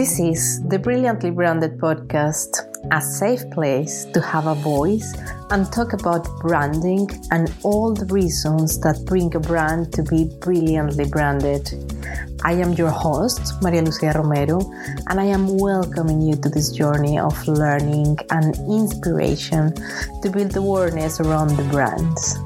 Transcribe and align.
This 0.00 0.18
is 0.18 0.62
the 0.62 0.78
Brilliantly 0.78 1.30
Branded 1.30 1.76
podcast, 1.76 2.64
a 2.90 3.02
safe 3.02 3.44
place 3.50 4.06
to 4.14 4.20
have 4.22 4.46
a 4.46 4.54
voice 4.54 5.12
and 5.50 5.70
talk 5.70 5.92
about 5.92 6.26
branding 6.40 7.06
and 7.30 7.52
all 7.62 7.92
the 7.92 8.06
reasons 8.06 8.80
that 8.80 9.04
bring 9.04 9.36
a 9.36 9.40
brand 9.40 9.92
to 9.92 10.02
be 10.02 10.24
brilliantly 10.40 11.04
branded. 11.04 11.68
I 12.42 12.52
am 12.52 12.72
your 12.72 12.88
host, 12.88 13.60
Maria 13.60 13.82
Lucia 13.82 14.12
Romero, 14.14 14.60
and 15.10 15.20
I 15.20 15.26
am 15.26 15.58
welcoming 15.58 16.22
you 16.22 16.34
to 16.36 16.48
this 16.48 16.72
journey 16.72 17.18
of 17.18 17.36
learning 17.46 18.16
and 18.30 18.56
inspiration 18.72 19.74
to 20.22 20.30
build 20.30 20.56
awareness 20.56 21.20
around 21.20 21.58
the 21.58 21.64
brands. 21.64 22.38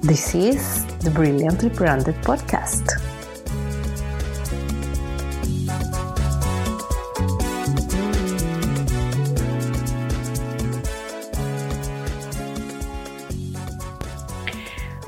This 0.00 0.34
is 0.34 0.84
the 1.04 1.12
Brilliantly 1.12 1.68
Branded 1.68 2.16
podcast. 2.16 3.05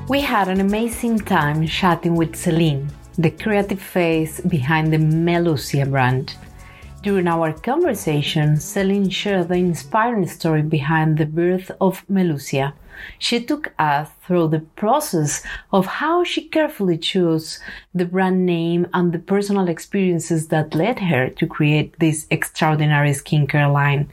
We 0.08 0.22
had 0.22 0.48
an 0.48 0.60
amazing 0.60 1.18
time 1.18 1.66
chatting 1.66 2.14
with 2.16 2.34
Celine, 2.34 2.88
the 3.18 3.30
creative 3.30 3.82
face 3.82 4.40
behind 4.40 4.90
the 4.90 4.96
Melucia 4.96 5.84
brand. 5.84 6.34
During 7.02 7.28
our 7.28 7.52
conversation, 7.52 8.56
Celine 8.56 9.10
shared 9.10 9.48
the 9.48 9.56
inspiring 9.56 10.26
story 10.26 10.62
behind 10.62 11.18
the 11.18 11.26
birth 11.26 11.70
of 11.78 12.06
Melucia. 12.08 12.72
She 13.18 13.44
took 13.44 13.74
us 13.78 14.08
through 14.28 14.46
the 14.48 14.60
process 14.76 15.42
of 15.72 15.86
how 15.86 16.22
she 16.22 16.46
carefully 16.48 16.98
chose 16.98 17.58
the 17.94 18.04
brand 18.04 18.44
name 18.44 18.86
and 18.92 19.10
the 19.10 19.18
personal 19.18 19.68
experiences 19.68 20.48
that 20.48 20.74
led 20.74 20.98
her 20.98 21.30
to 21.30 21.46
create 21.46 21.98
this 21.98 22.26
extraordinary 22.30 23.12
skincare 23.12 23.72
line. 23.72 24.06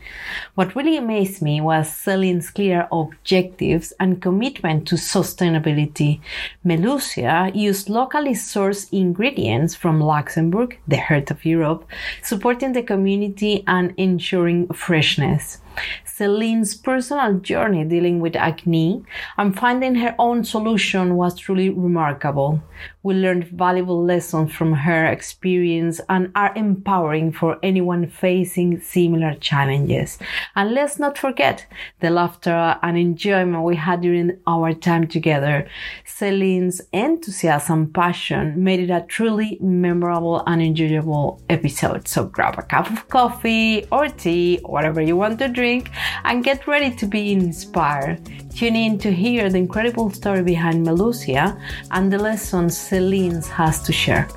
What 0.55 0.73
really 0.73 0.95
amazed 0.95 1.41
me 1.41 1.59
was 1.59 1.91
Celine's 1.93 2.49
clear 2.49 2.87
objectives 2.93 3.91
and 3.99 4.21
commitment 4.21 4.87
to 4.87 4.95
sustainability. 4.95 6.21
Melucia 6.65 7.53
used 7.53 7.89
locally 7.89 8.35
sourced 8.35 8.87
ingredients 8.93 9.75
from 9.75 9.99
Luxembourg, 9.99 10.79
the 10.87 10.97
heart 10.97 11.29
of 11.29 11.43
Europe, 11.43 11.85
supporting 12.23 12.71
the 12.71 12.83
community 12.83 13.65
and 13.67 13.93
ensuring 13.97 14.69
freshness. 14.69 15.59
Celine's 16.05 16.75
personal 16.75 17.33
journey 17.39 17.83
dealing 17.83 18.21
with 18.21 18.37
acne 18.37 19.03
and 19.37 19.57
finding 19.57 19.95
her 20.05 20.15
own 20.19 20.43
solution 20.43 21.15
was 21.15 21.39
truly 21.39 21.69
remarkable. 21.69 22.61
We 23.03 23.15
learned 23.15 23.47
valuable 23.47 24.03
lessons 24.03 24.51
from 24.51 24.73
her 24.73 25.05
experience 25.05 26.01
and 26.09 26.31
are 26.35 26.53
empowering 26.55 27.31
for 27.31 27.57
anyone 27.63 28.07
facing 28.07 28.81
similar 28.81 29.35
challenges. 29.35 30.19
And 30.55 30.73
let's 30.73 30.99
not 30.99 31.17
forget 31.17 31.65
the 32.01 32.09
laughter 32.09 32.77
and 32.81 32.97
enjoyment 32.97 33.63
we 33.63 33.75
had 33.75 34.01
during 34.01 34.37
our 34.45 34.73
time 34.73 35.07
together. 35.07 35.67
Celine's 36.05 36.81
enthusiasm 36.91 37.75
and 37.85 37.93
passion 37.93 38.63
made 38.63 38.79
it 38.79 38.89
a 38.89 39.05
truly 39.07 39.57
memorable 39.61 40.43
and 40.47 40.61
enjoyable 40.61 41.41
episode. 41.49 42.07
So 42.07 42.25
grab 42.25 42.57
a 42.57 42.63
cup 42.63 42.89
of 42.91 43.07
coffee 43.09 43.85
or 43.91 44.07
tea, 44.09 44.59
whatever 44.65 45.01
you 45.01 45.15
want 45.15 45.39
to 45.39 45.47
drink, 45.47 45.91
and 46.23 46.43
get 46.43 46.67
ready 46.67 46.91
to 46.95 47.05
be 47.05 47.31
inspired. 47.31 48.19
Tune 48.55 48.75
in 48.75 48.97
to 48.99 49.11
hear 49.11 49.49
the 49.49 49.57
incredible 49.57 49.94
story 49.95 50.43
behind 50.43 50.85
Melucia 50.85 51.57
and 51.91 52.11
the 52.11 52.19
lessons 52.19 52.77
Celine 52.77 53.41
has 53.43 53.81
to 53.83 53.93
share. 53.93 54.27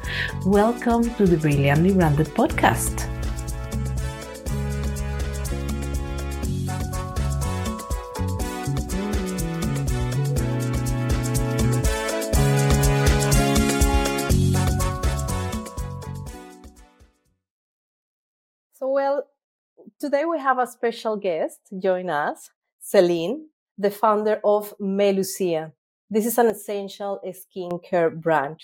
Welcome 0.47 1.13
to 1.17 1.27
the 1.27 1.37
Brilliantly 1.37 1.93
Branded 1.93 2.29
podcast. 2.29 3.07
So, 18.75 18.89
well, 18.93 19.25
today 19.99 20.25
we 20.25 20.39
have 20.39 20.59
a 20.59 20.67
special 20.69 21.17
guest 21.17 21.59
join 21.81 22.09
us, 22.11 22.51
Celine, 22.81 23.49
the 23.79 23.91
founder 23.91 24.41
of 24.45 24.75
Melucia. 24.81 25.73
This 26.11 26.27
is 26.27 26.37
an 26.39 26.49
essential 26.49 27.21
skincare 27.25 28.15
brand. 28.15 28.61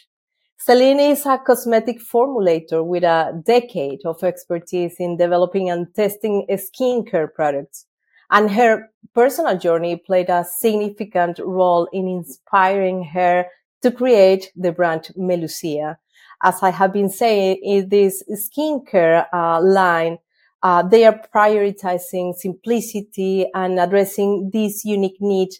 Celine 0.59 1.01
is 1.01 1.27
a 1.27 1.39
cosmetic 1.39 2.01
formulator 2.01 2.85
with 2.85 3.05
a 3.05 3.41
decade 3.45 4.01
of 4.05 4.23
expertise 4.25 4.97
in 4.99 5.17
developing 5.17 5.71
and 5.71 5.95
testing 5.95 6.47
skincare 6.51 7.33
products. 7.33 7.87
And 8.31 8.51
her 8.51 8.89
personal 9.15 9.59
journey 9.59 9.97
played 9.97 10.31
a 10.31 10.45
significant 10.59 11.39
role 11.39 11.87
in 11.93 12.09
inspiring 12.09 13.05
her 13.05 13.47
to 13.83 13.91
create 13.91 14.51
the 14.57 14.73
brand 14.73 15.11
Melucia. 15.17 15.97
As 16.43 16.63
I 16.63 16.71
have 16.71 16.93
been 16.93 17.11
saying, 17.11 17.61
in 17.63 17.89
this 17.91 18.23
skincare 18.33 19.27
uh, 19.33 19.61
line, 19.61 20.19
uh, 20.65 20.83
they 20.83 21.05
are 21.05 21.21
prioritizing 21.35 22.35
simplicity 22.35 23.47
and 23.55 23.79
addressing 23.79 24.51
this 24.53 24.85
unique 24.85 25.19
need 25.21 25.51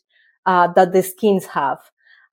uh, 0.47 0.67
that 0.73 0.93
the 0.93 1.03
skins 1.03 1.47
have. 1.47 1.79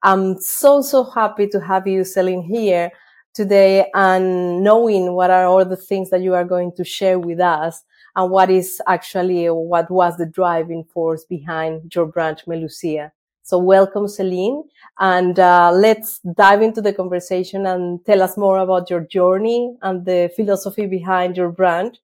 I'm 0.04 0.40
so, 0.40 0.82
so 0.82 1.04
happy 1.04 1.48
to 1.50 1.60
have 1.60 1.86
you, 1.86 2.04
Celine, 2.04 2.42
here 2.42 2.92
today 3.34 3.90
and 3.94 4.64
knowing 4.64 5.14
what 5.14 5.30
are 5.32 5.46
all 5.46 5.66
the 5.66 5.76
things 5.78 6.10
that 6.10 6.22
you 6.22 6.34
are 6.34 6.46
going 6.46 6.72
to 6.78 6.84
share 6.84 7.20
with 7.20 7.40
us 7.40 7.84
and 8.16 8.32
what 8.32 8.50
is 8.50 8.82
actually 8.88 9.46
what 9.48 9.90
was 9.92 10.18
the 10.18 10.26
driving 10.26 10.84
force 10.84 11.24
behind 11.26 11.94
your 11.94 12.06
brand, 12.06 12.42
Melucia. 12.48 13.12
So 13.44 13.58
welcome, 13.58 14.08
Celine, 14.08 14.64
and 15.00 15.38
uh, 15.40 15.72
let's 15.74 16.20
dive 16.36 16.62
into 16.62 16.82
the 16.82 16.94
conversation 16.94 17.66
and 17.66 18.04
tell 18.06 18.22
us 18.22 18.38
more 18.38 18.60
about 18.60 18.90
your 18.90 19.02
journey 19.02 19.76
and 19.82 20.06
the 20.06 20.32
philosophy 20.36 20.86
behind 20.86 21.36
your 21.38 21.50
brand. 21.50 22.00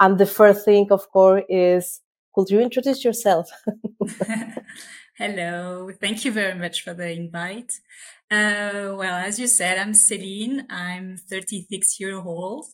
And 0.00 0.18
the 0.18 0.26
first 0.26 0.64
thing, 0.64 0.88
of 0.90 1.08
course, 1.10 1.44
is 1.48 2.00
could 2.34 2.48
you 2.48 2.60
introduce 2.60 3.04
yourself? 3.04 3.50
Hello. 5.16 5.90
Thank 6.00 6.24
you 6.24 6.32
very 6.32 6.58
much 6.58 6.82
for 6.82 6.94
the 6.94 7.10
invite. 7.10 7.72
Uh, 8.30 8.96
well, 8.96 9.16
as 9.16 9.38
you 9.38 9.46
said, 9.46 9.76
I'm 9.76 9.92
Celine. 9.92 10.66
I'm 10.70 11.18
36 11.18 12.00
years 12.00 12.22
old. 12.24 12.66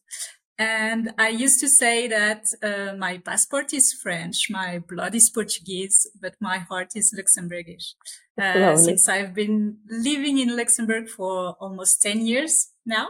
And 0.58 1.12
I 1.18 1.28
used 1.28 1.60
to 1.60 1.68
say 1.68 2.06
that 2.08 2.44
uh, 2.62 2.96
my 2.96 3.18
passport 3.18 3.74
is 3.74 3.92
French, 3.92 4.48
my 4.48 4.78
blood 4.78 5.14
is 5.14 5.28
Portuguese, 5.28 6.06
but 6.18 6.34
my 6.40 6.58
heart 6.58 6.92
is 6.94 7.12
Luxembourgish. 7.12 7.94
Uh, 8.40 8.76
since 8.76 9.06
I've 9.08 9.34
been 9.34 9.78
living 9.90 10.38
in 10.38 10.56
Luxembourg 10.56 11.08
for 11.08 11.56
almost 11.60 12.00
10 12.02 12.26
years 12.26 12.70
now. 12.86 13.08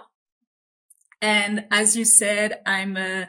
And 1.21 1.67
as 1.71 1.97
you 1.97 2.05
said, 2.05 2.63
I'm 2.67 2.97
a 2.97 3.29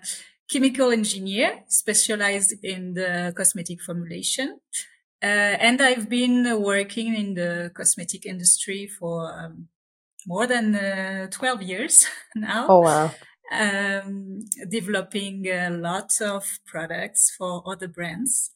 chemical 0.50 0.91
engineer 0.91 1.63
specialized 1.68 2.56
in 2.63 2.94
the 2.94 3.34
cosmetic 3.35 3.81
formulation. 3.81 4.59
Uh, 5.22 5.58
and 5.59 5.81
I've 5.81 6.09
been 6.09 6.62
working 6.62 7.16
in 7.16 7.34
the 7.34 7.72
cosmetic 7.74 8.25
industry 8.25 8.88
for 8.88 9.34
um, 9.34 9.68
more 10.25 10.46
than 10.46 10.75
uh, 10.75 11.28
12 11.31 11.62
years 11.63 12.06
now. 12.36 12.68
Oh, 12.69 12.81
wow. 12.81 13.12
Um, 13.50 14.40
developing 14.69 15.47
a 15.47 15.69
lot 15.69 16.12
of 16.22 16.59
products 16.66 17.34
for 17.38 17.63
other 17.66 17.88
brands. 17.88 18.52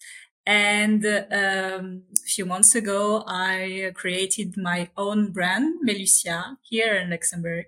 And 0.45 1.05
um, 1.05 2.03
a 2.17 2.27
few 2.27 2.45
months 2.45 2.75
ago, 2.75 3.23
I 3.25 3.91
created 3.93 4.57
my 4.57 4.89
own 4.97 5.31
brand, 5.31 5.79
Melucia, 5.87 6.57
here 6.61 6.95
in 6.95 7.11
Luxembourg. 7.11 7.67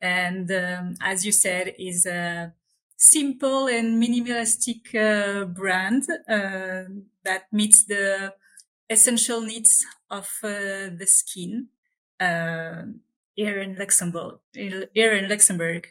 And 0.00 0.50
um, 0.50 0.94
as 1.00 1.24
you 1.24 1.32
said, 1.32 1.74
is 1.78 2.04
a 2.06 2.52
simple 2.96 3.66
and 3.66 4.02
minimalistic 4.02 4.94
uh, 4.94 5.44
brand 5.44 6.04
uh, 6.28 6.84
that 7.24 7.44
meets 7.52 7.84
the 7.84 8.32
essential 8.88 9.40
needs 9.42 9.84
of 10.10 10.28
uh, 10.42 10.88
the 10.96 11.06
skin 11.06 11.68
uh, 12.20 12.82
here 13.34 13.60
in 13.60 13.76
Luxembourg. 13.76 14.38
Here 14.52 15.12
in 15.12 15.28
Luxembourg. 15.28 15.88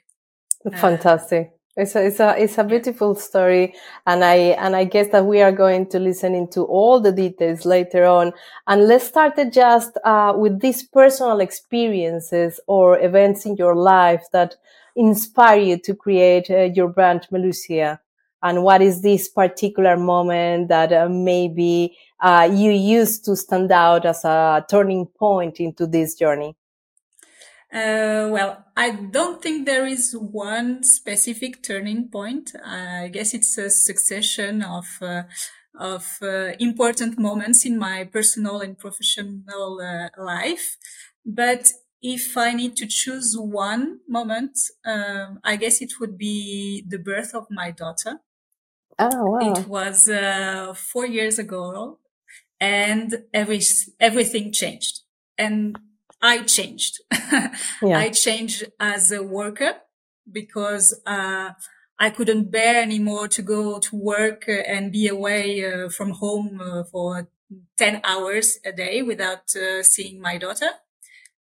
Uh, 0.65 0.77
Fantastic. 0.77 1.51
It's 1.77 1.93
a, 1.93 2.05
it's 2.05 2.19
a, 2.21 2.41
it's 2.41 2.57
a 2.57 2.63
beautiful 2.63 3.15
story. 3.15 3.75
And 4.07 4.23
I, 4.23 4.35
and 4.35 4.75
I 4.75 4.85
guess 4.85 5.09
that 5.09 5.25
we 5.25 5.41
are 5.41 5.51
going 5.51 5.87
to 5.87 5.99
listen 5.99 6.33
into 6.33 6.63
all 6.63 7.01
the 7.01 7.11
details 7.11 7.65
later 7.65 8.05
on. 8.05 8.31
And 8.65 8.87
let's 8.87 9.05
start 9.05 9.37
it 9.37 9.51
just, 9.51 9.97
uh, 10.05 10.33
with 10.37 10.61
these 10.61 10.83
personal 10.83 11.41
experiences 11.41 12.61
or 12.67 12.97
events 12.99 13.45
in 13.45 13.57
your 13.57 13.75
life 13.75 14.23
that 14.31 14.55
inspire 14.95 15.59
you 15.59 15.77
to 15.79 15.95
create 15.95 16.49
uh, 16.49 16.69
your 16.73 16.89
brand 16.89 17.27
Melucia? 17.31 17.99
And 18.41 18.63
what 18.63 18.81
is 18.81 19.01
this 19.01 19.27
particular 19.27 19.97
moment 19.97 20.67
that 20.69 20.93
uh, 20.93 21.09
maybe 21.09 21.97
uh, 22.21 22.49
you 22.51 22.71
used 22.71 23.25
to 23.25 23.35
stand 23.35 23.71
out 23.71 24.05
as 24.05 24.23
a 24.23 24.63
turning 24.69 25.07
point 25.07 25.59
into 25.59 25.87
this 25.87 26.13
journey? 26.13 26.55
Uh, 27.73 28.29
well, 28.29 28.63
I 28.77 28.91
don't 28.91 29.41
think 29.41 29.65
there 29.65 29.87
is 29.87 30.15
one 30.15 30.83
specific 30.83 31.63
turning 31.63 32.09
point. 32.09 32.51
I 32.63 33.09
guess 33.11 33.33
it's 33.33 33.57
a 33.57 33.69
succession 33.69 34.61
of 34.61 34.85
uh, 35.01 35.23
of 35.77 36.05
uh, 36.21 36.53
important 36.59 37.19
moments 37.19 37.65
in 37.65 37.77
my 37.77 38.05
personal 38.05 38.61
and 38.61 38.77
professional 38.77 39.81
life. 40.17 40.77
But 41.25 41.73
if 42.05 42.37
I 42.37 42.53
need 42.53 42.75
to 42.77 42.85
choose 42.85 43.35
one 43.35 43.99
moment, 44.07 44.59
um, 44.85 45.39
I 45.43 45.55
guess 45.55 45.81
it 45.81 45.93
would 45.99 46.19
be 46.19 46.85
the 46.87 46.99
birth 46.99 47.33
of 47.33 47.47
my 47.49 47.71
daughter. 47.71 48.19
Oh, 48.99 49.31
wow. 49.31 49.39
It 49.51 49.67
was 49.67 50.07
uh, 50.07 50.75
four 50.75 51.07
years 51.07 51.39
ago, 51.39 51.97
and 52.59 53.23
every 53.33 53.59
everything 53.99 54.51
changed, 54.51 55.01
and 55.35 55.77
I 56.21 56.43
changed. 56.43 57.01
yeah. 57.81 57.97
I 57.97 58.09
changed 58.09 58.65
as 58.79 59.11
a 59.11 59.23
worker 59.23 59.73
because 60.31 60.87
uh, 61.07 61.49
I 61.99 62.09
couldn't 62.11 62.51
bear 62.51 62.83
anymore 62.83 63.27
to 63.29 63.41
go 63.41 63.79
to 63.79 63.95
work 63.95 64.45
and 64.47 64.91
be 64.91 65.07
away 65.07 65.65
uh, 65.65 65.89
from 65.89 66.11
home 66.11 66.61
uh, 66.61 66.83
for 66.83 67.29
10 67.77 68.01
hours 68.03 68.59
a 68.63 68.71
day 68.71 69.01
without 69.01 69.55
uh, 69.55 69.81
seeing 69.81 70.21
my 70.21 70.37
daughter. 70.37 70.69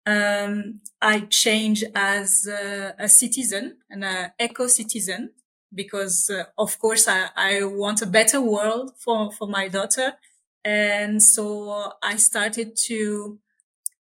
Um, 0.05 0.81
I 1.01 1.21
change 1.21 1.83
as 1.95 2.47
a 2.47 3.07
citizen, 3.09 3.77
and 3.89 4.03
an 4.03 4.31
eco 4.39 4.67
citizen, 4.67 5.31
because 5.75 6.29
uh, 6.29 6.45
of 6.57 6.79
course 6.79 7.07
I, 7.07 7.29
I 7.35 7.63
want 7.63 8.01
a 8.01 8.05
better 8.05 8.41
world 8.41 8.93
for, 8.97 9.31
for 9.31 9.47
my 9.47 9.67
daughter. 9.67 10.13
And 10.63 11.21
so 11.21 11.91
I 12.01 12.15
started 12.15 12.75
to 12.87 13.39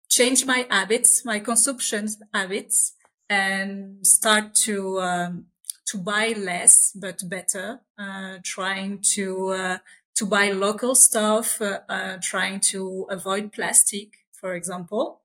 change 0.09 0.45
my 0.45 0.67
habits, 0.69 1.25
my 1.25 1.39
consumption 1.39 2.09
habits 2.35 2.95
and 3.29 4.05
start 4.07 4.55
to, 4.67 5.01
um, 5.01 5.47
to 5.87 5.99
buy 5.99 6.35
less, 6.37 6.93
but 6.95 7.23
better, 7.29 7.81
uh, 7.99 8.39
trying 8.45 9.01
to, 9.15 9.49
uh, 9.49 9.79
to 10.17 10.27
buy 10.27 10.51
local 10.51 10.95
stuff, 10.95 11.63
uh, 11.63 11.79
uh 11.89 12.19
trying 12.21 12.61
to 12.61 13.07
avoid 13.09 13.53
plastic, 13.53 14.09
for 14.33 14.55
example. 14.55 15.20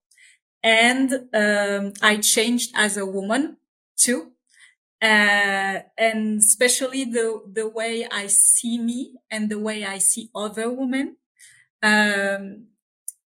And, 0.65 1.09
um, 1.33 1.93
I 2.01 2.17
changed 2.17 2.71
as 2.75 2.97
a 2.97 3.05
woman 3.05 3.57
too. 3.95 4.31
Uh, 5.01 5.81
and 5.97 6.39
especially 6.39 7.05
the, 7.05 7.41
the 7.53 7.67
way 7.69 8.07
I 8.11 8.27
see 8.27 8.79
me 8.79 9.13
and 9.29 9.49
the 9.49 9.59
way 9.59 9.85
I 9.85 9.99
see 9.99 10.29
other 10.35 10.71
women. 10.71 11.17
Um, 11.83 12.67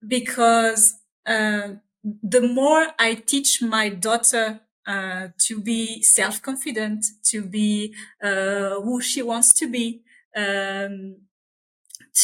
because 0.07 1.01
uh, 1.27 1.69
the 2.05 2.41
more 2.41 2.89
I 2.99 3.15
teach 3.15 3.63
my 3.63 3.91
daughter 3.91 4.61
uh, 4.87 5.29
to 5.47 5.61
be 5.61 6.03
self-confident, 6.03 7.05
to 7.27 7.43
be 7.43 7.95
uh, 8.23 8.81
who 8.81 9.01
she 9.01 9.23
wants 9.23 9.53
to 9.61 9.69
be, 9.71 10.03
um, 10.35 11.17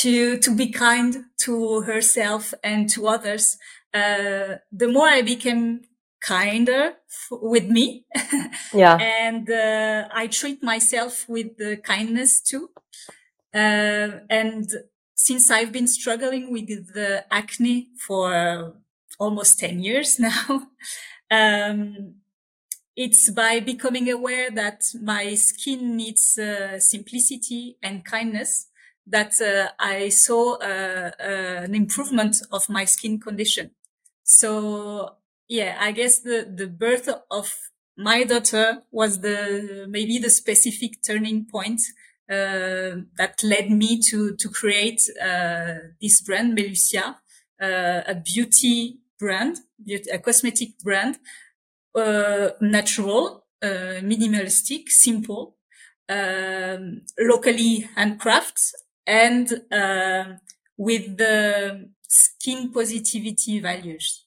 to 0.00 0.38
to 0.38 0.54
be 0.54 0.70
kind 0.70 1.26
to 1.44 1.82
herself 1.82 2.54
and 2.64 2.88
to 2.90 3.06
others, 3.06 3.58
uh, 3.94 4.56
the 4.72 4.88
more 4.88 5.08
I 5.08 5.22
became 5.22 5.82
kinder 6.20 6.94
f- 7.08 7.38
with 7.42 7.68
me. 7.68 8.06
yeah, 8.74 8.96
and 8.96 9.48
uh, 9.50 10.08
I 10.12 10.26
treat 10.28 10.62
myself 10.62 11.28
with 11.28 11.56
the 11.56 11.76
kindness 11.78 12.40
too. 12.40 12.70
Uh, 13.54 14.20
and 14.28 14.68
since 15.14 15.50
I've 15.50 15.72
been 15.72 15.88
struggling 15.88 16.52
with 16.52 16.92
the 16.92 17.24
acne 17.30 17.88
for 18.06 18.74
almost 19.18 19.58
10 19.58 19.80
years 19.80 20.18
now. 20.20 20.68
um, 21.30 22.16
it's 22.96 23.30
by 23.30 23.60
becoming 23.60 24.10
aware 24.10 24.50
that 24.50 24.82
my 25.02 25.34
skin 25.34 25.96
needs 25.96 26.38
uh, 26.38 26.78
simplicity 26.80 27.76
and 27.82 28.04
kindness 28.04 28.68
that 29.06 29.40
uh, 29.40 29.68
I 29.78 30.08
saw 30.08 30.56
uh, 30.56 31.10
uh 31.20 31.62
an 31.64 31.74
improvement 31.74 32.36
of 32.50 32.68
my 32.68 32.84
skin 32.84 33.20
condition. 33.20 33.70
So 34.24 35.16
yeah, 35.48 35.76
I 35.80 35.92
guess 35.92 36.20
the, 36.20 36.50
the 36.52 36.66
birth 36.66 37.08
of 37.30 37.54
my 37.96 38.24
daughter 38.24 38.82
was 38.90 39.20
the, 39.20 39.86
maybe 39.88 40.18
the 40.18 40.30
specific 40.30 41.02
turning 41.06 41.46
point 41.46 41.80
uh, 42.28 43.06
that 43.16 43.40
led 43.44 43.70
me 43.70 44.00
to 44.00 44.34
to 44.34 44.48
create 44.48 45.00
uh, 45.22 45.74
this 46.00 46.20
brand 46.22 46.58
Melucia, 46.58 47.14
uh, 47.62 48.02
a 48.04 48.16
beauty 48.16 48.98
brand, 49.16 49.58
a 50.12 50.18
cosmetic 50.18 50.70
brand, 50.82 51.18
natural, 52.60 53.44
minimalistic, 53.62 54.88
simple, 54.88 55.56
um, 56.08 57.02
locally 57.16 57.88
handcrafted, 57.96 58.72
and 59.06 59.62
uh, 59.72 60.24
with 60.76 61.16
the 61.16 61.88
skin 62.08 62.72
positivity 62.72 63.60
values. 63.60 64.24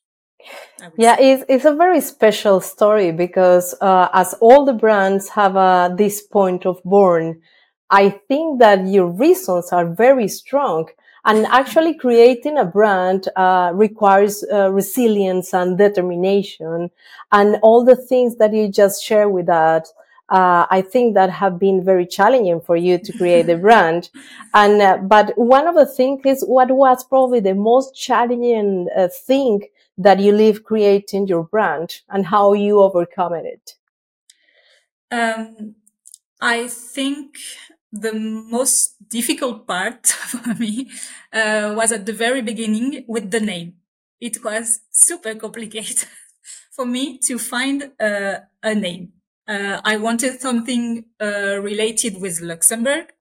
Yeah, 0.98 1.18
it's, 1.20 1.44
it's 1.50 1.66
a 1.66 1.76
very 1.76 2.02
special 2.02 2.62
story 2.62 3.12
because 3.12 3.76
uh, 3.82 4.10
as 4.14 4.34
all 4.40 4.66
the 4.66 4.74
brands 4.74 5.30
have 5.30 5.56
uh, 5.56 5.90
this 5.90 6.22
point 6.22 6.66
of 6.66 6.82
born, 6.84 7.42
I 7.90 8.10
think 8.28 8.60
that 8.60 8.88
your 8.88 9.08
reasons 9.08 9.72
are 9.72 9.88
very 9.88 10.28
strong 10.28 10.88
and 11.26 11.46
actually 11.48 11.96
creating 11.96 12.58
a 12.58 12.66
brand 12.66 13.28
uh, 13.36 13.72
requires 13.74 14.44
uh, 14.52 14.72
resilience 14.72 15.54
and 15.54 15.78
determination 15.78 16.90
and 17.32 17.58
all 17.62 17.84
the 17.84 17.96
things 17.96 18.38
that 18.38 18.54
you 18.54 18.70
just 18.70 19.04
share 19.04 19.28
with 19.28 19.50
us 19.50 19.92
uh, 20.30 20.68
I 20.70 20.82
think 20.82 21.16
that 21.16 21.30
have 21.30 21.60
been 21.60 21.84
very 21.84 22.06
challenging 22.06 22.62
for 22.62 22.76
you 22.76 22.98
to 23.00 23.18
create 23.18 23.48
the 23.48 23.58
brand. 23.58 24.10
And, 24.54 24.82
uh, 24.82 24.98
but 24.98 25.38
one 25.38 25.68
of 25.68 25.76
the 25.76 25.86
things 25.86 26.22
is 26.26 26.44
what 26.44 26.72
was 26.72 27.04
probably 27.04 27.40
the 27.40 27.54
most 27.54 27.96
challenging 27.96 28.88
uh, 28.96 29.08
thing 29.28 29.62
that 29.98 30.20
you 30.20 30.32
live 30.32 30.64
creating 30.64 31.28
your 31.28 31.44
brand 31.44 32.02
and 32.10 32.26
how 32.26 32.54
you 32.54 32.80
overcome 32.80 33.34
it? 33.34 33.76
Um, 35.12 35.76
I 36.42 36.68
think 36.68 37.38
the 37.92 38.14
most 38.14 38.96
difficult 39.10 39.68
part 39.68 40.08
for 40.08 40.54
me 40.56 40.90
uh, 41.34 41.74
was 41.76 41.92
at 41.92 42.06
the 42.06 42.14
very 42.14 42.42
beginning 42.42 43.04
with 43.08 43.30
the 43.30 43.40
name. 43.40 43.74
It 44.20 44.44
was 44.44 44.82
super 44.92 45.36
complicated 45.36 46.08
for 46.72 46.86
me 46.86 47.20
to 47.28 47.38
find 47.38 47.92
uh, 48.00 48.40
a 48.64 48.76
name. 48.76 49.14
Uh, 49.50 49.82
I 49.84 49.98
wanted 49.98 50.40
something 50.40 51.06
uh, 51.20 51.60
related 51.60 52.22
with 52.22 52.40
Luxembourg, 52.40 53.12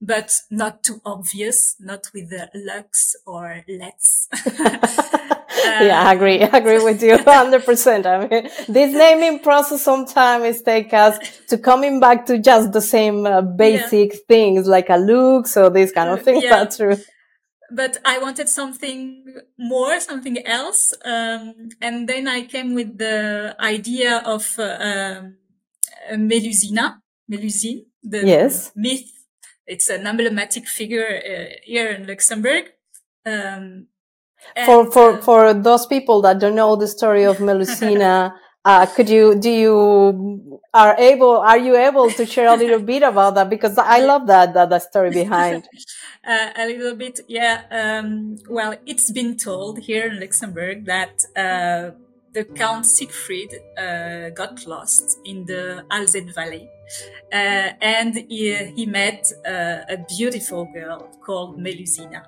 but 0.00 0.32
not 0.50 0.82
too 0.82 1.00
obvious, 1.04 1.76
not 1.78 2.10
with 2.12 2.30
the 2.30 2.50
Lux 2.52 3.14
or 3.24 3.62
Let's. 3.68 4.28
yeah, 4.56 6.02
I 6.04 6.14
agree. 6.14 6.42
I 6.42 6.56
agree 6.56 6.82
with 6.82 7.00
you 7.00 7.16
100%. 7.16 8.06
I 8.06 8.26
mean, 8.26 8.50
this 8.68 8.92
naming 8.92 9.38
process 9.38 9.82
sometimes 9.82 10.62
take 10.62 10.92
us 10.92 11.16
to 11.46 11.56
coming 11.56 12.00
back 12.00 12.26
to 12.26 12.38
just 12.38 12.72
the 12.72 12.80
same 12.80 13.24
uh, 13.24 13.40
basic 13.40 14.12
yeah. 14.12 14.18
things 14.26 14.66
like 14.66 14.90
a 14.90 14.96
look. 14.96 15.46
So 15.46 15.68
these 15.70 15.92
kind 15.92 16.10
of 16.10 16.22
things. 16.22 16.42
Yeah. 16.48 16.56
That's 16.56 16.76
true. 16.76 16.96
But 17.70 17.98
I 18.04 18.18
wanted 18.18 18.48
something 18.48 19.24
more, 19.58 20.00
something 20.00 20.44
else. 20.44 20.92
Um, 21.04 21.68
and 21.80 22.08
then 22.08 22.26
I 22.26 22.42
came 22.46 22.74
with 22.74 22.98
the 22.98 23.54
idea 23.60 24.22
of, 24.24 24.58
uh, 24.58 24.78
um, 24.80 25.36
Melusina, 26.12 27.00
Melusine, 27.30 27.86
the 28.02 28.26
yes. 28.26 28.72
myth. 28.74 29.10
It's 29.66 29.90
an 29.90 30.06
emblematic 30.06 30.66
figure 30.66 31.06
uh, 31.06 31.54
here 31.62 31.90
in 31.90 32.06
Luxembourg. 32.06 32.72
Um, 33.26 33.88
for 34.64 34.90
for 34.90 35.18
for 35.18 35.54
those 35.54 35.86
people 35.86 36.22
that 36.22 36.38
don't 36.38 36.54
know 36.54 36.76
the 36.76 36.88
story 36.88 37.24
of 37.24 37.38
Melusina, 37.38 38.32
uh, 38.64 38.86
could 38.86 39.10
you 39.10 39.38
do 39.38 39.50
you 39.50 40.60
are 40.72 40.96
able 40.98 41.36
are 41.38 41.58
you 41.58 41.76
able 41.76 42.10
to 42.10 42.24
share 42.24 42.48
a 42.48 42.56
little 42.56 42.80
bit 42.80 43.02
about 43.02 43.34
that 43.34 43.50
because 43.50 43.76
I 43.76 44.00
love 44.00 44.26
that 44.28 44.54
that, 44.54 44.70
that 44.70 44.82
story 44.82 45.10
behind. 45.10 45.68
uh, 46.26 46.50
a 46.56 46.66
little 46.66 46.94
bit, 46.94 47.20
yeah. 47.28 47.64
Um, 47.70 48.38
well, 48.48 48.76
it's 48.86 49.10
been 49.10 49.36
told 49.36 49.80
here 49.80 50.06
in 50.06 50.20
Luxembourg 50.20 50.86
that. 50.86 51.24
Uh, 51.36 51.96
the 52.38 52.44
Count 52.44 52.86
Siegfried 52.86 53.52
uh, 53.76 54.30
got 54.30 54.64
lost 54.66 55.18
in 55.24 55.44
the 55.44 55.84
Alzette 55.90 56.32
Valley. 56.34 56.68
Uh, 57.32 57.70
and 57.82 58.14
he, 58.28 58.54
he 58.76 58.86
met 58.86 59.32
uh, 59.44 59.94
a 59.94 59.98
beautiful 60.16 60.64
girl 60.72 61.08
called 61.20 61.58
Melusina. 61.58 62.22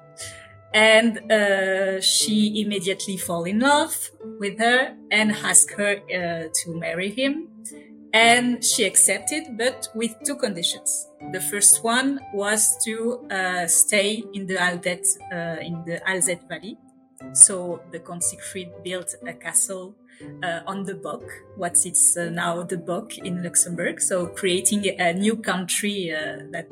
And 0.75 1.31
uh, 1.31 2.01
she 2.01 2.61
immediately 2.63 3.17
fall 3.17 3.45
in 3.45 3.61
love 3.61 4.11
with 4.41 4.59
her 4.59 4.97
and 5.13 5.31
ask 5.31 5.73
her 5.75 5.93
uh, 5.97 6.49
to 6.61 6.79
marry 6.79 7.11
him. 7.11 7.49
And 8.13 8.65
she 8.65 8.85
accepted 8.85 9.57
but 9.57 9.89
with 9.95 10.17
two 10.27 10.37
conditions. 10.37 11.07
The 11.33 11.41
first 11.41 11.85
one 11.85 12.19
was 12.35 12.77
to 12.85 13.29
uh, 13.31 13.67
stay 13.69 14.25
in 14.35 14.47
the 14.47 14.57
Alzette 14.57 15.07
in 15.63 15.85
the 15.87 16.01
Alzette 16.09 16.49
valley. 16.49 16.77
So 17.33 17.81
the 17.93 18.01
Count 18.01 18.25
Siegfried 18.25 18.73
built 18.83 19.15
a 19.25 19.35
castle 19.35 19.95
uh, 20.43 20.61
on 20.67 20.85
the 20.85 20.95
Bock, 20.95 21.23
what's 21.57 21.87
it's 21.87 22.17
uh, 22.17 22.31
now 22.31 22.63
the 22.63 22.77
Bock 22.77 23.19
in 23.19 23.43
Luxembourg. 23.43 24.01
So 24.01 24.27
creating 24.27 24.87
a 24.99 25.13
new 25.13 25.37
country 25.37 26.13
uh, 26.13 26.45
that 26.51 26.71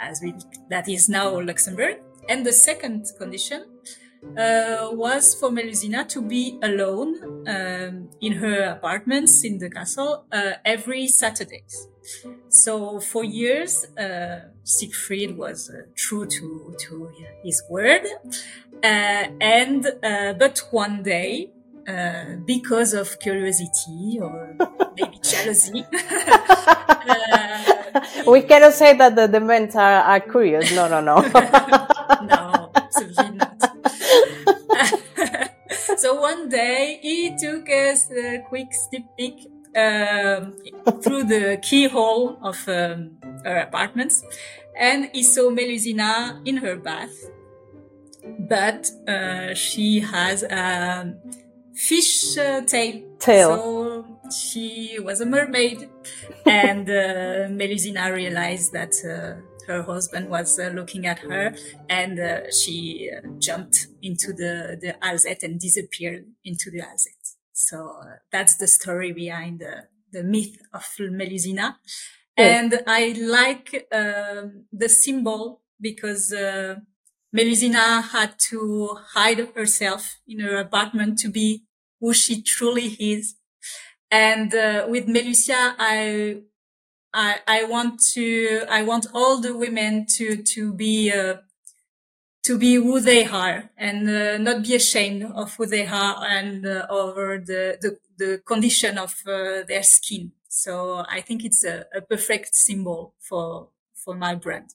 as 0.00 0.20
we 0.22 0.34
that 0.70 0.88
is 0.88 1.08
now 1.08 1.40
Luxembourg. 1.40 2.00
And 2.28 2.46
the 2.46 2.52
second 2.52 3.06
condition 3.18 3.64
uh, 4.36 4.88
was 4.92 5.34
for 5.34 5.50
Melusina 5.50 6.08
to 6.08 6.22
be 6.22 6.58
alone 6.62 7.44
um, 7.48 8.08
in 8.20 8.34
her 8.34 8.64
apartments 8.64 9.44
in 9.44 9.58
the 9.58 9.68
castle 9.68 10.24
uh, 10.32 10.52
every 10.64 11.08
Saturdays. 11.08 11.88
So 12.48 13.00
for 13.00 13.24
years, 13.24 13.84
uh, 13.96 14.48
Siegfried 14.64 15.36
was 15.36 15.70
uh, 15.70 15.82
true 15.96 16.26
to 16.26 16.74
to 16.86 17.10
his 17.44 17.62
word, 17.68 18.06
uh, 18.82 19.24
and 19.40 19.86
uh, 20.02 20.32
but 20.34 20.62
one 20.70 21.02
day, 21.02 21.50
because 22.46 22.94
of 22.94 23.18
curiosity 23.18 24.20
or 24.20 24.54
maybe 24.96 25.18
jealousy. 25.22 25.84
we 28.26 28.42
cannot 28.42 28.74
say 28.74 28.96
that 28.96 29.16
the, 29.16 29.26
the 29.26 29.40
men 29.40 29.70
are, 29.74 30.02
are 30.02 30.20
curious. 30.20 30.72
No, 30.74 30.88
no, 30.88 31.00
no. 31.00 31.20
no, 32.22 32.70
absolutely 32.74 33.36
not. 33.36 33.70
so 35.96 36.20
one 36.20 36.48
day 36.48 36.98
he 37.02 37.36
took 37.36 37.68
us 37.68 38.10
a 38.10 38.42
quick 38.48 38.72
sneak 38.72 39.04
peek 39.16 39.48
um, 39.76 40.56
through 41.02 41.24
the 41.24 41.58
keyhole 41.62 42.38
of 42.42 42.56
um, 42.68 43.18
her 43.44 43.58
apartments, 43.58 44.24
and 44.78 45.10
he 45.12 45.22
saw 45.22 45.50
Melusina 45.50 46.40
in 46.46 46.58
her 46.58 46.76
bath. 46.76 47.14
But 48.38 48.88
uh, 49.08 49.54
she 49.54 50.00
has 50.00 50.44
a 50.44 51.14
fish 51.74 52.36
uh, 52.38 52.62
tail. 52.62 53.02
Tail. 53.18 53.56
So 53.56 54.20
she 54.30 54.98
was 55.00 55.20
a 55.20 55.26
mermaid, 55.26 55.88
and 56.46 56.88
uh, 56.88 57.48
Melusina 57.48 58.12
realized 58.12 58.72
that 58.72 58.94
uh, 59.04 59.40
her 59.66 59.82
husband 59.82 60.28
was 60.28 60.58
uh, 60.58 60.68
looking 60.74 61.06
at 61.06 61.20
her, 61.20 61.54
and 61.88 62.18
uh, 62.18 62.50
she 62.50 63.10
uh, 63.14 63.26
jumped 63.38 63.86
into 64.02 64.32
the 64.32 64.78
the 64.80 64.94
alzette 65.02 65.42
and 65.42 65.60
disappeared 65.60 66.26
into 66.44 66.70
the 66.70 66.80
alzette. 66.80 67.36
So 67.52 67.96
uh, 68.02 68.16
that's 68.30 68.56
the 68.56 68.66
story 68.66 69.12
behind 69.12 69.60
the 69.60 69.88
the 70.12 70.22
myth 70.22 70.58
of 70.72 70.84
Melusina, 70.98 71.76
yes. 72.36 72.36
and 72.36 72.82
I 72.86 73.14
like 73.18 73.86
um, 73.92 74.64
the 74.72 74.88
symbol 74.88 75.62
because. 75.80 76.34
Melusina 77.34 78.02
had 78.02 78.38
to 78.50 78.98
hide 79.14 79.48
herself 79.54 80.18
in 80.26 80.40
her 80.40 80.56
apartment 80.56 81.18
to 81.20 81.28
be 81.28 81.64
who 82.00 82.12
she 82.12 82.42
truly 82.42 82.96
is. 82.98 83.36
And 84.10 84.54
uh, 84.54 84.86
with 84.88 85.06
Melucia, 85.06 85.74
I 85.78 86.42
I, 87.14 87.40
I 87.46 87.64
want 87.64 88.00
to, 88.14 88.64
I 88.70 88.82
want 88.82 89.06
all 89.12 89.40
the 89.40 89.56
women 89.56 90.06
to, 90.16 90.36
to 90.36 90.72
be, 90.72 91.12
uh, 91.12 91.36
to 92.44 92.58
be 92.58 92.74
who 92.74 93.00
they 93.00 93.26
are 93.26 93.70
and 93.76 94.08
uh, 94.08 94.38
not 94.38 94.62
be 94.62 94.74
ashamed 94.74 95.24
of 95.24 95.54
who 95.56 95.66
they 95.66 95.86
are 95.86 96.24
and 96.26 96.66
uh, 96.66 96.86
over 96.88 97.38
the, 97.38 97.78
the, 97.80 97.98
the 98.16 98.42
condition 98.46 98.96
of 98.96 99.14
uh, 99.26 99.62
their 99.68 99.82
skin. 99.82 100.32
So 100.48 101.04
I 101.08 101.20
think 101.20 101.44
it's 101.44 101.64
a, 101.64 101.84
a, 101.94 102.00
perfect 102.00 102.54
symbol 102.54 103.14
for, 103.18 103.68
for 103.94 104.14
my 104.14 104.34
brand. 104.34 104.70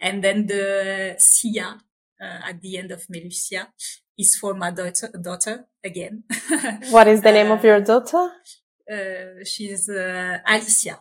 And 0.00 0.22
then 0.22 0.46
the 0.46 1.16
Sia 1.18 1.78
Uh, 2.22 2.50
at 2.50 2.60
the 2.60 2.78
end 2.78 2.92
of 2.92 3.04
Melucia 3.08 3.66
is 4.16 4.36
for 4.36 4.54
my 4.54 4.70
daughter, 4.70 5.08
daughter 5.20 5.66
again. 5.82 6.22
what 6.90 7.08
is 7.08 7.20
the 7.20 7.32
name 7.32 7.50
of 7.50 7.64
uh, 7.64 7.66
your 7.66 7.80
daughter? 7.80 8.30
Uh, 8.88 9.42
she's 9.44 9.88
uh, 9.88 10.38
Alicia. 10.46 11.00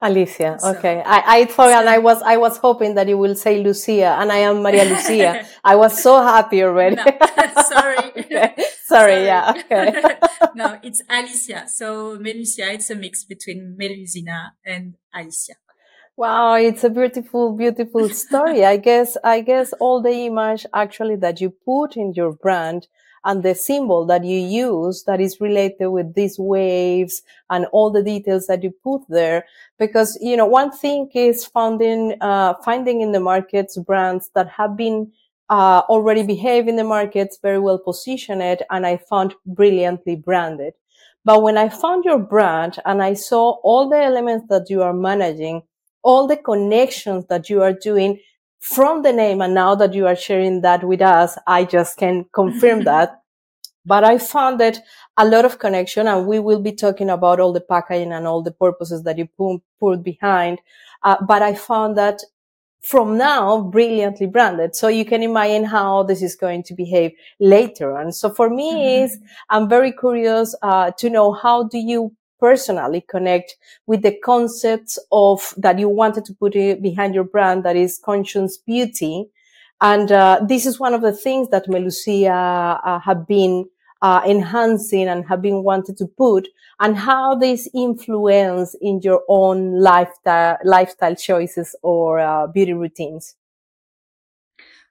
Alicia. 0.00 0.58
Okay. 0.64 1.02
I, 1.04 1.22
I 1.26 1.44
thought, 1.44 1.70
and 1.70 1.88
I 1.88 1.98
was, 1.98 2.22
I 2.22 2.36
was 2.38 2.56
hoping 2.58 2.94
that 2.94 3.08
you 3.08 3.18
will 3.18 3.36
say 3.36 3.62
Lucia, 3.62 4.16
and 4.18 4.32
I 4.32 4.38
am 4.38 4.62
Maria 4.62 4.84
Lucia. 4.84 5.46
I 5.64 5.76
was 5.76 6.02
so 6.02 6.20
happy 6.22 6.62
already. 6.64 6.96
No, 6.96 7.04
sorry. 7.68 7.98
okay. 8.16 8.28
sorry. 8.28 8.64
Sorry. 8.84 9.24
Yeah. 9.24 9.52
Okay. 9.56 10.02
no, 10.54 10.78
it's 10.82 11.02
Alicia. 11.08 11.68
So 11.68 12.16
Melucia, 12.18 12.74
it's 12.74 12.90
a 12.90 12.96
mix 12.96 13.24
between 13.24 13.76
Melusina 13.80 14.50
and 14.64 14.94
Alicia. 15.14 15.54
Wow, 16.18 16.54
it's 16.54 16.82
a 16.82 16.90
beautiful, 16.90 17.52
beautiful 17.52 18.08
story. 18.08 18.64
I 18.64 18.76
guess, 18.76 19.16
I 19.22 19.40
guess 19.40 19.72
all 19.74 20.02
the 20.02 20.26
image 20.26 20.66
actually 20.74 21.14
that 21.14 21.40
you 21.40 21.50
put 21.50 21.96
in 21.96 22.12
your 22.12 22.32
brand 22.32 22.88
and 23.24 23.44
the 23.44 23.54
symbol 23.54 24.04
that 24.06 24.24
you 24.24 24.36
use 24.36 25.04
that 25.04 25.20
is 25.20 25.40
related 25.40 25.90
with 25.90 26.16
these 26.16 26.36
waves 26.36 27.22
and 27.50 27.66
all 27.66 27.92
the 27.92 28.02
details 28.02 28.48
that 28.48 28.64
you 28.64 28.72
put 28.82 29.02
there. 29.08 29.44
Because, 29.78 30.18
you 30.20 30.36
know, 30.36 30.44
one 30.44 30.72
thing 30.72 31.08
is 31.14 31.46
finding, 31.46 32.16
uh, 32.20 32.54
finding 32.64 33.00
in 33.00 33.12
the 33.12 33.20
markets 33.20 33.78
brands 33.78 34.28
that 34.34 34.48
have 34.48 34.76
been 34.76 35.12
uh, 35.50 35.82
already 35.88 36.24
behave 36.24 36.66
in 36.66 36.74
the 36.74 36.82
markets 36.82 37.38
very 37.40 37.60
well 37.60 37.78
positioned 37.78 38.42
and 38.42 38.84
I 38.84 38.96
found 38.96 39.36
brilliantly 39.46 40.16
branded. 40.16 40.74
But 41.24 41.44
when 41.44 41.56
I 41.56 41.68
found 41.68 42.04
your 42.04 42.18
brand 42.18 42.80
and 42.84 43.04
I 43.04 43.14
saw 43.14 43.60
all 43.62 43.88
the 43.88 44.02
elements 44.02 44.46
that 44.48 44.68
you 44.68 44.82
are 44.82 44.92
managing, 44.92 45.62
all 46.02 46.26
the 46.26 46.36
connections 46.36 47.26
that 47.28 47.50
you 47.50 47.62
are 47.62 47.72
doing, 47.72 48.18
from 48.60 49.02
the 49.02 49.12
name. 49.12 49.40
And 49.40 49.54
now 49.54 49.74
that 49.76 49.94
you 49.94 50.06
are 50.06 50.16
sharing 50.16 50.62
that 50.62 50.84
with 50.84 51.02
us, 51.02 51.38
I 51.46 51.64
just 51.64 51.96
can 51.96 52.26
confirm 52.32 52.84
that. 52.84 53.20
But 53.86 54.04
I 54.04 54.18
found 54.18 54.60
that 54.60 54.78
a 55.16 55.26
lot 55.26 55.44
of 55.44 55.58
connection 55.58 56.06
and 56.06 56.26
we 56.26 56.38
will 56.38 56.60
be 56.60 56.72
talking 56.72 57.08
about 57.08 57.40
all 57.40 57.52
the 57.52 57.60
packaging 57.60 58.12
and 58.12 58.26
all 58.26 58.42
the 58.42 58.52
purposes 58.52 59.02
that 59.04 59.16
you 59.16 59.26
put, 59.38 59.62
put 59.80 60.02
behind. 60.02 60.58
Uh, 61.02 61.16
but 61.26 61.42
I 61.42 61.54
found 61.54 61.96
that 61.96 62.20
from 62.82 63.16
now 63.16 63.62
brilliantly 63.62 64.26
branded. 64.26 64.76
So 64.76 64.88
you 64.88 65.04
can 65.04 65.22
imagine 65.22 65.64
how 65.64 66.02
this 66.02 66.22
is 66.22 66.36
going 66.36 66.62
to 66.64 66.74
behave 66.74 67.12
later. 67.40 67.96
And 67.96 68.14
so 68.14 68.30
for 68.30 68.50
me 68.50 68.74
mm-hmm. 68.74 69.04
is, 69.04 69.18
I'm 69.48 69.68
very 69.68 69.92
curious, 69.92 70.54
uh, 70.62 70.92
to 70.98 71.10
know 71.10 71.32
how 71.32 71.64
do 71.64 71.78
you 71.78 72.14
personally 72.38 73.04
connect 73.08 73.56
with 73.86 74.02
the 74.02 74.16
concepts 74.24 74.98
of 75.12 75.54
that 75.56 75.78
you 75.78 75.88
wanted 75.88 76.24
to 76.26 76.34
put 76.34 76.52
behind 76.52 77.14
your 77.14 77.24
brand 77.24 77.64
that 77.64 77.76
is 77.76 78.00
conscious 78.04 78.56
beauty. 78.56 79.28
And 79.80 80.10
uh, 80.10 80.40
this 80.46 80.66
is 80.66 80.80
one 80.80 80.94
of 80.94 81.02
the 81.02 81.12
things 81.12 81.48
that 81.50 81.66
Melucia 81.66 82.80
uh, 82.84 82.98
have 83.00 83.26
been 83.26 83.66
uh, 84.02 84.22
enhancing 84.26 85.08
and 85.08 85.26
have 85.28 85.42
been 85.42 85.62
wanted 85.62 85.96
to 85.98 86.06
put 86.06 86.48
and 86.80 86.96
how 86.96 87.34
this 87.34 87.68
influence 87.74 88.76
in 88.80 89.00
your 89.02 89.22
own 89.28 89.80
lifestyle, 89.80 90.58
lifestyle 90.64 91.16
choices 91.16 91.74
or 91.82 92.20
uh, 92.20 92.46
beauty 92.46 92.72
routines. 92.72 93.34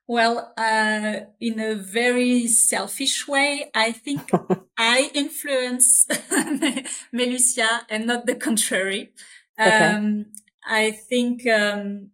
Well, 0.08 0.54
uh, 0.58 1.20
in 1.42 1.60
a 1.60 1.76
very 1.76 2.48
selfish 2.48 3.28
way, 3.28 3.70
I 3.76 3.92
think 3.92 4.30
I 4.78 5.12
influence 5.14 6.06
Melucia 7.14 7.82
and 7.90 8.08
not 8.08 8.26
the 8.26 8.36
contrary. 8.36 9.12
Okay. 9.60 9.70
Um, 9.70 10.28
I 10.66 10.92
think, 10.92 11.46
um, 11.48 12.12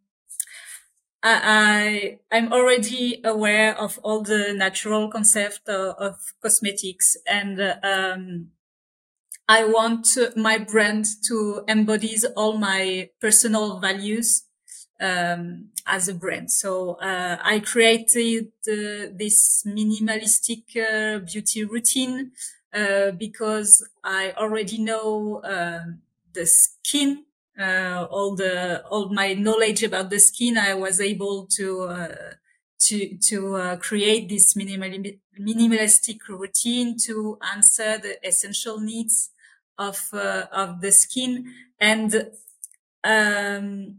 I, 1.21 2.19
I, 2.31 2.35
am 2.35 2.51
already 2.51 3.21
aware 3.23 3.77
of 3.77 3.99
all 4.03 4.23
the 4.23 4.53
natural 4.53 5.09
concept 5.09 5.69
of, 5.69 5.95
of 5.97 6.15
cosmetics 6.41 7.15
and, 7.27 7.61
um, 7.83 8.47
I 9.47 9.65
want 9.65 10.07
my 10.37 10.57
brand 10.57 11.05
to 11.27 11.63
embody 11.67 12.15
all 12.35 12.57
my 12.57 13.09
personal 13.19 13.79
values 13.79 14.45
um, 14.99 15.69
as 15.85 16.07
a 16.07 16.13
brand. 16.13 16.51
So 16.51 16.93
uh, 16.95 17.37
I 17.43 17.59
created 17.59 18.47
uh, 18.67 19.11
this 19.13 19.63
minimalistic 19.67 20.63
uh, 20.77 21.19
beauty 21.19 21.63
routine 21.65 22.31
uh, 22.73 23.11
because 23.11 23.87
I 24.03 24.33
already 24.37 24.79
know 24.79 25.41
um, 25.43 26.01
the 26.33 26.45
skin. 26.45 27.25
Uh, 27.59 28.07
all 28.09 28.35
the 28.35 28.83
all 28.89 29.09
my 29.09 29.33
knowledge 29.33 29.83
about 29.83 30.09
the 30.09 30.19
skin, 30.19 30.57
I 30.57 30.73
was 30.73 30.99
able 30.99 31.45
to 31.57 31.81
uh, 31.83 32.15
to 32.79 33.15
to 33.29 33.77
create 33.79 34.27
this 34.27 34.55
minimal, 34.55 34.89
minimalistic 35.39 36.27
routine 36.27 36.97
to 37.05 37.37
answer 37.53 37.99
the 37.99 38.17
essential 38.27 38.79
needs 38.79 39.29
of 39.77 40.09
of 40.13 40.81
the 40.81 40.91
skin 40.91 41.53
and 41.79 42.31
um, 43.03 43.97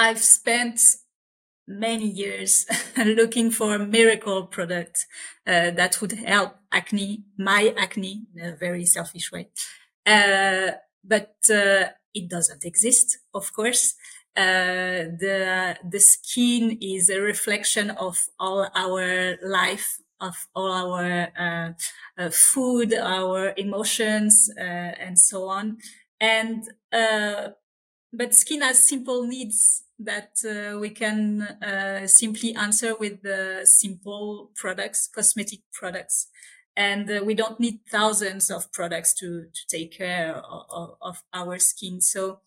I've 0.00 0.22
spent 0.22 0.80
many 1.68 2.06
years 2.06 2.64
looking 2.96 3.50
for 3.50 3.74
a 3.74 3.86
miracle 3.98 4.46
product 4.46 5.06
uh, 5.46 5.70
that 5.72 6.00
would 6.00 6.12
help 6.12 6.56
acne, 6.72 7.24
my 7.36 7.74
acne, 7.76 8.22
in 8.34 8.46
a 8.46 8.56
very 8.56 8.86
selfish 8.86 9.30
way. 9.30 9.48
Uh, 10.06 10.70
but 11.04 11.34
uh, 11.50 11.88
it 12.14 12.30
doesn't 12.30 12.64
exist, 12.64 13.18
of 13.34 13.52
course. 13.52 13.94
Uh, 14.34 15.12
the 15.24 15.76
the 15.94 16.00
skin 16.00 16.78
is 16.80 17.10
a 17.10 17.20
reflection 17.20 17.90
of 17.90 18.16
all 18.38 18.68
our 18.74 19.36
life 19.42 19.98
of 20.18 20.36
all 20.54 20.72
our 20.72 21.28
uh, 21.38 21.72
uh, 22.16 22.30
food, 22.30 22.94
our 22.94 23.52
emotions, 23.56 24.50
and 24.56 25.18
so 25.18 25.48
on. 25.48 25.76
And 26.20 26.64
uh, 26.90 27.48
but 28.12 28.34
skin 28.34 28.62
has 28.62 28.84
simple 28.84 29.26
needs 29.26 29.84
that 30.00 30.38
uh, 30.48 30.78
we 30.78 30.90
can 30.90 31.42
uh, 31.42 32.06
simply 32.06 32.54
answer 32.54 32.94
with 32.96 33.22
the 33.22 33.60
simple 33.64 34.50
products, 34.56 35.06
cosmetic 35.06 35.60
products. 35.72 36.28
And 36.76 37.10
uh, 37.10 37.22
we 37.24 37.34
don't 37.34 37.60
need 37.60 37.80
thousands 37.90 38.50
of 38.50 38.72
products 38.72 39.12
to, 39.14 39.44
to 39.52 39.66
take 39.68 39.96
care 39.98 40.34
of, 40.34 40.96
of 41.02 41.22
our 41.34 41.58
skin. 41.58 42.00
So, 42.00 42.40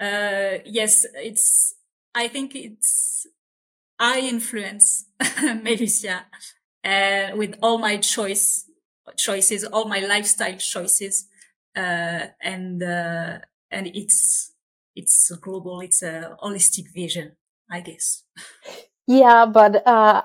uh, 0.00 0.58
yes, 0.64 1.04
it's, 1.14 1.74
I 2.14 2.28
think 2.28 2.54
it's, 2.54 3.26
I 3.98 4.20
influence 4.20 5.06
and 5.36 5.68
uh, 6.84 7.36
with 7.36 7.56
all 7.62 7.78
my 7.78 7.98
choice, 7.98 8.64
choices, 9.16 9.64
all 9.64 9.86
my 9.86 9.98
lifestyle 9.98 10.56
choices. 10.56 11.26
Uh, 11.76 12.28
and, 12.40 12.82
and 12.82 13.86
it's, 13.88 14.52
it's 14.98 15.30
global, 15.40 15.80
it's 15.80 16.02
a 16.02 16.36
holistic 16.42 16.86
vision, 16.94 17.36
I 17.70 17.80
guess. 17.80 18.24
Yeah, 19.06 19.46
but 19.46 19.86
uh, 19.86 20.22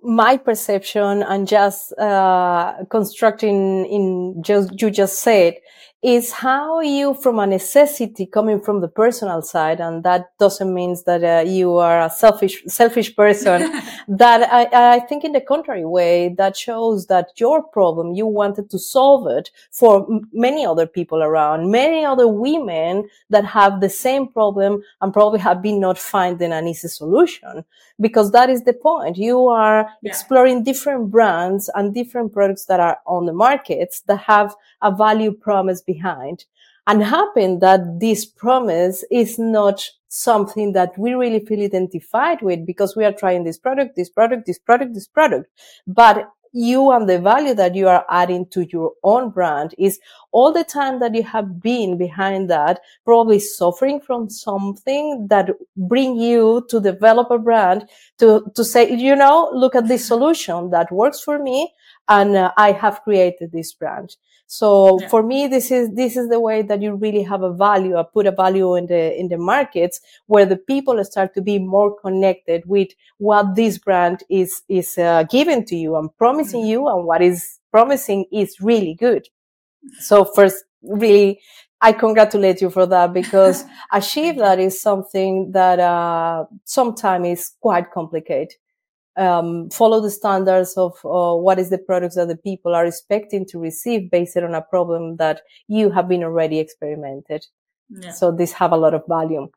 my 0.00 0.36
perception 0.36 1.22
and 1.22 1.46
just 1.46 1.92
uh, 1.98 2.84
constructing 2.90 3.84
in 3.86 4.42
just 4.42 4.80
you 4.80 4.90
just 4.90 5.20
said 5.20 5.54
is 6.02 6.32
how 6.32 6.80
you 6.80 7.14
from 7.14 7.38
a 7.38 7.46
necessity 7.46 8.26
coming 8.26 8.60
from 8.60 8.80
the 8.80 8.88
personal 8.88 9.40
side 9.40 9.80
and 9.80 10.02
that 10.02 10.36
doesn't 10.36 10.74
mean 10.74 10.96
that 11.06 11.22
uh, 11.22 11.48
you 11.48 11.76
are 11.76 12.02
a 12.02 12.10
selfish 12.10 12.60
selfish 12.66 13.14
person 13.14 13.62
that 14.08 14.42
I, 14.52 14.96
I 14.96 15.00
think 15.00 15.22
in 15.22 15.30
the 15.30 15.40
contrary 15.40 15.84
way 15.84 16.34
that 16.38 16.56
shows 16.56 17.06
that 17.06 17.28
your 17.36 17.62
problem 17.62 18.14
you 18.14 18.26
wanted 18.26 18.68
to 18.70 18.80
solve 18.80 19.28
it 19.28 19.52
for 19.70 20.04
many 20.32 20.66
other 20.66 20.88
people 20.88 21.22
around 21.22 21.70
many 21.70 22.04
other 22.04 22.26
women 22.26 23.08
that 23.30 23.44
have 23.44 23.80
the 23.80 23.88
same 23.88 24.26
problem 24.26 24.82
and 25.00 25.12
probably 25.12 25.38
have 25.38 25.62
been 25.62 25.78
not 25.78 25.98
finding 25.98 26.52
an 26.52 26.66
easy 26.66 26.88
solution 26.88 27.64
because 28.00 28.32
that 28.32 28.50
is 28.50 28.64
the 28.64 28.72
point 28.72 29.16
you 29.16 29.46
are 29.46 29.88
yeah. 30.02 30.10
exploring 30.10 30.64
different 30.64 31.12
brands 31.12 31.70
and 31.76 31.94
different 31.94 32.32
products 32.32 32.64
that 32.64 32.80
are 32.80 32.98
on 33.06 33.26
the 33.26 33.32
markets 33.32 34.00
that 34.08 34.18
have 34.18 34.52
a 34.82 34.90
value 34.90 35.30
promise 35.30 35.80
behind 35.92 36.44
and 36.86 37.02
happen 37.02 37.60
that 37.60 38.00
this 38.00 38.24
promise 38.24 39.04
is 39.10 39.38
not 39.38 39.84
something 40.08 40.72
that 40.72 40.96
we 40.98 41.14
really 41.14 41.44
feel 41.44 41.62
identified 41.62 42.42
with 42.42 42.66
because 42.66 42.96
we 42.96 43.04
are 43.04 43.12
trying 43.12 43.44
this 43.44 43.58
product, 43.58 43.96
this 43.96 44.10
product, 44.10 44.46
this 44.46 44.58
product, 44.58 44.94
this 44.94 45.06
product. 45.06 45.48
But 45.86 46.28
you 46.52 46.90
and 46.90 47.08
the 47.08 47.18
value 47.18 47.54
that 47.54 47.74
you 47.74 47.88
are 47.88 48.04
adding 48.10 48.46
to 48.46 48.66
your 48.70 48.92
own 49.02 49.30
brand 49.30 49.74
is 49.78 49.98
all 50.32 50.52
the 50.52 50.64
time 50.64 51.00
that 51.00 51.14
you 51.14 51.22
have 51.22 51.62
been 51.62 51.96
behind 51.96 52.50
that, 52.50 52.80
probably 53.04 53.38
suffering 53.38 54.00
from 54.00 54.28
something 54.28 55.26
that 55.28 55.48
bring 55.76 56.16
you 56.16 56.66
to 56.68 56.78
develop 56.78 57.30
a 57.30 57.38
brand 57.38 57.88
to, 58.18 58.44
to 58.54 58.64
say, 58.64 58.90
you 58.92 59.16
know, 59.16 59.50
look 59.54 59.74
at 59.74 59.88
this 59.88 60.06
solution 60.06 60.70
that 60.70 60.92
works 60.92 61.20
for 61.22 61.38
me. 61.38 61.72
And 62.08 62.36
uh, 62.36 62.52
I 62.56 62.72
have 62.72 63.02
created 63.02 63.52
this 63.52 63.72
brand. 63.72 64.16
So 64.46 65.00
yeah. 65.00 65.08
for 65.08 65.22
me, 65.22 65.46
this 65.46 65.70
is, 65.70 65.94
this 65.94 66.16
is 66.16 66.28
the 66.28 66.38
way 66.38 66.62
that 66.62 66.82
you 66.82 66.94
really 66.94 67.22
have 67.22 67.42
a 67.42 67.52
value, 67.52 67.96
I 67.96 68.02
put 68.02 68.26
a 68.26 68.32
value 68.32 68.74
in 68.76 68.86
the, 68.86 69.18
in 69.18 69.28
the 69.28 69.38
markets 69.38 70.00
where 70.26 70.44
the 70.44 70.56
people 70.56 71.02
start 71.04 71.34
to 71.34 71.42
be 71.42 71.58
more 71.58 71.96
connected 71.98 72.64
with 72.66 72.88
what 73.18 73.54
this 73.56 73.78
brand 73.78 74.22
is, 74.28 74.62
is 74.68 74.98
uh, 74.98 75.24
giving 75.24 75.64
to 75.66 75.76
you 75.76 75.96
and 75.96 76.14
promising 76.18 76.60
mm-hmm. 76.60 76.70
you 76.70 76.88
and 76.88 77.06
what 77.06 77.22
is 77.22 77.58
promising 77.70 78.26
is 78.30 78.60
really 78.60 78.94
good. 78.94 79.26
So 80.00 80.24
first, 80.24 80.64
really, 80.82 81.40
I 81.80 81.92
congratulate 81.92 82.60
you 82.60 82.70
for 82.70 82.86
that 82.86 83.12
because 83.12 83.64
achieve 83.92 84.36
that 84.36 84.60
is 84.60 84.80
something 84.80 85.52
that, 85.52 85.80
uh, 85.80 86.44
sometimes 86.64 87.26
is 87.26 87.52
quite 87.60 87.90
complicated 87.90 88.52
um, 89.16 89.70
follow 89.70 90.00
the 90.00 90.10
standards 90.10 90.74
of 90.76 90.92
uh, 91.04 91.34
what 91.34 91.58
is 91.58 91.70
the 91.70 91.78
products 91.78 92.14
that 92.16 92.28
the 92.28 92.36
people 92.36 92.74
are 92.74 92.86
expecting 92.86 93.46
to 93.46 93.58
receive 93.58 94.10
based 94.10 94.36
on 94.36 94.54
a 94.54 94.62
problem 94.62 95.16
that 95.16 95.42
you 95.68 95.90
have 95.90 96.08
been 96.08 96.22
already 96.22 96.58
experimented. 96.58 97.44
Yeah. 97.90 98.12
So 98.12 98.32
these 98.32 98.52
have 98.52 98.72
a 98.72 98.76
lot 98.76 98.94
of 98.94 99.04
value. 99.06 99.48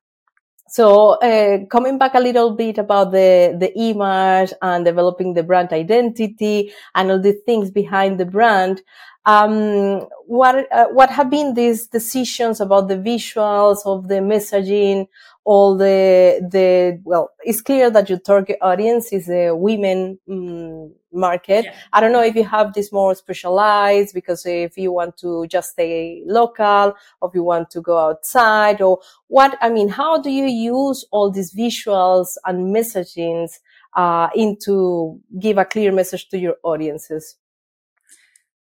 So 0.68 1.12
uh, 1.20 1.66
coming 1.68 2.00
back 2.00 2.16
a 2.16 2.20
little 2.20 2.56
bit 2.56 2.80
about 2.80 3.12
the 3.12 3.56
the 3.58 3.72
image 3.78 4.52
and 4.62 4.84
developing 4.84 5.34
the 5.34 5.44
brand 5.44 5.72
identity 5.72 6.74
and 6.96 7.12
all 7.12 7.22
the 7.22 7.40
things 7.46 7.70
behind 7.70 8.20
the 8.20 8.26
brand, 8.26 8.82
um, 9.26 10.08
what 10.28 10.72
uh, 10.72 10.88
what 10.88 11.10
have 11.10 11.30
been 11.30 11.54
these 11.54 11.88
decisions 11.88 12.62
about 12.62 12.88
the 12.88 12.98
visuals 12.98 13.80
of 13.86 14.08
the 14.08 14.16
messaging 14.16 15.08
all 15.44 15.78
the 15.78 16.40
the 16.52 17.00
well 17.04 17.30
it's 17.44 17.62
clear 17.62 17.90
that 17.90 18.10
your 18.10 18.20
target 18.20 18.58
audience 18.62 19.14
is 19.14 19.30
a 19.30 19.52
women 19.56 20.20
um, 20.30 20.92
market 21.12 21.66
yeah. 21.66 21.74
i 21.94 22.02
don't 22.02 22.12
know 22.12 22.24
if 22.24 22.36
you 22.36 22.44
have 22.44 22.74
this 22.74 22.92
more 22.92 23.14
specialized 23.16 24.14
because 24.14 24.46
if 24.46 24.78
you 24.78 24.92
want 24.92 25.16
to 25.18 25.46
just 25.48 25.72
stay 25.72 26.24
local 26.26 26.94
or 27.22 27.30
if 27.30 27.36
you 27.36 27.44
want 27.44 27.70
to 27.70 27.82
go 27.82 27.98
outside 27.98 28.82
or 28.82 29.00
what 29.28 29.58
i 29.62 29.70
mean 29.70 29.88
how 29.88 30.20
do 30.20 30.30
you 30.32 30.46
use 30.46 31.06
all 31.12 31.32
these 31.32 31.54
visuals 31.54 32.36
and 32.46 32.76
messagings 32.76 33.60
uh, 33.96 34.28
into 34.36 35.20
give 35.40 35.58
a 35.58 35.64
clear 35.64 35.92
message 35.92 36.28
to 36.28 36.38
your 36.38 36.56
audiences 36.64 37.38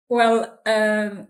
well 0.09 0.59
um, 0.65 1.27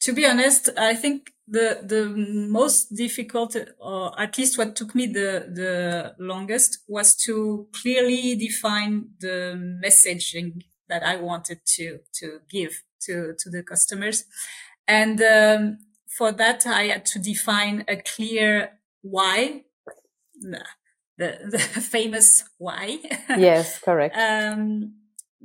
to 0.00 0.12
be 0.12 0.26
honest 0.26 0.68
i 0.76 0.94
think 0.94 1.32
the 1.50 1.80
the 1.82 2.08
most 2.08 2.94
difficult, 2.94 3.56
or 3.78 4.20
at 4.20 4.36
least 4.36 4.58
what 4.58 4.76
took 4.76 4.94
me 4.94 5.06
the 5.06 5.48
the 5.52 6.14
longest, 6.18 6.80
was 6.86 7.16
to 7.24 7.66
clearly 7.72 8.36
define 8.36 9.08
the 9.20 9.54
messaging 9.84 10.62
that 10.88 11.02
I 11.02 11.16
wanted 11.16 11.60
to 11.76 12.00
to 12.14 12.40
give 12.50 12.82
to 13.02 13.34
to 13.38 13.50
the 13.50 13.62
customers, 13.62 14.24
and 14.86 15.20
um, 15.22 15.78
for 16.06 16.32
that 16.32 16.66
I 16.66 16.84
had 16.84 17.06
to 17.06 17.18
define 17.18 17.84
a 17.88 17.96
clear 17.96 18.78
why, 19.00 19.64
the 20.42 20.60
the 21.16 21.58
famous 21.80 22.44
why. 22.58 22.98
Yes, 23.30 23.78
correct. 23.78 24.16
um, 24.18 24.94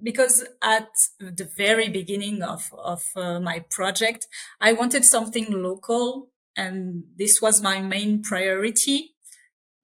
because 0.01 0.45
at 0.62 0.89
the 1.19 1.49
very 1.56 1.89
beginning 1.89 2.41
of, 2.41 2.73
of 2.77 3.03
uh, 3.15 3.39
my 3.39 3.60
project, 3.69 4.27
I 4.60 4.73
wanted 4.73 5.06
something 5.06 5.47
local 5.51 6.29
and 6.56 7.03
this 7.17 7.41
was 7.41 7.62
my 7.62 7.82
main 7.82 8.21
priority. 8.21 9.15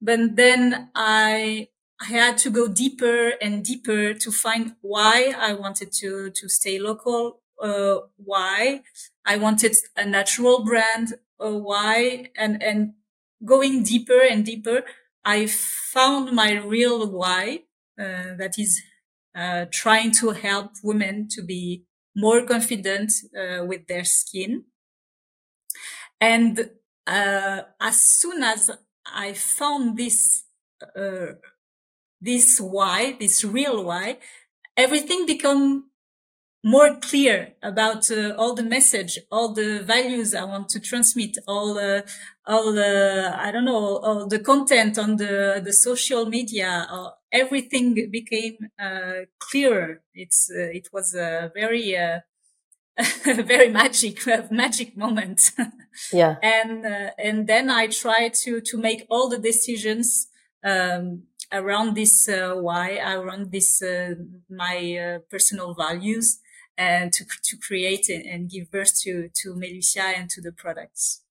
But 0.00 0.36
then 0.36 0.90
I, 0.94 1.68
I 2.00 2.04
had 2.06 2.38
to 2.38 2.50
go 2.50 2.68
deeper 2.68 3.32
and 3.40 3.64
deeper 3.64 4.14
to 4.14 4.30
find 4.30 4.74
why 4.80 5.34
I 5.38 5.52
wanted 5.52 5.92
to, 6.00 6.30
to 6.30 6.48
stay 6.48 6.78
local, 6.78 7.42
uh, 7.62 7.98
why 8.16 8.82
I 9.26 9.36
wanted 9.36 9.76
a 9.96 10.06
natural 10.06 10.64
brand, 10.64 11.14
uh, 11.38 11.50
why 11.50 12.30
and, 12.36 12.62
and 12.62 12.94
going 13.44 13.82
deeper 13.82 14.20
and 14.20 14.44
deeper, 14.44 14.82
I 15.24 15.46
found 15.46 16.32
my 16.32 16.58
real 16.58 17.10
why, 17.10 17.64
uh, 17.98 18.36
that 18.38 18.54
is 18.58 18.82
uh, 19.40 19.66
trying 19.72 20.12
to 20.12 20.30
help 20.32 20.72
women 20.84 21.28
to 21.30 21.42
be 21.42 21.84
more 22.16 22.40
confident 22.46 23.12
uh, 23.40 23.64
with 23.64 23.82
their 23.88 24.04
skin. 24.04 24.64
And 26.20 26.70
uh, 27.06 27.62
as 27.80 28.00
soon 28.00 28.42
as 28.42 28.70
I 29.06 29.32
found 29.32 29.96
this, 29.96 30.44
uh, 30.96 31.34
this 32.20 32.60
why, 32.60 33.16
this 33.20 33.44
real 33.44 33.84
why, 33.84 34.18
everything 34.76 35.26
become 35.26 35.89
more 36.62 36.96
clear 36.96 37.54
about 37.62 38.10
uh, 38.10 38.34
all 38.36 38.54
the 38.54 38.62
message, 38.62 39.18
all 39.30 39.54
the 39.54 39.82
values 39.82 40.34
I 40.34 40.44
want 40.44 40.68
to 40.70 40.80
transmit, 40.80 41.38
all 41.48 41.78
uh, 41.78 42.02
all 42.46 42.72
the 42.72 43.34
I 43.34 43.50
don't 43.50 43.64
know, 43.64 43.96
all 43.98 44.26
the 44.26 44.40
content 44.40 44.98
on 44.98 45.16
the 45.16 45.60
the 45.64 45.72
social 45.72 46.26
media. 46.26 46.86
Uh, 46.90 47.10
everything 47.32 47.94
became 48.10 48.58
uh, 48.78 49.24
clearer. 49.38 50.02
It's 50.14 50.50
uh, 50.54 50.68
it 50.72 50.88
was 50.92 51.14
a 51.14 51.50
very 51.54 51.96
uh, 51.96 52.20
very 53.24 53.70
magic 53.70 54.18
magic 54.50 54.96
moment. 54.96 55.52
yeah, 56.12 56.36
and 56.42 56.84
and 57.18 57.46
then 57.46 57.70
I 57.70 57.86
tried 57.86 58.34
to 58.44 58.60
to 58.60 58.76
make 58.76 59.06
all 59.08 59.28
the 59.28 59.38
decisions. 59.38 60.26
Um, 60.62 61.22
around 61.52 61.96
this 61.96 62.28
why 62.28 62.98
around 62.98 63.50
this 63.50 63.82
my 64.48 65.18
personal 65.28 65.74
values 65.74 66.38
and 66.80 67.12
to, 67.12 67.24
to 67.48 67.56
create 67.58 68.08
and 68.08 68.50
give 68.50 68.70
birth 68.70 68.94
to, 69.02 69.28
to 69.40 69.54
Melucia 69.54 70.06
and 70.18 70.30
to 70.30 70.40
the 70.40 70.52
products. 70.52 71.22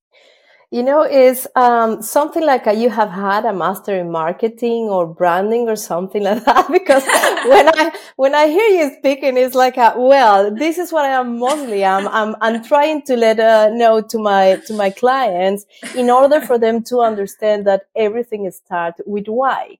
you 0.72 0.84
know, 0.84 1.04
is 1.04 1.48
um, 1.56 2.04
something 2.04 2.46
like 2.46 2.68
a, 2.68 2.74
you 2.74 2.90
have 2.92 3.10
had 3.10 3.44
a 3.46 3.54
master 3.54 3.96
in 3.96 4.12
marketing 4.12 4.84
or 4.96 5.08
branding 5.08 5.68
or 5.68 5.76
something 5.76 6.24
like 6.30 6.46
that. 6.46 6.68
Because 6.72 7.04
when 7.54 7.68
I 7.80 7.92
when 8.16 8.36
I 8.36 8.46
hear 8.48 8.70
you 8.80 8.96
speaking, 9.00 9.38
it's 9.38 9.56
like, 9.56 9.78
a, 9.78 9.94
well, 9.98 10.54
this 10.64 10.78
is 10.78 10.94
what 10.94 11.06
I 11.06 11.14
am 11.22 11.40
mostly. 11.40 11.84
I'm 11.84 12.08
I'm 12.08 12.36
I'm 12.42 12.64
trying 12.64 13.02
to 13.10 13.16
let 13.18 13.40
uh, 13.40 13.70
know 13.70 14.02
to 14.02 14.20
my 14.20 14.62
to 14.68 14.74
my 14.74 14.92
clients 14.92 15.66
in 15.96 16.10
order 16.10 16.40
for 16.42 16.60
them 16.60 16.84
to 16.90 17.00
understand 17.00 17.66
that 17.66 17.82
everything 17.96 18.50
starts 18.52 19.02
with 19.06 19.28
why 19.28 19.80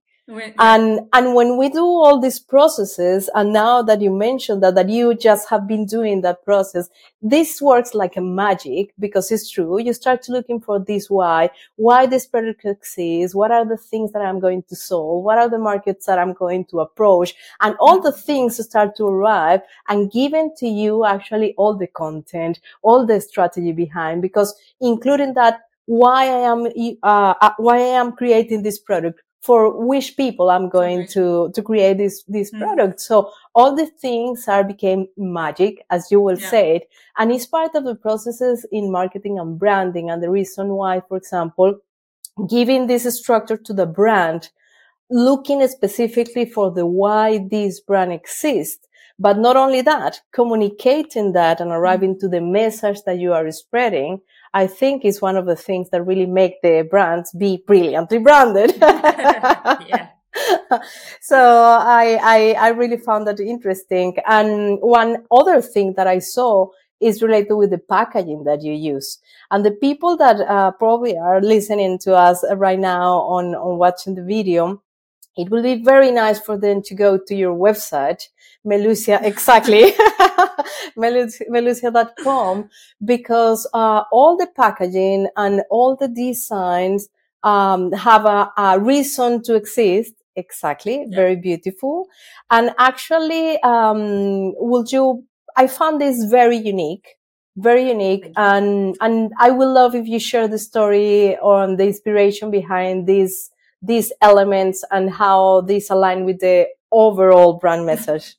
and 0.60 1.00
and 1.14 1.34
when 1.34 1.58
we 1.58 1.70
do 1.70 1.84
all 1.84 2.20
these 2.20 2.40
processes 2.40 3.30
and 3.34 3.52
now 3.52 3.82
that 3.82 4.00
you 4.02 4.12
mentioned 4.12 4.62
that 4.62 4.76
that 4.76 4.88
you 4.88 5.16
just 5.16 5.50
have 5.50 5.68
been 5.68 5.86
doing 5.86 6.22
that 6.22 6.44
process 6.46 6.90
this 7.22 7.62
works 7.62 7.94
like 7.94 8.16
a 8.16 8.22
magic 8.22 8.94
because 9.00 9.32
it's 9.32 9.50
true. 9.50 9.78
You 9.80 9.92
start 9.94 10.22
to 10.24 10.32
looking 10.32 10.62
for 10.62 10.80
this 10.80 11.10
why 11.10 11.50
why 11.78 12.06
this 12.06 12.28
product 12.28 12.64
exists 12.66 13.36
what 13.36 13.52
are 13.52 13.66
the 13.66 13.78
things 13.78 14.12
that 14.12 14.22
i'm 14.22 14.40
going 14.40 14.64
to 14.70 14.76
solve 14.76 15.24
what 15.24 15.38
are 15.38 15.50
the 15.50 15.58
markets 15.58 16.06
that 16.06 16.20
i'm 16.20 16.34
going 16.34 16.66
to 16.66 16.80
approach 16.80 17.34
and 17.62 17.76
all 17.80 18.00
the 18.00 18.12
things 18.12 18.64
start 18.64 18.96
to 18.98 19.06
arrive 19.06 19.62
and 19.88 20.12
given 20.12 20.54
to 20.58 20.68
you 20.68 21.06
actually 21.06 21.54
all 21.56 21.76
the 21.76 21.88
content 21.88 22.60
all 22.84 23.06
the 23.06 23.20
strategy 23.20 23.72
behind 23.72 24.22
because 24.22 24.56
including 24.80 25.34
that 25.34 25.62
why 25.86 26.26
I 26.26 26.52
am 26.52 26.68
uh, 27.02 27.34
uh 27.42 27.52
why 27.58 27.78
I 27.78 27.98
am 28.00 28.12
creating 28.12 28.62
this 28.62 28.78
product 28.78 29.22
for 29.42 29.86
which 29.86 30.18
people 30.18 30.50
I'm 30.50 30.70
going 30.70 31.08
to, 31.08 31.52
to 31.54 31.62
create 31.62 31.98
this, 31.98 32.24
this 32.28 32.52
mm. 32.52 32.60
product. 32.60 33.00
So 33.00 33.32
all 33.56 33.76
the 33.76 33.86
things 33.86 34.48
are 34.48 34.64
became 34.64 35.08
magic, 35.18 35.86
as 35.90 36.12
you 36.12 36.20
will 36.20 36.38
yeah. 36.38 36.50
say 36.50 36.76
it. 36.76 36.90
And 37.18 37.32
it's 37.32 37.46
part 37.46 37.76
of 37.76 37.86
the 37.86 37.96
processes 37.96 38.66
in 38.72 38.92
marketing 38.92 39.40
and 39.40 39.58
branding. 39.58 40.10
And 40.10 40.22
the 40.22 40.30
reason 40.30 40.70
why, 40.70 41.02
for 41.08 41.18
example, 41.18 41.80
giving 42.50 42.88
this 42.88 43.04
structure 43.18 43.58
to 43.58 43.74
the 43.74 43.86
brand, 43.86 44.50
looking 45.10 45.66
specifically 45.68 46.46
for 46.46 46.72
the 46.72 46.86
why 46.86 47.48
this 47.50 47.80
brand 47.80 48.12
exists. 48.12 48.86
But 49.18 49.38
not 49.38 49.58
only 49.58 49.82
that, 49.82 50.22
communicating 50.32 51.34
that 51.34 51.60
and 51.60 51.72
arriving 51.72 52.16
mm. 52.16 52.20
to 52.20 52.28
the 52.28 52.42
message 52.42 53.04
that 53.06 53.20
you 53.20 53.34
are 53.34 53.50
spreading 53.52 54.22
I 54.54 54.68
think 54.68 55.06
is 55.06 55.22
one 55.22 55.38
of 55.38 55.46
the 55.46 55.56
things 55.56 55.90
that 55.92 56.04
really 56.04 56.26
make 56.26 56.62
the 56.62 56.88
brands 56.90 57.32
be 57.34 57.64
brilliantly 57.66 58.20
branded. 58.20 58.72
so 61.22 61.38
I, 61.38 62.20
I, 62.22 62.56
I 62.60 62.70
really 62.70 62.98
found 62.98 63.28
that 63.28 63.40
interesting. 63.40 64.18
And 64.28 64.80
one 64.82 65.26
other 65.32 65.62
thing 65.62 65.94
that 65.98 66.08
I 66.08 66.20
saw 66.20 66.68
is 67.00 67.22
related 67.22 67.54
with 67.56 67.70
the 67.70 67.78
packaging 67.78 68.44
that 68.44 68.62
you 68.62 68.74
use. 68.74 69.20
And 69.52 69.66
the 69.66 69.72
people 69.72 70.18
that 70.18 70.42
uh, 70.42 70.72
probably 70.72 71.18
are 71.18 71.42
listening 71.42 71.98
to 72.00 72.16
us 72.16 72.44
right 72.56 72.80
now 72.80 73.20
on, 73.22 73.56
on 73.56 73.78
watching 73.78 74.16
the 74.16 74.24
video, 74.24 74.82
it 75.38 75.50
will 75.50 75.64
be 75.64 75.82
very 75.82 76.12
nice 76.12 76.40
for 76.40 76.58
them 76.58 76.82
to 76.84 76.96
go 76.96 77.18
to 77.18 77.36
your 77.36 77.56
website, 77.56 78.28
Melucia, 78.70 79.22
exactly, 79.24 79.92
melucia.com, 80.98 82.70
because 83.04 83.68
uh, 83.74 84.04
all 84.12 84.38
the 84.38 84.48
packaging 84.56 85.28
and 85.36 85.64
all 85.70 85.96
the 85.96 86.08
designs 86.08 87.08
um, 87.44 87.92
have 87.94 88.26
a, 88.26 88.52
a, 88.58 88.80
reason 88.80 89.42
to 89.44 89.56
exist. 89.56 90.14
Exactly, 90.36 91.06
yeah. 91.08 91.16
very 91.16 91.36
beautiful. 91.36 92.08
And 92.52 92.72
actually, 92.78 93.60
um, 93.62 94.54
would 94.58 94.92
you? 94.92 95.26
I 95.56 95.68
found 95.68 96.00
this 96.00 96.26
very 96.26 96.58
unique 96.58 97.16
very 97.58 97.90
unique 97.90 98.32
and 98.38 98.96
and 99.02 99.32
I 99.38 99.50
would 99.50 99.68
love 99.68 99.94
if 99.94 100.08
you 100.08 100.20
share 100.20 100.48
the 100.48 100.60
story 100.60 101.36
on 101.40 101.76
the 101.76 101.88
inspiration 101.88 102.52
behind 102.52 103.06
this 103.06 103.50
these 103.82 104.12
elements 104.22 104.84
and 104.92 105.10
how 105.10 105.62
these 105.62 105.90
align 105.90 106.26
with 106.26 106.40
the 106.40 106.68
overall 106.92 107.54
brand 107.54 107.86
message? 107.86 108.36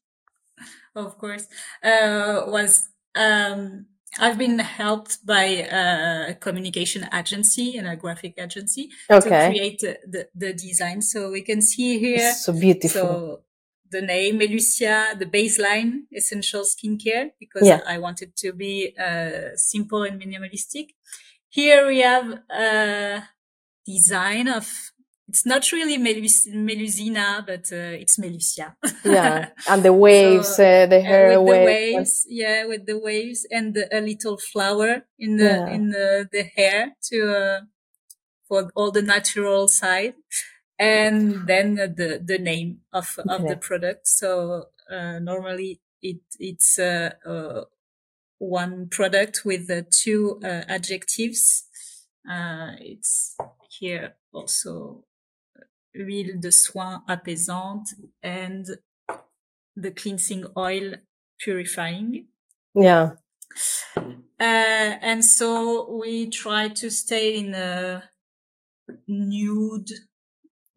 Of 0.94 1.18
course, 1.18 1.46
uh, 1.82 2.42
was 2.46 2.88
um, 3.14 3.86
I've 4.18 4.38
been 4.38 4.58
helped 4.58 5.24
by 5.24 5.44
a 5.44 6.34
communication 6.34 7.08
agency 7.14 7.76
and 7.76 7.86
a 7.86 7.94
graphic 7.94 8.34
agency 8.38 8.90
okay. 9.10 9.28
to 9.28 9.50
create 9.50 9.80
the, 9.80 10.28
the, 10.34 10.52
design. 10.52 11.00
So 11.00 11.30
we 11.30 11.42
can 11.42 11.62
see 11.62 11.98
here. 11.98 12.30
It's 12.30 12.44
so 12.44 12.52
beautiful. 12.52 13.00
So 13.00 13.40
the 13.90 14.02
name 14.02 14.40
Melucia, 14.40 15.16
the 15.18 15.26
baseline 15.26 16.06
essential 16.12 16.62
skincare, 16.62 17.30
because 17.38 17.66
yeah. 17.66 17.80
I 17.86 17.98
wanted 17.98 18.36
to 18.38 18.52
be 18.52 18.94
uh, 18.98 19.54
simple 19.54 20.02
and 20.02 20.20
minimalistic. 20.20 20.88
Here 21.48 21.86
we 21.86 22.00
have 22.00 22.40
a 22.50 23.22
design 23.86 24.48
of 24.48 24.92
it's 25.30 25.46
not 25.46 25.70
really 25.70 25.96
Melus- 25.96 26.48
Melusina, 26.52 27.46
but 27.46 27.70
uh, 27.72 28.02
it's 28.02 28.18
Melucia. 28.18 28.74
yeah, 29.04 29.50
and 29.70 29.82
the 29.84 29.92
waves, 29.92 30.56
so, 30.56 30.64
uh, 30.64 30.86
the 30.86 31.00
hair 31.00 31.38
uh, 31.38 31.40
with 31.40 31.54
the 31.54 31.64
waves, 31.64 32.26
yeah, 32.28 32.64
with 32.64 32.86
the 32.86 32.98
waves 32.98 33.46
and 33.48 33.74
the, 33.74 33.84
a 33.96 34.00
little 34.00 34.36
flower 34.36 35.06
in 35.20 35.36
the 35.36 35.44
yeah. 35.44 35.68
in 35.68 35.90
the, 35.90 36.28
the 36.32 36.42
hair 36.42 36.96
to 37.10 37.18
uh, 37.32 37.60
for 38.48 38.72
all 38.74 38.90
the 38.90 39.02
natural 39.02 39.68
side, 39.68 40.14
and 40.80 41.46
then 41.46 41.76
the 41.76 42.20
the 42.24 42.38
name 42.38 42.80
of 42.92 43.16
of 43.28 43.46
the 43.46 43.56
product. 43.56 44.08
So 44.08 44.64
uh, 44.90 45.20
normally 45.20 45.80
it 46.02 46.22
it's 46.40 46.76
uh, 46.76 47.64
one 48.38 48.88
product 48.88 49.42
with 49.44 49.68
the 49.68 49.86
two 50.02 50.40
adjectives. 50.42 51.66
it's 52.80 53.36
here 53.78 54.16
also 54.32 55.04
huile 55.94 56.40
de 56.40 56.50
soin 56.50 57.02
apaisante 57.08 57.94
and 58.22 58.66
the 59.76 59.90
cleansing 59.90 60.44
oil 60.56 60.94
purifying. 61.38 62.26
Yeah. 62.74 63.12
Uh, 63.96 64.14
and 64.38 65.24
so 65.24 65.98
we 65.98 66.30
try 66.30 66.68
to 66.68 66.90
stay 66.90 67.38
in 67.38 67.54
a 67.54 68.04
nude, 69.08 69.90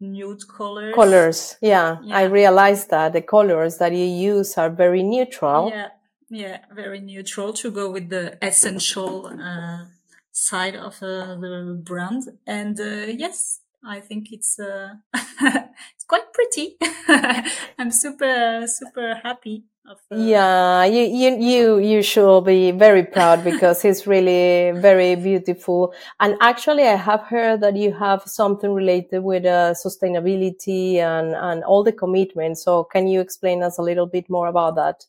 nude 0.00 0.48
colors. 0.48 0.94
Colors. 0.94 1.56
Yeah. 1.60 1.98
yeah. 2.02 2.16
I 2.16 2.24
realized 2.24 2.90
that 2.90 3.12
the 3.12 3.22
colors 3.22 3.78
that 3.78 3.92
you 3.92 4.04
use 4.04 4.58
are 4.58 4.70
very 4.70 5.02
neutral. 5.02 5.70
Yeah. 5.70 5.88
Yeah. 6.30 6.58
Very 6.74 7.00
neutral 7.00 7.52
to 7.54 7.70
go 7.70 7.90
with 7.90 8.08
the 8.08 8.38
essential, 8.42 9.26
uh, 9.26 9.84
side 10.32 10.74
of 10.74 11.00
uh, 11.00 11.36
the 11.36 11.80
brand. 11.84 12.24
And, 12.46 12.78
uh, 12.80 13.06
yes, 13.06 13.60
I 13.86 14.00
think 14.00 14.32
it's 14.32 14.58
uh, 14.58 14.94
it's 15.14 16.04
quite 16.08 16.32
pretty. 16.32 16.76
I'm 17.78 17.90
super 17.90 18.66
super 18.66 19.20
happy. 19.22 19.64
Of, 19.86 19.98
uh, 20.10 20.16
yeah, 20.16 20.84
you 20.84 21.02
you 21.02 21.36
you 21.38 21.78
you 21.78 22.02
should 22.02 22.44
be 22.46 22.70
very 22.70 23.04
proud 23.04 23.44
because 23.44 23.84
it's 23.84 24.06
really 24.06 24.72
very 24.80 25.14
beautiful. 25.14 25.92
And 26.20 26.36
actually, 26.40 26.84
I 26.84 26.96
have 26.96 27.20
heard 27.20 27.60
that 27.60 27.76
you 27.76 27.92
have 27.92 28.22
something 28.24 28.72
related 28.72 29.22
with 29.22 29.44
uh, 29.44 29.74
sustainability 29.74 30.96
and 30.96 31.34
and 31.34 31.62
all 31.64 31.84
the 31.84 31.92
commitments. 31.92 32.64
So, 32.64 32.84
can 32.84 33.06
you 33.06 33.20
explain 33.20 33.62
us 33.62 33.76
a 33.78 33.82
little 33.82 34.06
bit 34.06 34.30
more 34.30 34.48
about 34.48 34.76
that? 34.76 35.04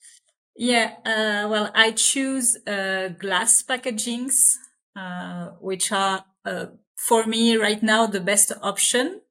Yeah, 0.57 0.91
uh, 1.05 1.47
well, 1.49 1.71
I 1.73 1.91
choose 1.91 2.57
uh, 2.67 3.09
glass 3.19 3.63
packagings, 3.63 4.55
uh, 4.95 5.51
which 5.59 5.91
are 5.91 6.25
uh, 6.45 6.67
for 6.95 7.25
me 7.25 7.57
right 7.57 7.83
now 7.83 8.05
the 8.07 8.21
best 8.21 8.51
option 8.61 9.21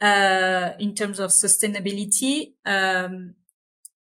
uh, 0.00 0.70
in 0.78 0.94
terms 0.94 1.20
of 1.20 1.30
sustainability. 1.30 2.54
Um, 2.66 3.34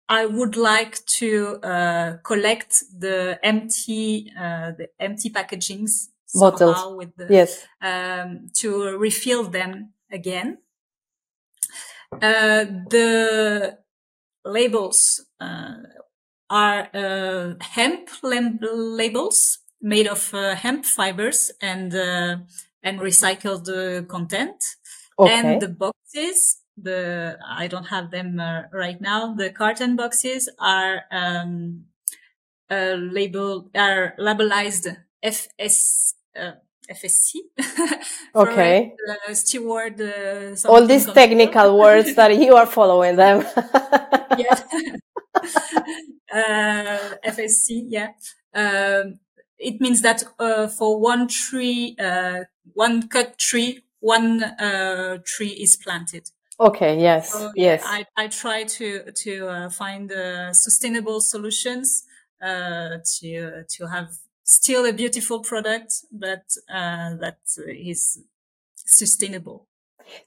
I 0.08 0.26
would 0.26 0.56
like 0.56 1.04
to 1.18 1.58
uh, 1.62 2.16
collect 2.24 2.82
the 2.98 3.38
empty 3.42 4.32
uh, 4.38 4.72
the 4.76 4.88
empty 4.98 5.30
packagings 5.30 6.08
bottles 6.34 6.96
with 6.96 7.14
the, 7.16 7.26
yes 7.30 7.64
um, 7.80 8.48
to 8.58 8.98
refill 8.98 9.44
them 9.44 9.92
again. 10.10 10.58
Uh, 12.12 12.64
the 12.90 13.78
labels 14.44 15.24
uh, 15.40 15.74
are 16.50 16.88
uh, 16.92 17.54
hemp 17.60 18.08
labels 18.22 19.58
made 19.80 20.08
of 20.08 20.30
hemp 20.32 20.84
fibers 20.84 21.52
and 21.62 21.94
and 22.82 23.00
recycle 23.00 23.62
the 23.64 24.04
content. 24.08 24.62
Okay. 25.18 25.32
And 25.32 25.60
the 25.60 25.68
boxes, 25.68 26.62
the 26.76 27.38
I 27.46 27.66
don't 27.66 27.86
have 27.86 28.10
them 28.10 28.40
uh, 28.40 28.62
right 28.72 29.00
now. 29.00 29.34
The 29.34 29.50
carton 29.50 29.96
boxes 29.96 30.48
are 30.58 31.02
um, 31.10 31.84
uh, 32.70 32.96
labeled 32.98 33.70
are 33.74 34.14
labelized 34.18 34.96
FS. 35.22 36.14
Uh, 36.34 36.52
FSC. 36.90 37.34
okay. 38.34 38.92
Uh, 39.08 39.34
steward. 39.34 40.00
Uh, 40.00 40.56
All 40.68 40.86
these 40.86 41.04
control. 41.04 41.14
technical 41.14 41.78
words 41.78 42.14
that 42.16 42.36
you 42.36 42.56
are 42.56 42.66
following 42.66 43.16
them. 43.16 43.46
yeah. 44.36 44.60
uh, 46.34 46.98
FSC. 47.24 47.84
Yeah. 47.86 48.08
Um, 48.54 49.20
it 49.58 49.80
means 49.80 50.02
that 50.02 50.24
uh, 50.38 50.66
for 50.66 50.98
one 50.98 51.28
tree 51.28 51.94
uh, 51.98 52.44
one 52.86 53.08
cut 53.08 53.38
tree, 53.38 53.72
one 54.00 54.42
uh, 54.42 55.18
tree 55.32 55.54
is 55.64 55.76
planted. 55.76 56.24
Okay. 56.58 56.92
Yes. 57.00 57.32
So, 57.32 57.52
yes. 57.54 57.82
I, 57.84 58.06
I 58.16 58.28
try 58.28 58.64
to 58.78 58.86
to 59.24 59.32
uh, 59.48 59.70
find 59.70 60.12
uh, 60.12 60.52
sustainable 60.52 61.20
solutions 61.20 61.86
uh, 62.42 62.98
to 63.18 63.64
to 63.74 63.86
have 63.94 64.08
still 64.44 64.84
a 64.86 64.92
beautiful 64.92 65.38
product, 65.40 65.90
but 66.10 66.44
uh, 66.68 67.16
that 67.22 67.38
is 67.66 68.00
sustainable. 68.74 69.66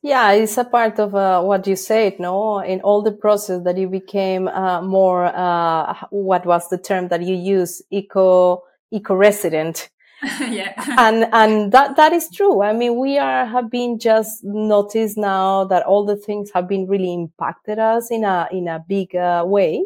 Yeah, 0.01 0.31
it's 0.31 0.57
a 0.57 0.63
part 0.63 0.99
of 0.99 1.13
uh, 1.13 1.41
what 1.41 1.67
you 1.67 1.75
said, 1.75 2.19
no? 2.19 2.59
In 2.59 2.79
all 2.81 3.01
the 3.03 3.11
process 3.25 3.63
that 3.65 3.77
you 3.77 3.89
became 3.89 4.47
uh, 4.47 4.81
more, 4.81 5.25
uh, 5.25 5.93
what 6.09 6.45
was 6.45 6.69
the 6.69 6.77
term 6.77 7.09
that 7.09 7.21
you 7.21 7.35
use? 7.35 7.81
Eco, 7.91 8.63
eco-resident. 8.91 9.89
yeah. 10.39 10.73
and, 10.97 11.27
and 11.33 11.71
that, 11.71 11.95
that 11.95 12.13
is 12.13 12.29
true. 12.29 12.61
I 12.61 12.73
mean, 12.73 12.97
we 12.97 13.17
are, 13.17 13.45
have 13.45 13.69
been 13.69 13.99
just 13.99 14.43
noticed 14.43 15.17
now 15.17 15.65
that 15.65 15.85
all 15.85 16.05
the 16.05 16.15
things 16.15 16.51
have 16.53 16.67
been 16.67 16.87
really 16.87 17.13
impacted 17.13 17.79
us 17.79 18.09
in 18.11 18.23
a, 18.23 18.47
in 18.51 18.67
a 18.67 18.83
big 18.87 19.15
uh, 19.15 19.43
way. 19.45 19.83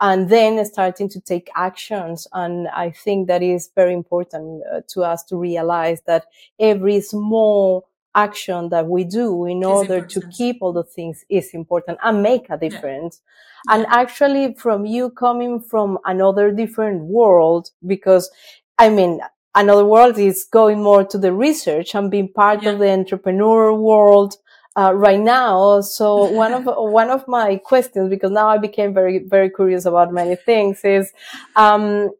And 0.00 0.28
then 0.28 0.64
starting 0.64 1.08
to 1.08 1.20
take 1.20 1.50
actions. 1.56 2.28
And 2.32 2.68
I 2.68 2.90
think 2.90 3.26
that 3.26 3.42
is 3.42 3.70
very 3.74 3.92
important 3.92 4.62
uh, 4.72 4.82
to 4.88 5.02
us 5.02 5.24
to 5.24 5.36
realize 5.36 6.02
that 6.06 6.26
every 6.60 7.00
small 7.00 7.88
action 8.14 8.68
that 8.70 8.86
we 8.86 9.04
do 9.04 9.44
in 9.46 9.64
order 9.64 10.04
to 10.04 10.20
keep 10.28 10.58
all 10.60 10.72
the 10.72 10.82
things 10.82 11.24
is 11.28 11.50
important 11.52 11.98
and 12.02 12.22
make 12.22 12.46
a 12.50 12.56
difference. 12.56 13.20
Yeah. 13.68 13.74
And 13.74 13.86
actually 13.86 14.54
from 14.54 14.86
you 14.86 15.10
coming 15.10 15.60
from 15.60 15.98
another 16.04 16.50
different 16.52 17.02
world, 17.02 17.70
because 17.86 18.30
I 18.78 18.88
mean, 18.90 19.20
another 19.58 19.84
world 19.84 20.18
is 20.18 20.44
going 20.44 20.82
more 20.82 21.04
to 21.04 21.18
the 21.18 21.32
research 21.32 21.94
and 21.94 22.10
being 22.10 22.32
part 22.32 22.62
yeah. 22.62 22.70
of 22.70 22.78
the 22.78 22.90
entrepreneur 22.90 23.74
world. 23.74 24.36
Uh, 24.76 24.92
right 24.92 25.18
now. 25.18 25.80
So 25.80 26.24
one 26.42 26.54
of, 26.54 26.64
one 26.66 27.10
of 27.10 27.26
my 27.26 27.56
questions, 27.56 28.08
because 28.10 28.30
now 28.30 28.46
I 28.46 28.58
became 28.58 28.94
very, 28.94 29.18
very 29.18 29.50
curious 29.50 29.86
about 29.86 30.12
many 30.12 30.36
things 30.36 30.84
is, 30.84 31.12
um, 31.56 32.10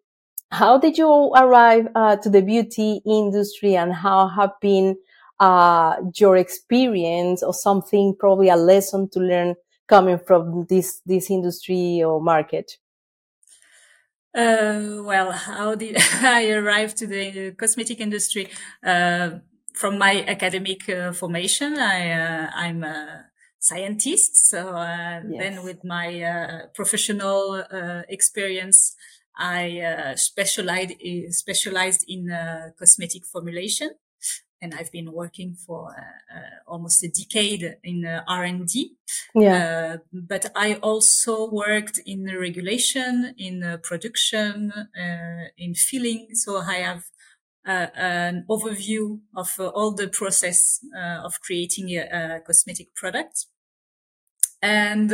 how 0.50 0.76
did 0.76 0.98
you 0.98 1.08
arrive 1.36 1.86
uh, 1.94 2.16
to 2.16 2.28
the 2.28 2.42
beauty 2.42 3.00
industry 3.06 3.76
and 3.76 3.92
how 3.92 4.26
have 4.26 4.58
been 4.60 4.96
uh, 5.38 5.98
your 6.16 6.36
experience 6.36 7.44
or 7.44 7.54
something, 7.54 8.16
probably 8.18 8.48
a 8.48 8.56
lesson 8.56 9.08
to 9.10 9.20
learn 9.20 9.54
coming 9.86 10.18
from 10.18 10.66
this, 10.68 11.00
this 11.06 11.30
industry 11.30 12.02
or 12.02 12.20
market? 12.20 12.78
Uh, 14.34 15.02
well, 15.04 15.32
how 15.32 15.74
did 15.74 15.96
I 16.22 16.50
arrive 16.50 16.94
to 16.96 17.06
the 17.06 17.52
cosmetic 17.52 18.00
industry? 18.00 18.48
Uh, 18.84 19.38
from 19.74 19.98
my 19.98 20.24
academic 20.26 20.88
uh, 20.88 21.12
formation, 21.12 21.78
I, 21.78 22.10
uh, 22.10 22.50
I'm 22.54 22.82
a 22.82 23.26
scientist. 23.58 24.48
So, 24.48 24.70
uh, 24.70 25.20
yes. 25.28 25.38
then 25.38 25.62
with 25.62 25.84
my 25.84 26.20
uh, 26.22 26.66
professional 26.74 27.62
experience, 28.08 28.96
I 29.36 30.14
specialized, 30.16 30.94
specialized 31.30 32.04
in 32.08 32.28
cosmetic 32.78 33.24
formulation 33.24 33.90
and 34.60 34.74
I've 34.74 34.90
been 34.90 35.12
working 35.12 35.54
for 35.54 35.90
uh, 35.90 36.36
uh, 36.36 36.40
almost 36.66 37.02
a 37.04 37.08
decade 37.08 37.76
in 37.84 38.04
uh, 38.04 38.22
R&D. 38.26 38.96
Yeah. 39.34 39.54
Uh, 39.54 39.96
but 40.12 40.50
I 40.56 40.74
also 40.74 41.48
worked 41.50 42.00
in 42.06 42.24
regulation, 42.24 43.34
in 43.38 43.62
uh, 43.62 43.78
production, 43.82 44.72
uh, 44.72 45.48
in 45.56 45.74
filling. 45.74 46.28
So 46.32 46.58
I 46.58 46.76
have 46.76 47.04
an 47.64 48.46
overview 48.48 49.20
of 49.36 49.60
all 49.60 49.92
the 49.92 50.08
process 50.08 50.80
of 51.22 51.38
creating 51.42 51.90
a, 51.90 52.36
a, 52.36 52.40
cosmetic 52.40 52.94
product. 52.94 53.44
And 54.62 55.10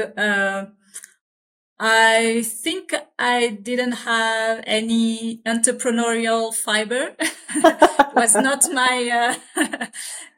I 1.79 2.43
think 2.47 2.95
I 3.19 3.49
didn't 3.49 3.93
have 4.07 4.63
any 4.67 5.39
entrepreneurial 5.45 6.55
fiber. 6.55 7.17
it 7.19 8.15
was 8.15 8.35
not 8.37 8.65
my, 8.73 9.37
uh, 9.57 9.61
uh, 9.61 9.89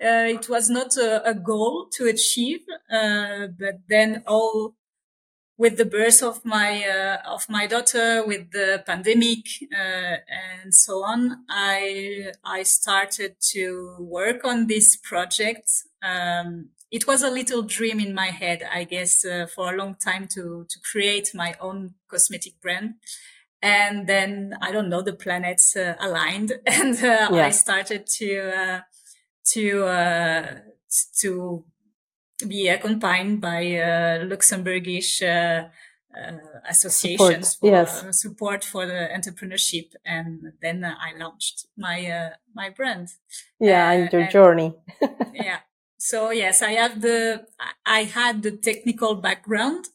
it 0.01 0.49
was 0.49 0.71
not 0.71 0.97
a, 0.97 1.29
a 1.29 1.35
goal 1.35 1.89
to 1.93 2.07
achieve. 2.07 2.61
Uh, 2.91 3.49
but 3.59 3.81
then 3.89 4.23
all 4.27 4.75
with 5.59 5.79
the 5.79 5.87
birth 5.87 6.23
of 6.23 6.45
my, 6.45 6.85
uh, 6.85 7.19
of 7.27 7.49
my 7.49 7.67
daughter, 7.67 8.25
with 8.27 8.53
the 8.53 8.83
pandemic, 8.87 9.47
uh, 9.73 10.17
and 10.29 10.75
so 10.75 11.05
on, 11.05 11.45
I, 11.49 12.33
I 12.45 12.63
started 12.65 13.37
to 13.53 13.97
work 14.01 14.45
on 14.45 14.67
this 14.69 14.97
project. 14.97 15.71
Um, 16.03 16.71
it 16.91 17.07
was 17.07 17.23
a 17.23 17.31
little 17.31 17.63
dream 17.63 18.01
in 18.01 18.15
my 18.15 18.27
head, 18.27 18.63
I 18.73 18.85
guess, 18.85 19.25
uh, 19.25 19.47
for 19.53 19.75
a 19.75 19.77
long 19.77 19.97
time 19.97 20.29
to, 20.35 20.67
to 20.69 20.79
create 20.91 21.31
my 21.35 21.55
own 21.61 21.95
cosmetic 22.09 22.61
brand. 22.61 22.95
And 23.61 24.07
then 24.07 24.57
I 24.61 24.71
don't 24.71 24.89
know, 24.89 25.03
the 25.03 25.15
planets 25.15 25.75
uh, 25.77 25.95
aligned 26.01 26.53
and 26.67 26.97
uh, 26.97 27.29
yeah. 27.33 27.47
I 27.47 27.51
started 27.51 28.07
to, 28.19 28.51
uh, 28.57 28.81
to, 29.53 29.85
uh, 29.85 30.55
to 31.21 31.65
be 32.47 32.69
accompanied 32.69 33.41
by 33.41 33.61
uh, 33.77 34.25
Luxembourgish, 34.25 35.23
associations 36.67 37.53
support, 37.53 37.89
for 37.89 38.07
yes. 38.07 38.21
support 38.21 38.65
for 38.65 38.87
the 38.87 39.09
entrepreneurship. 39.15 39.93
And 40.05 40.53
then 40.63 40.85
I 40.85 41.19
launched 41.19 41.67
my, 41.77 42.31
my 42.55 42.71
brand. 42.71 43.09
Yeah. 43.59 43.91
and 43.91 44.13
your 44.13 44.23
and, 44.23 44.31
journey. 44.31 44.75
yeah 45.35 45.59
so 45.99 46.31
yes, 46.31 46.63
I 46.63 46.73
have 46.73 47.01
the, 47.01 47.47
I 47.85 48.05
had 48.05 48.43
the 48.43 48.53
technical 48.53 49.15
background 49.15 49.87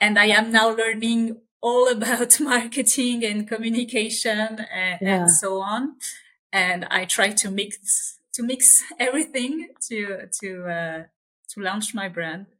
and 0.00 0.18
I 0.18 0.26
am 0.26 0.50
now 0.50 0.74
learning 0.74 1.38
all 1.60 1.88
about 1.96 2.40
marketing 2.40 3.24
and 3.24 3.46
communication 3.46 4.66
and, 4.72 4.98
yeah. 5.00 5.20
and 5.20 5.30
so 5.30 5.60
on. 5.60 5.96
And 6.52 6.86
I 6.90 7.04
try 7.04 7.30
to 7.30 7.50
mix, 7.50 8.18
to 8.34 8.42
mix 8.42 8.82
everything 8.98 9.68
to, 9.88 10.28
to, 10.40 10.64
uh, 10.66 11.02
to 11.50 11.60
launch 11.60 11.94
my 11.94 12.08
brand 12.08 12.46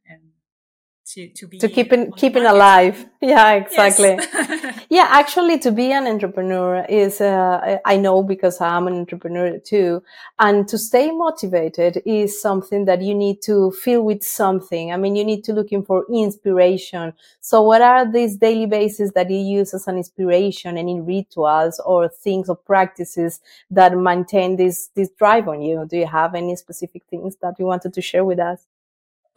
to, 1.13 1.27
to 1.27 1.47
be 1.47 1.57
to 1.57 1.67
keep 1.67 1.91
it 1.91 2.15
keeping 2.15 2.45
alive. 2.45 3.05
Yeah 3.23 3.51
exactly. 3.51 4.15
Yes. 4.17 4.85
yeah 4.89 5.07
actually 5.07 5.59
to 5.59 5.71
be 5.71 5.91
an 5.91 6.07
entrepreneur 6.07 6.83
is 6.89 7.21
uh, 7.21 7.77
i 7.85 7.95
know 7.95 8.23
because 8.23 8.59
i'm 8.59 8.87
an 8.87 8.95
entrepreneur 8.95 9.59
too. 9.59 10.01
And 10.39 10.67
to 10.69 10.77
stay 10.79 11.11
motivated 11.11 12.01
is 12.03 12.41
something 12.41 12.85
that 12.85 13.03
you 13.03 13.13
need 13.13 13.43
to 13.43 13.71
feel 13.83 14.01
with 14.01 14.23
something. 14.23 14.91
I 14.91 14.97
mean 14.97 15.15
you 15.15 15.23
need 15.23 15.43
to 15.43 15.53
looking 15.53 15.83
for 15.85 16.05
inspiration. 16.11 17.13
So 17.41 17.61
what 17.61 17.83
are 17.83 18.11
these 18.11 18.37
daily 18.37 18.65
bases 18.65 19.11
that 19.11 19.29
you 19.29 19.37
use 19.37 19.71
as 19.75 19.87
an 19.87 19.97
inspiration 19.97 20.77
any 20.77 20.99
rituals 20.99 21.79
or 21.85 22.09
things 22.09 22.49
or 22.49 22.55
practices 22.55 23.39
that 23.69 23.95
maintain 23.95 24.55
this 24.55 24.89
this 24.95 25.09
drive 25.09 25.47
on 25.47 25.61
you? 25.61 25.85
Do 25.87 25.97
you 25.97 26.07
have 26.07 26.33
any 26.33 26.55
specific 26.55 27.03
things 27.07 27.35
that 27.43 27.53
you 27.59 27.65
wanted 27.65 27.93
to 27.93 28.01
share 28.01 28.25
with 28.25 28.39
us 28.39 28.65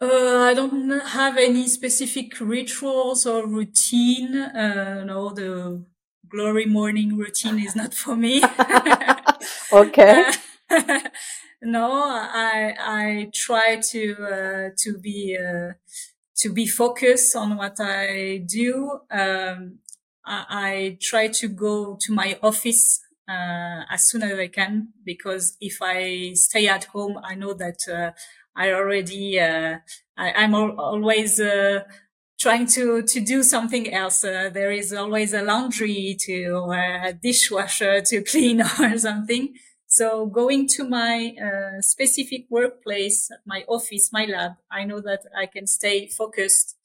uh, 0.09 0.45
I 0.49 0.53
don't 0.53 0.89
have 0.99 1.37
any 1.37 1.67
specific 1.67 2.39
rituals 2.39 3.25
or 3.25 3.47
routine. 3.47 4.35
Uh, 4.35 5.03
no, 5.05 5.29
the 5.29 5.83
glory 6.27 6.65
morning 6.65 7.17
routine 7.17 7.59
is 7.59 7.75
not 7.75 7.93
for 7.93 8.15
me. 8.15 8.41
okay. 9.71 10.31
Uh, 10.67 10.99
no, 11.61 11.91
I 11.93 12.73
I 12.79 13.29
try 13.33 13.79
to 13.91 14.15
uh, 14.19 14.69
to 14.77 14.97
be 14.97 15.37
uh, 15.37 15.73
to 16.37 16.51
be 16.51 16.65
focused 16.65 17.35
on 17.35 17.55
what 17.55 17.75
I 17.79 18.43
do. 18.45 19.01
Um, 19.11 19.79
I, 20.25 20.45
I, 20.49 20.97
try 20.99 21.27
to 21.27 21.47
go 21.47 21.99
to 22.01 22.11
my 22.11 22.39
office 22.41 22.99
uh, 23.29 23.83
as 23.91 24.05
soon 24.05 24.23
as 24.23 24.39
I 24.39 24.47
can 24.47 24.89
because 25.03 25.55
if 25.61 25.77
I 25.83 26.33
stay 26.33 26.67
at 26.67 26.85
home, 26.85 27.19
I 27.23 27.35
know 27.35 27.53
that 27.53 28.13
I 28.55 28.71
already, 28.71 29.39
uh, 29.39 29.79
I, 30.17 30.43
am 30.43 30.55
al- 30.55 30.79
always, 30.79 31.39
uh, 31.39 31.83
trying 32.39 32.67
to, 32.67 33.01
to 33.01 33.19
do 33.19 33.43
something 33.43 33.93
else. 33.93 34.23
Uh, 34.23 34.49
there 34.53 34.71
is 34.71 34.93
always 34.93 35.33
a 35.33 35.41
laundry 35.41 36.17
to, 36.21 36.65
uh, 36.69 37.09
a 37.09 37.13
dishwasher 37.13 38.01
to 38.01 38.21
clean 38.31 38.61
or 38.61 38.97
something. 38.97 39.53
So 39.87 40.25
going 40.25 40.67
to 40.75 40.83
my, 40.87 41.35
uh, 41.41 41.81
specific 41.81 42.45
workplace, 42.49 43.29
my 43.45 43.63
office, 43.67 44.09
my 44.11 44.25
lab, 44.25 44.53
I 44.71 44.85
know 44.85 45.01
that 45.01 45.23
I 45.37 45.45
can 45.45 45.67
stay 45.67 46.07
focused 46.07 46.75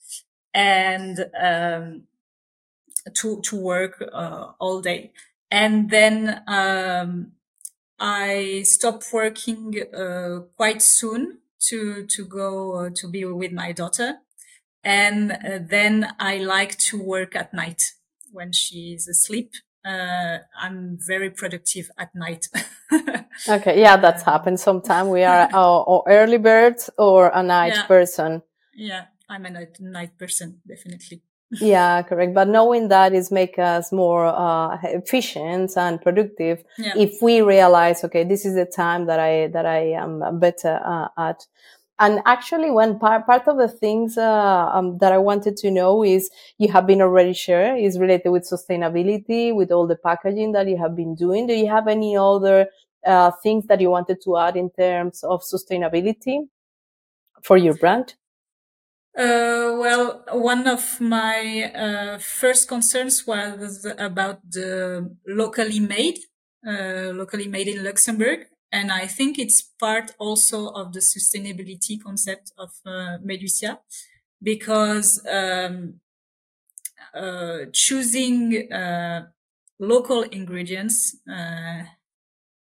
and, 0.53 1.27
um, 1.41 2.03
to, 3.15 3.41
to 3.43 3.57
work, 3.57 4.05
uh, 4.13 4.53
all 4.59 4.81
day. 4.81 5.13
And 5.51 5.91
then, 5.91 6.43
um, 6.47 7.33
I 7.99 8.63
stop 8.65 9.03
working 9.13 9.75
uh, 9.95 10.41
quite 10.57 10.81
soon 10.81 11.41
to 11.69 12.07
to 12.07 12.25
go 12.25 12.77
uh, 12.87 12.91
to 12.97 13.09
be 13.09 13.25
with 13.25 13.53
my 13.53 13.73
daughter, 13.73 14.19
and 14.83 15.33
uh, 15.33 15.59
then 15.69 16.09
I 16.19 16.39
like 16.39 16.79
to 16.91 17.03
work 17.03 17.37
at 17.37 17.53
night 17.55 17.83
when 18.33 18.53
she 18.53 18.95
is 18.95 19.09
asleep. 19.09 19.53
uh, 19.85 20.39
I'm 20.61 20.99
very 21.07 21.31
productive 21.31 21.91
at 21.97 22.15
night. 22.15 22.49
okay, 23.49 23.81
yeah, 23.81 23.97
that's 23.97 24.23
happened. 24.23 24.61
Sometimes 24.61 25.09
we 25.09 25.23
are 25.25 25.49
or 25.55 26.05
early 26.07 26.39
birds 26.39 26.91
or 26.99 27.31
a 27.33 27.43
night 27.43 27.73
Yeah. 27.75 27.87
person. 27.87 28.43
yeah, 28.75 29.05
I'm 29.29 29.47
a 29.47 29.51
night, 29.51 29.81
night 29.81 30.19
person, 30.19 30.61
definitely. 30.67 31.23
Yeah, 31.51 32.03
correct. 32.03 32.33
But 32.33 32.49
knowing 32.49 32.89
that 32.89 33.13
is 33.13 33.33
make 33.33 33.59
us 33.59 33.91
more 33.91 34.27
uh, 34.27 34.79
efficient 34.85 35.77
and 35.77 36.01
productive 36.01 36.63
Yeah. 36.79 36.95
if 36.97 37.21
we 37.21 37.41
realize, 37.41 38.05
okay, 38.05 38.23
this 38.25 38.45
is 38.45 38.55
the 38.55 38.67
time 38.67 39.07
that 39.07 39.19
I 39.19 39.49
that 39.49 39.67
I 39.67 39.93
am 39.93 40.39
better 40.39 40.81
uh, 40.85 41.09
at. 41.19 41.47
And 41.99 42.21
actually, 42.25 42.71
one 42.71 42.99
part 42.99 43.27
part 43.27 43.49
of 43.49 43.59
the 43.59 43.69
things 43.69 44.17
uh, 44.17 44.71
um, 44.73 44.99
that 44.99 45.13
I 45.13 45.19
wanted 45.19 45.57
to 45.59 45.71
know 45.71 46.05
is 46.05 46.31
you 46.59 46.69
have 46.73 46.87
been 46.87 47.03
already 47.03 47.35
shared 47.35 47.81
is 47.81 47.99
related 47.99 48.31
with 48.31 48.49
sustainability, 48.49 49.55
with 49.55 49.73
all 49.73 49.87
the 49.87 49.97
packaging 49.97 50.53
that 50.53 50.69
you 50.69 50.79
have 50.79 50.95
been 50.95 51.15
doing. 51.15 51.47
Do 51.49 51.55
you 51.55 51.69
have 51.69 51.89
any 51.89 52.17
other 52.17 52.69
uh, 53.05 53.33
things 53.43 53.67
that 53.67 53.81
you 53.81 53.91
wanted 53.91 54.23
to 54.23 54.37
add 54.39 54.57
in 54.57 54.71
terms 54.71 55.25
of 55.25 55.43
sustainability 55.43 56.49
for 57.43 57.57
your 57.57 57.75
brand? 57.75 58.15
Uh, 59.19 59.75
well, 59.79 60.25
one 60.33 60.67
of 60.67 61.01
my 61.01 61.71
uh, 61.75 62.19
first 62.19 62.69
concerns 62.69 63.27
was 63.27 63.85
about 63.99 64.39
the 64.49 65.15
locally 65.27 65.81
made, 65.81 66.19
uh, 66.67 67.11
locally 67.13 67.49
made 67.49 67.67
in 67.69 67.83
Luxembourg. 67.85 68.47
And 68.73 68.93
I 68.93 69.07
think 69.07 69.37
it's 69.39 69.63
part 69.63 70.15
also 70.19 70.69
of 70.69 70.93
the 70.93 71.01
sustainability 71.01 72.01
concept 72.01 72.53
of 72.57 72.71
uh, 72.87 73.19
Melucia 73.25 73.79
because 74.43 75.21
um, 75.27 76.01
uh, 77.15 77.67
choosing 77.73 78.71
uh, 78.73 79.27
local 79.79 80.23
ingredients 80.23 81.17
uh, 81.31 81.83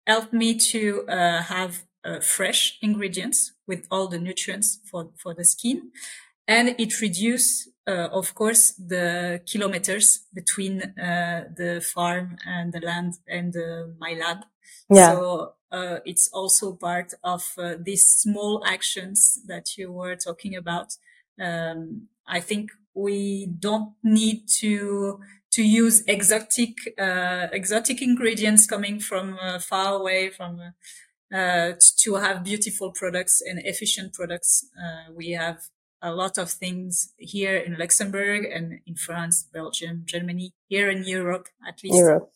helped 0.06 0.34
me 0.34 0.56
to 0.58 1.06
have 1.08 1.84
fresh 2.22 2.78
ingredients 2.82 3.52
with 3.68 3.86
all 3.92 4.08
the 4.08 4.18
nutrients 4.18 4.80
for, 4.90 5.12
for 5.18 5.34
the 5.34 5.44
skin 5.44 5.92
and 6.48 6.76
it 6.78 7.02
reduced, 7.02 7.70
uh, 7.88 8.08
of 8.12 8.34
course, 8.34 8.74
the 8.74 9.42
kilometers 9.46 10.22
between 10.34 10.82
uh, 10.82 11.46
the 11.56 11.82
farm 11.82 12.38
and 12.46 12.74
the 12.74 12.80
land 12.80 13.16
and 13.28 13.56
uh, 13.56 13.88
my 14.00 14.14
lab. 14.14 14.46
Yeah. 14.90 15.12
So 15.12 15.54
uh, 15.72 16.00
it's 16.06 16.30
also 16.32 16.74
part 16.74 17.14
of 17.24 17.54
uh, 17.58 17.76
these 17.80 18.06
small 18.06 18.64
actions 18.66 19.40
that 19.48 19.78
you 19.78 19.92
were 19.92 20.16
talking 20.16 20.56
about. 20.56 20.94
Um, 21.40 22.08
I 22.26 22.40
think 22.40 22.72
we 22.94 23.48
don't 23.60 23.94
need 24.04 24.48
to 24.60 25.20
to 25.52 25.64
use 25.64 26.04
exotic 26.08 26.78
uh, 26.98 27.48
exotic 27.52 28.02
ingredients 28.02 28.66
coming 28.66 29.00
from 29.00 29.38
uh, 29.42 29.60
far 29.60 29.96
away 29.96 30.30
from. 30.30 30.62
Uh, 31.30 31.74
to 31.98 32.16
have 32.16 32.42
beautiful 32.42 32.90
products 32.94 33.42
and 33.42 33.60
efficient 33.66 34.14
products, 34.14 34.66
uh, 34.82 35.12
we 35.14 35.32
have 35.32 35.58
a 36.02 36.14
lot 36.14 36.38
of 36.38 36.50
things 36.52 37.14
here 37.18 37.58
in 37.58 37.78
Luxembourg 37.78 38.46
and 38.46 38.80
in 38.86 38.96
France, 38.96 39.44
Belgium, 39.52 40.04
Germany, 40.06 40.54
here 40.68 40.90
in 40.90 41.04
Europe 41.04 41.48
at 41.68 41.84
least, 41.84 41.98
Europe. 41.98 42.32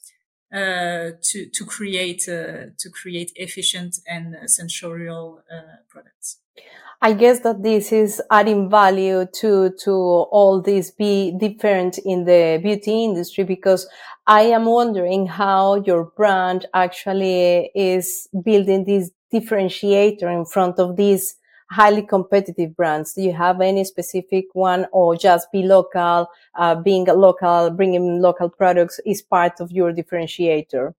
uh, 0.54 1.12
to 1.22 1.50
to 1.54 1.66
create 1.66 2.28
uh, 2.28 2.72
to 2.78 2.90
create 2.90 3.32
efficient 3.36 4.00
and 4.08 4.36
sensorial 4.50 5.44
uh, 5.52 5.78
products. 5.90 6.40
I 7.04 7.14
guess 7.14 7.40
that 7.40 7.64
this 7.64 7.92
is 7.92 8.22
adding 8.30 8.70
value 8.70 9.26
to, 9.40 9.72
to 9.86 9.92
all 9.92 10.62
this 10.62 10.92
be 10.92 11.36
different 11.36 11.98
in 11.98 12.26
the 12.26 12.60
beauty 12.62 13.04
industry 13.06 13.44
because 13.44 13.88
I 14.28 14.42
am 14.44 14.66
wondering 14.66 15.26
how 15.26 15.76
your 15.78 16.12
brand 16.16 16.68
actually 16.76 17.72
is 17.74 18.28
building 18.46 18.86
this 18.86 19.10
differentiator 19.34 20.32
in 20.32 20.46
front 20.46 20.78
of 20.78 20.96
these 20.96 21.36
highly 21.72 22.02
competitive 22.04 22.76
brands. 22.76 23.14
Do 23.14 23.22
you 23.24 23.34
have 23.34 23.62
any 23.62 23.84
specific 23.86 24.46
one 24.54 24.88
or 24.92 25.16
just 25.16 25.52
be 25.52 25.64
local, 25.64 26.28
uh, 26.56 26.76
being 26.76 27.10
a 27.10 27.14
local, 27.14 27.72
bringing 27.72 28.22
local 28.22 28.50
products 28.50 29.00
is 29.06 29.22
part 29.22 29.60
of 29.62 29.72
your 29.72 29.94
differentiator? 29.94 30.94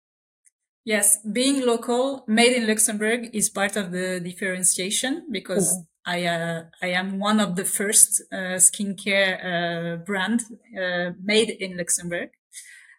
Yes, 0.84 1.18
being 1.24 1.64
local, 1.64 2.24
made 2.26 2.54
in 2.54 2.66
Luxembourg 2.66 3.30
is 3.32 3.48
part 3.48 3.76
of 3.76 3.92
the 3.92 4.18
differentiation 4.20 5.28
because 5.30 5.78
Mhm. 5.78 5.86
I 6.04 6.24
uh, 6.24 6.64
I 6.82 6.88
am 6.88 7.20
one 7.20 7.38
of 7.38 7.54
the 7.54 7.64
first 7.64 8.22
uh, 8.32 8.58
skincare 8.58 9.32
uh, 9.44 9.96
brand 10.04 10.42
uh, 10.76 11.12
made 11.22 11.50
in 11.50 11.76
Luxembourg. 11.76 12.30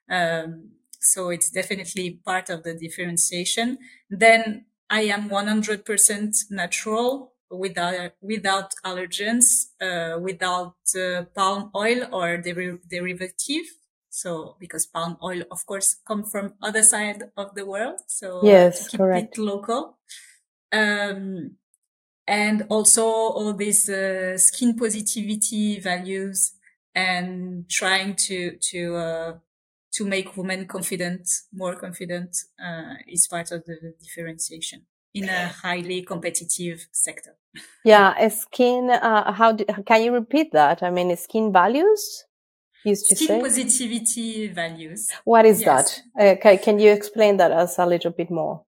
Um, 0.10 0.72
so 1.02 1.30
it's 1.30 1.52
definitely 1.52 2.22
part 2.26 2.50
of 2.50 2.64
the 2.64 2.74
differentiation. 2.74 3.78
Then 4.10 4.66
I 4.90 5.02
am 5.02 5.30
100% 5.30 6.36
natural 6.50 7.33
without 7.54 8.14
without 8.22 8.74
allergens, 8.86 9.68
uh, 9.82 10.20
without 10.20 10.76
uh, 10.98 11.24
palm 11.36 11.72
oil 11.76 12.08
or 12.14 12.38
deri- 12.38 12.80
derivative. 12.90 13.66
So 14.10 14.58
because 14.60 14.86
palm 14.86 15.18
oil, 15.24 15.44
of 15.52 15.66
course, 15.66 15.96
come 16.08 16.24
from 16.24 16.56
other 16.62 16.84
side 16.84 17.32
of 17.38 17.56
the 17.56 17.66
world. 17.66 18.00
So 18.08 18.30
Yes, 18.42 18.88
keep 18.88 19.08
correct. 19.08 19.36
it 19.36 19.38
local. 19.38 19.98
Um, 20.72 21.58
and 22.28 22.66
also 22.70 23.06
all 23.06 23.54
these 23.54 23.90
uh, 23.90 24.38
skin 24.38 24.76
positivity 24.78 25.80
values 25.80 26.54
and 26.96 27.70
trying 27.70 28.16
to 28.16 28.58
to 28.72 28.96
uh, 28.96 29.40
to 29.94 30.06
make 30.06 30.36
women 30.38 30.68
confident, 30.68 31.30
more 31.54 31.76
confident, 31.76 32.36
uh, 32.64 32.96
is 33.08 33.28
part 33.28 33.52
of 33.52 33.66
the 33.66 33.94
differentiation 34.02 34.86
in 35.14 35.30
a 35.30 35.48
highly 35.48 36.02
competitive 36.02 36.88
sector. 36.92 37.36
Yeah, 37.86 38.14
a 38.18 38.30
skin, 38.30 38.90
uh, 38.90 39.32
how 39.34 39.52
do, 39.52 39.66
can 39.86 40.04
you 40.04 40.12
repeat 40.14 40.52
that? 40.54 40.82
I 40.82 40.90
mean, 40.90 41.16
skin 41.18 41.52
values? 41.54 42.26
Used 42.86 43.08
to 43.10 43.16
Skin 43.16 43.28
say? 43.28 43.40
positivity 43.42 44.48
values. 44.48 45.10
What 45.24 45.46
is 45.46 45.62
Yes. 45.62 46.02
that? 46.18 46.22
Uh, 46.22 46.42
can, 46.42 46.58
can 46.58 46.80
you 46.80 46.92
explain 46.92 47.38
that 47.38 47.52
us 47.52 47.78
a 47.80 47.86
little 47.86 48.12
bit 48.12 48.30
more? 48.30 48.64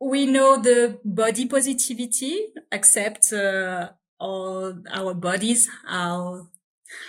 We 0.00 0.26
know 0.26 0.62
the 0.62 1.00
body 1.04 1.46
positivity, 1.46 2.52
accept 2.70 3.32
uh, 3.32 3.88
all 4.20 4.74
our 4.92 5.14
bodies, 5.14 5.68
how 5.84 6.46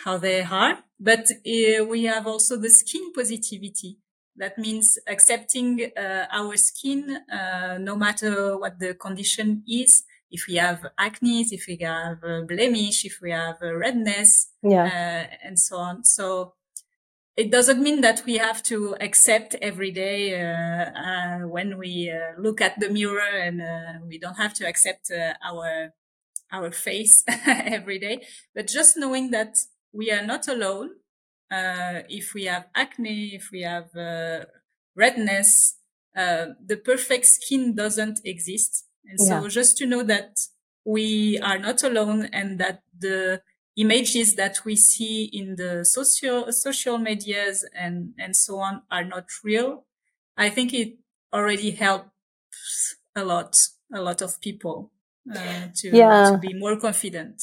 how 0.04 0.18
they 0.18 0.42
are, 0.42 0.80
but 1.00 1.20
uh, 1.30 1.86
we 1.86 2.04
have 2.06 2.26
also 2.28 2.58
the 2.58 2.70
skin 2.70 3.14
positivity. 3.14 3.98
That 4.40 4.58
means 4.58 4.98
accepting 5.08 5.92
uh, 5.98 6.26
our 6.32 6.58
skin, 6.58 7.20
uh, 7.32 7.78
no 7.80 7.96
matter 7.96 8.58
what 8.58 8.80
the 8.80 8.94
condition 8.96 9.64
is. 9.68 10.04
If 10.32 10.46
we 10.48 10.56
have 10.58 10.86
acne, 10.98 11.42
if 11.52 11.66
we 11.68 11.78
have 11.84 12.22
blemish, 12.48 13.06
if 13.06 13.16
we 13.22 13.32
have 13.32 13.58
redness, 13.62 14.32
Yeah. 14.64 14.86
uh, 14.86 15.48
and 15.48 15.58
so 15.60 15.78
on. 15.78 16.04
So 16.06 16.54
it 17.38 17.52
doesn't 17.52 17.82
mean 17.82 18.02
that 18.02 18.24
we 18.26 18.38
have 18.38 18.62
to 18.64 18.96
accept 19.00 19.56
every 19.62 19.92
day 19.92 20.22
uh, 20.42 20.92
uh, 20.92 21.40
when 21.48 21.78
we 21.78 22.12
uh, 22.12 22.40
look 22.42 22.60
at 22.62 22.80
the 22.80 22.90
mirror, 22.90 23.22
and 23.48 23.62
uh, 23.62 24.06
we 24.08 24.20
don't 24.20 24.38
have 24.38 24.54
to 24.56 24.68
accept 24.68 25.12
uh, 25.12 25.34
our 25.44 25.94
our 26.52 26.72
face 26.72 27.24
every 27.48 28.00
day. 28.00 28.22
But 28.56 28.68
just 28.68 28.98
knowing 28.98 29.32
that 29.32 29.58
we 29.94 30.12
are 30.12 30.26
not 30.26 30.48
alone. 30.48 30.92
Uh, 31.52 32.04
if 32.10 32.34
we 32.34 32.46
have 32.46 32.68
acne, 32.76 33.36
if 33.36 33.50
we 33.52 33.62
have 33.62 33.96
uh, 33.96 34.46
redness, 34.96 35.80
uh, 36.16 36.48
the 36.64 36.78
perfect 36.78 37.26
skin 37.26 37.76
doesn't 37.76 38.20
exist. 38.26 38.86
And 39.06 39.20
so 39.20 39.48
Yeah. 39.48 39.48
just 39.48 39.78
to 39.78 39.86
know 39.86 40.04
that 40.04 40.38
we 40.86 41.40
are 41.40 41.58
not 41.58 41.84
alone 41.84 42.26
and 42.28 42.60
that 42.60 42.84
the 42.98 43.42
images 43.76 44.36
that 44.36 44.66
we 44.66 44.76
see 44.76 45.26
in 45.26 45.56
the 45.56 45.86
social 45.86 46.52
social 46.52 46.98
medias 46.98 47.66
and 47.74 48.14
and 48.18 48.36
so 48.36 48.58
on 48.60 48.82
are 48.92 49.06
not 49.06 49.28
real 49.44 49.86
i 50.36 50.50
think 50.50 50.74
it 50.74 50.98
already 51.32 51.72
helps 51.72 52.12
a 53.16 53.24
lot 53.24 53.58
a 53.94 54.02
lot 54.02 54.22
of 54.22 54.40
people 54.42 54.92
uh, 55.36 55.68
to 55.76 55.90
Yeah. 55.90 56.24
to 56.24 56.38
be 56.38 56.54
more 56.54 56.78
confident 56.80 57.42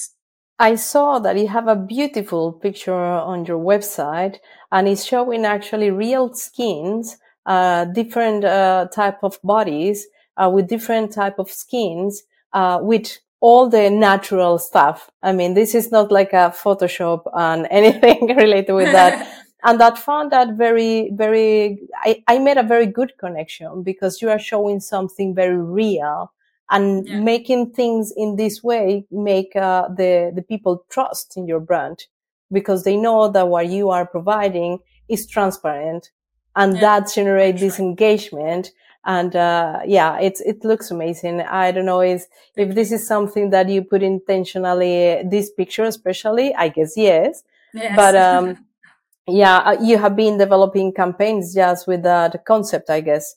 I 0.59 0.77
saw 0.77 1.19
that 1.19 1.37
you 1.38 1.49
have 1.49 1.69
a 1.69 1.77
beautiful 1.77 2.53
picture 2.53 2.95
on 2.95 3.45
your 3.45 3.59
website 3.59 4.38
and 4.73 4.88
it's 4.88 5.05
showing 5.05 5.44
actually 5.44 5.90
real 5.90 6.33
skins, 6.33 7.19
uh, 7.44 7.85
different, 7.85 8.44
uh, 8.44 8.88
type 8.90 9.19
of 9.23 9.38
bodies, 9.44 10.07
uh, 10.38 10.50
with 10.52 10.69
different 10.69 11.13
type 11.13 11.38
of 11.38 11.50
skins, 11.50 12.23
uh, 12.54 12.79
with 12.83 13.19
all 13.40 13.69
the 13.69 13.90
natural 13.90 14.59
stuff. 14.59 15.11
I 15.23 15.33
mean, 15.33 15.52
this 15.52 15.75
is 15.75 15.92
not 15.92 16.11
like 16.11 16.33
a 16.33 16.54
Photoshop 16.57 17.23
and 17.35 17.69
anything 17.71 18.35
related 18.35 18.73
with 18.73 18.92
that. 18.92 19.29
and 19.63 19.79
that 19.79 19.98
found 19.98 20.33
that 20.33 20.54
very, 20.54 21.11
very, 21.13 21.81
I, 22.02 22.23
I 22.29 22.38
made 22.38 22.57
a 22.57 22.63
very 22.63 22.87
good 22.87 23.13
connection 23.19 23.83
because 23.83 24.23
you 24.23 24.31
are 24.31 24.38
showing 24.38 24.81
something 24.81 25.35
very 25.35 25.59
real 25.59 26.33
and 26.71 27.06
Yeah. 27.06 27.21
making 27.21 27.71
things 27.73 28.12
in 28.17 28.37
this 28.37 28.62
way 28.62 29.06
make 29.10 29.54
uh, 29.56 29.88
the, 29.88 30.33
the 30.35 30.42
people 30.42 30.85
trust 30.90 31.37
in 31.37 31.46
your 31.46 31.60
brand 31.60 32.04
because 32.52 32.85
they 32.85 32.96
know 32.96 33.29
that 33.29 33.48
what 33.48 33.69
you 33.69 33.90
are 33.90 34.06
providing 34.06 34.79
is 35.08 35.27
transparent 35.27 36.10
and 36.54 36.75
yeah, 36.75 36.81
that 36.81 37.12
generates 37.14 37.60
this 37.60 37.79
engagement. 37.79 38.73
And 39.04 39.37
uh, 39.37 39.81
yeah 39.87 40.19
it's 40.19 40.40
it 40.40 40.64
looks 40.64 40.90
amazing. 40.90 41.40
I 41.40 41.71
don't 41.71 41.87
know 41.87 42.00
is 42.00 42.27
if 42.56 42.75
this 42.75 42.90
is 42.90 43.06
something 43.06 43.50
that 43.50 43.69
you 43.69 43.83
put 43.83 44.02
intentionally 44.02 45.23
this 45.31 45.50
picture 45.50 45.85
especially 45.85 46.54
i 46.54 46.69
guess 46.69 46.94
yes, 46.96 47.42
yes. 47.73 47.94
but 47.94 48.17
um 48.17 48.56
yeah 49.29 49.58
uh, 49.58 49.77
you 49.81 49.98
have 49.98 50.17
been 50.17 50.38
developing 50.38 50.92
campaigns 50.92 51.54
just 51.54 51.87
with 51.87 52.02
that 52.02 52.44
concept 52.44 52.90
i 52.90 53.00
guess 53.00 53.37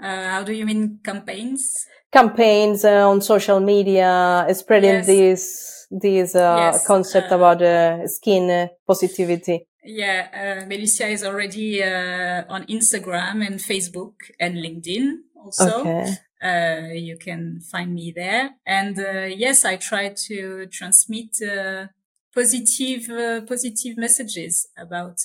uh, 0.00 0.30
how 0.30 0.42
do 0.42 0.52
you 0.52 0.64
mean 0.64 1.00
campaigns 1.02 1.86
campaigns 2.12 2.84
uh, 2.84 3.08
on 3.08 3.20
social 3.20 3.60
media 3.60 4.46
spreading 4.52 5.02
yes. 5.02 5.06
this 5.06 5.86
this 5.90 6.34
uh, 6.34 6.56
yes. 6.58 6.86
concept 6.86 7.32
uh, 7.32 7.36
about 7.36 7.60
uh, 7.62 8.06
skin 8.06 8.68
positivity 8.86 9.66
yeah, 9.84 10.28
uh, 10.62 10.66
Melucia 10.66 11.10
is 11.10 11.24
already 11.24 11.82
uh, 11.82 12.44
on 12.48 12.64
Instagram 12.66 13.44
and 13.44 13.58
Facebook 13.58 14.14
and 14.38 14.56
LinkedIn 14.56 15.16
also. 15.36 15.80
Okay. 15.80 16.14
Uh, 16.42 16.92
you 16.92 17.16
can 17.16 17.60
find 17.60 17.94
me 17.94 18.12
there. 18.14 18.50
And 18.66 18.98
uh, 18.98 19.26
yes, 19.26 19.64
I 19.64 19.76
try 19.76 20.10
to 20.26 20.66
transmit 20.66 21.36
uh, 21.42 21.86
positive, 22.34 23.10
uh, 23.10 23.40
positive 23.42 23.96
messages 23.96 24.68
about 24.76 25.20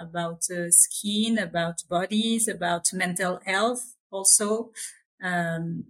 about 0.00 0.44
skin, 0.70 1.38
about 1.38 1.82
bodies, 1.88 2.48
about 2.48 2.92
mental 2.92 3.40
health 3.44 3.96
also. 4.10 4.72
Um, 5.22 5.84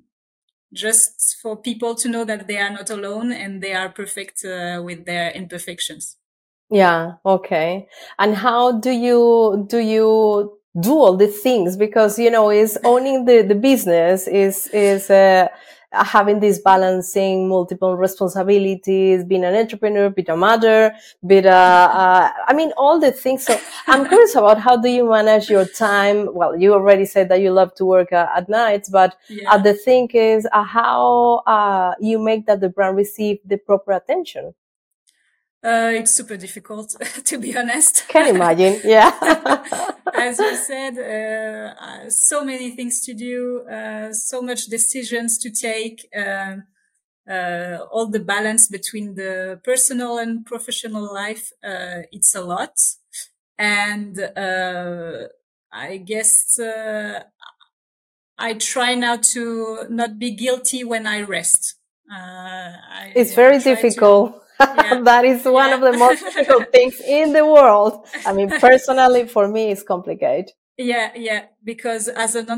just 0.73 1.37
for 1.43 1.57
people 1.57 1.95
to 1.97 2.09
know 2.09 2.25
that 2.25 2.47
they 2.47 2.57
are 2.57 2.71
not 2.71 2.91
alone 2.91 3.33
and 3.33 3.61
they 3.61 3.75
are 3.75 3.89
perfect 3.89 4.43
with 4.45 5.05
their 5.05 5.31
imperfections. 5.33 6.17
Yeah. 6.71 7.15
Okay. 7.27 7.89
And 8.19 8.37
how 8.37 8.79
do 8.79 8.91
you, 8.91 9.67
do 9.69 9.79
you 9.79 10.59
do 10.81 10.93
all 10.93 11.17
these 11.17 11.41
things? 11.41 11.77
Because, 11.77 12.19
you 12.19 12.31
know, 12.31 12.51
is 12.51 12.79
owning 12.85 13.25
the, 13.25 13.43
the 13.43 13.57
business 13.57 14.29
is, 14.29 14.69
is, 14.69 15.11
uh, 15.11 15.49
having 15.93 16.41
this 16.41 16.59
balancing 16.61 17.49
multiple 17.49 17.97
responsibilities, 17.97 19.25
being 19.25 19.45
an 19.45 19.55
entrepreneur, 19.55 20.11
being 20.11 20.31
a 20.31 20.37
mother, 20.37 20.95
being 21.27 21.47
a, 21.47 21.51
uh, 21.51 22.31
I 22.47 22.53
mean, 22.55 22.73
all 22.77 23.01
the 23.01 23.13
things. 23.13 23.45
So 23.45 23.59
I'm 23.87 24.07
curious 24.07 24.35
about 24.35 24.61
how 24.61 24.77
do 24.77 24.89
you 24.89 25.09
manage 25.09 25.51
your 25.51 25.65
time? 25.65 26.33
Well, 26.33 26.57
you 26.57 26.73
already 26.75 27.05
said 27.05 27.29
that 27.31 27.41
you 27.41 27.51
love 27.51 27.75
to 27.77 27.85
work 27.85 28.13
uh, 28.13 28.29
at 28.35 28.49
nights, 28.49 28.89
but 28.89 29.17
yeah. 29.29 29.51
uh, 29.51 29.59
the 29.59 29.75
thing 29.75 30.09
is 30.13 30.47
uh, 30.53 30.63
how 30.63 31.43
uh, 31.47 31.95
you 32.01 32.19
make 32.19 32.47
that 32.47 32.61
the 32.61 32.69
brand 32.69 32.97
receive 32.97 33.39
the 33.45 33.57
proper 33.57 33.93
attention. 33.93 34.55
Uh, 35.63 35.93
it's 35.93 36.13
super 36.13 36.39
difficult, 36.39 36.97
to 37.25 37.39
be 37.39 37.55
honest. 37.57 38.09
Can 38.09 38.35
imagine, 38.35 38.81
yeah. 38.85 39.13
As 40.15 40.39
you 40.39 40.57
said, 40.57 40.99
uh, 40.99 41.75
uh, 41.79 42.11
so 42.11 42.43
many 42.45 42.71
things 42.71 43.05
to 43.05 43.13
do, 43.13 43.67
uh, 43.71 44.11
so 44.13 44.41
much 44.41 44.67
decisions 44.67 45.37
to 45.39 45.51
take, 45.51 46.09
uh, 46.17 46.57
uh, 47.31 47.79
all 47.93 48.07
the 48.07 48.21
balance 48.21 48.69
between 48.69 49.15
the 49.17 49.61
personal 49.63 50.17
and 50.17 50.47
professional 50.47 51.13
life. 51.13 51.53
it's 51.63 52.35
a 52.35 52.41
lot. 52.41 52.75
And, 53.59 54.19
I 55.73 55.99
guess, 55.99 56.59
I 58.39 58.55
try 58.55 58.95
now 58.95 59.17
to 59.35 59.85
not 59.91 60.19
be 60.19 60.31
guilty 60.31 60.85
when 60.85 61.07
I 61.07 61.21
rest. 61.21 61.77
I, 62.11 63.13
it's 63.15 63.35
very 63.35 63.59
difficult. 63.59 64.33
To, 64.33 64.41
yeah. 64.61 65.01
that 65.05 65.25
is 65.25 65.45
one 65.45 65.71
yeah. 65.71 65.75
of 65.75 65.81
the 65.81 65.93
most 65.99 66.21
difficult 66.21 66.73
things 66.73 67.01
in 67.01 67.33
the 67.33 67.45
world. 67.45 68.07
I 68.27 68.33
mean, 68.33 68.51
personally, 68.51 69.27
for 69.27 69.49
me, 69.49 69.71
it's 69.71 69.83
complicated. 69.83 70.53
Yeah, 70.77 71.11
yeah, 71.15 71.45
because 71.63 72.09
as 72.09 72.35
an 72.35 72.49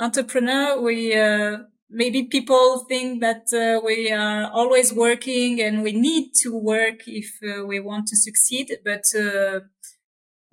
entrepreneur, 0.00 0.80
we 0.80 1.14
uh, 1.14 1.58
maybe 1.88 2.24
people 2.24 2.84
think 2.88 3.20
that 3.20 3.46
uh, 3.52 3.80
we 3.84 4.10
are 4.10 4.50
always 4.50 4.92
working 4.92 5.60
and 5.60 5.82
we 5.82 5.92
need 5.92 6.32
to 6.42 6.56
work 6.56 7.06
if 7.06 7.38
uh, 7.42 7.64
we 7.64 7.78
want 7.80 8.08
to 8.08 8.16
succeed, 8.16 8.78
but 8.84 9.04
uh, 9.16 9.60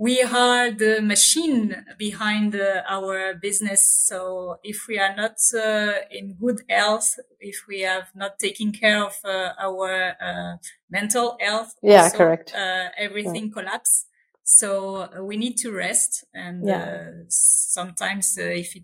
we 0.04 0.22
are 0.22 0.70
the 0.70 1.02
machine 1.02 1.86
behind 1.98 2.54
uh, 2.56 2.82
our 2.90 3.36
business. 3.36 3.82
So 4.10 4.58
if 4.62 4.86
we 4.90 5.00
are 5.00 5.16
not 5.16 5.38
uh, 5.56 5.94
in 6.12 6.36
good 6.44 6.60
health, 6.70 7.10
if 7.40 7.64
we 7.70 7.82
have 7.92 8.08
not 8.14 8.38
taken 8.38 8.74
care 8.74 9.02
of 9.02 9.16
uh, 9.24 9.54
our 9.58 10.14
uh, 10.22 10.58
mental 10.90 11.38
health, 11.40 11.72
yeah, 11.82 12.04
also, 12.04 12.18
correct, 12.18 12.54
uh, 12.54 12.90
everything 12.98 13.46
yeah. 13.46 13.54
collapse. 13.54 14.08
So 14.44 14.70
uh, 14.98 15.24
we 15.24 15.38
need 15.38 15.56
to 15.64 15.72
rest, 15.72 16.26
and 16.34 16.68
yeah. 16.68 17.24
sometimes 17.30 18.38
if 18.38 18.76
it 18.76 18.84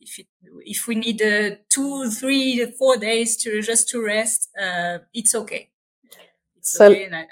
if 0.00 0.20
it, 0.20 0.28
if 0.64 0.88
we 0.88 0.94
need 0.94 1.20
two, 1.68 2.10
three, 2.10 2.64
four 2.78 2.96
days 2.96 3.36
to 3.42 3.60
just 3.60 3.90
to 3.90 4.02
rest, 4.02 4.48
it's 5.12 5.34
okay. 5.34 5.68
It's 6.56 6.72
so, 6.78 6.86
okay, 6.86 7.04
and 7.04 7.14
I, 7.14 7.26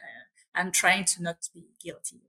I'm 0.54 0.72
trying 0.72 1.06
to 1.06 1.22
not 1.22 1.38
be 1.54 1.64
guilty 1.82 2.20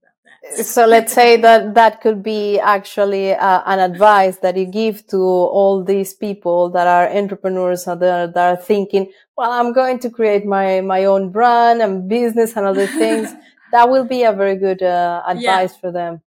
so 0.55 0.86
let's 0.86 1.13
say 1.13 1.38
that 1.38 1.73
that 1.75 2.01
could 2.01 2.23
be 2.23 2.59
actually 2.59 3.34
uh, 3.34 3.61
an 3.65 3.80
advice 3.80 4.38
that 4.38 4.57
you 4.57 4.65
give 4.65 5.05
to 5.07 5.17
all 5.17 5.84
these 5.84 6.13
people 6.13 6.69
that 6.69 6.88
are 6.88 7.09
entrepreneurs 7.09 7.86
that 7.86 8.01
are, 8.01 8.27
that 8.27 8.38
are 8.38 8.55
thinking 8.55 9.11
well 9.38 9.51
i'm 9.51 9.73
going 9.73 9.99
to 9.99 10.09
create 10.09 10.45
my 10.45 10.82
my 10.82 11.05
own 11.05 11.30
brand 11.32 11.82
and 11.82 12.09
business 12.09 12.55
and 12.55 12.65
other 12.65 12.88
things 12.88 13.30
that 13.71 13.89
will 13.89 14.05
be 14.05 14.23
a 14.23 14.34
very 14.34 14.55
good 14.55 14.82
uh, 14.82 15.21
advice 15.27 15.73
yeah. 15.73 15.80
for 15.80 15.91
them 15.91 16.21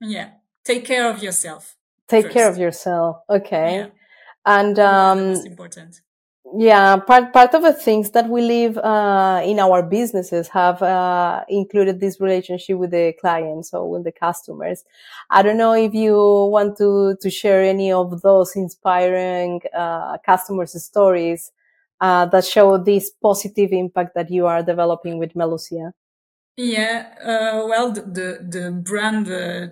yeah 0.00 0.30
take 0.64 0.84
care 0.84 1.10
of 1.10 1.22
yourself 1.22 1.76
take 2.06 2.26
first. 2.26 2.34
care 2.34 2.48
of 2.48 2.58
yourself 2.58 3.18
okay 3.28 3.76
yeah. 3.76 3.86
and 4.46 4.78
um 4.78 5.18
important 5.46 6.00
yeah 6.56 6.96
part 6.96 7.32
part 7.32 7.54
of 7.54 7.62
the 7.62 7.72
things 7.72 8.10
that 8.12 8.28
we 8.28 8.40
live 8.42 8.78
uh, 8.78 9.40
in 9.44 9.58
our 9.58 9.82
businesses 9.82 10.48
have 10.48 10.82
uh, 10.82 11.44
included 11.48 12.00
this 12.00 12.20
relationship 12.20 12.78
with 12.78 12.90
the 12.90 13.12
clients 13.20 13.74
or 13.74 13.90
with 13.90 14.04
the 14.04 14.12
customers. 14.12 14.84
I 15.30 15.42
don't 15.42 15.58
know 15.58 15.74
if 15.74 15.94
you 15.94 16.16
want 16.16 16.76
to 16.78 17.16
to 17.20 17.30
share 17.30 17.62
any 17.62 17.92
of 17.92 18.22
those 18.22 18.56
inspiring 18.56 19.60
uh, 19.76 20.18
customers 20.24 20.82
stories 20.82 21.52
uh, 22.00 22.26
that 22.26 22.44
show 22.44 22.78
this 22.78 23.10
positive 23.22 23.72
impact 23.72 24.14
that 24.14 24.30
you 24.30 24.46
are 24.46 24.62
developing 24.62 25.18
with 25.18 25.34
Melucia. 25.34 25.92
Yeah 26.56 27.06
uh, 27.22 27.66
well 27.68 27.92
the 27.92 28.46
the, 28.48 28.70
brand 28.70 29.28
uh, 29.28 29.68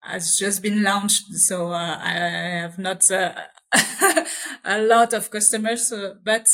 has 0.00 0.36
just 0.36 0.62
been 0.62 0.82
launched 0.82 1.32
so 1.34 1.72
i 1.72 2.10
have 2.62 2.78
not 2.78 3.02
a 4.64 4.78
lot 4.78 5.12
of 5.12 5.30
customers, 5.30 5.92
uh, 5.92 6.14
but 6.24 6.48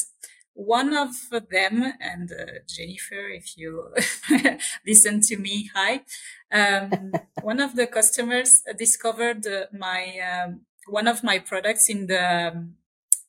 one 0.55 0.93
of 0.93 1.11
them, 1.31 1.93
and 2.01 2.33
uh, 2.33 2.45
Jennifer, 2.67 3.29
if 3.29 3.57
you 3.57 3.95
listen 4.87 5.21
to 5.21 5.37
me, 5.37 5.71
hi. 5.75 6.01
Um, 6.53 7.13
one 7.43 7.61
of 7.61 7.77
the 7.77 7.87
customers 7.87 8.63
discovered 8.77 9.47
uh, 9.47 9.67
my 9.73 10.19
um, 10.19 10.63
one 10.89 11.07
of 11.07 11.23
my 11.23 11.39
products 11.39 11.89
in 11.89 12.09
the 12.09 12.49
um, 12.49 12.75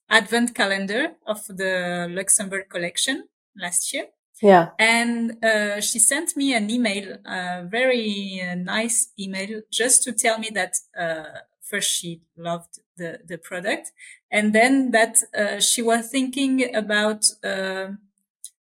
advent 0.09 0.55
calendar 0.55 1.11
of 1.27 1.45
the 1.45 2.07
Luxembourg 2.09 2.69
collection 2.69 3.27
last 3.55 3.93
year. 3.93 4.07
Yeah. 4.41 4.69
And 4.80 5.43
uh, 5.43 5.82
she 5.82 5.99
sent 5.99 6.36
me 6.36 6.53
an 6.53 6.69
email, 6.69 7.17
a 7.25 7.65
very 7.69 8.41
uh, 8.41 8.55
nice 8.55 9.11
email, 9.19 9.61
just 9.71 10.03
to 10.03 10.13
tell 10.13 10.39
me 10.39 10.49
that 10.53 10.77
uh, 10.99 11.41
first 11.61 11.91
she 11.91 12.21
loved 12.38 12.80
the, 12.97 13.19
the 13.27 13.38
product 13.38 13.91
and 14.32 14.53
then 14.53 14.91
that 14.91 15.17
uh, 15.38 15.59
she 15.59 15.82
was 15.82 16.09
thinking 16.09 16.75
about 16.75 17.25
uh, 17.43 17.88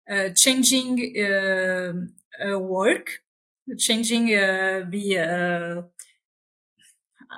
uh, 0.09 0.30
changing 0.36 1.14
uh, 1.18 2.59
work 2.59 3.22
changing 3.78 4.34
uh, 4.34 4.84
the 4.89 5.18
uh, 5.20 5.82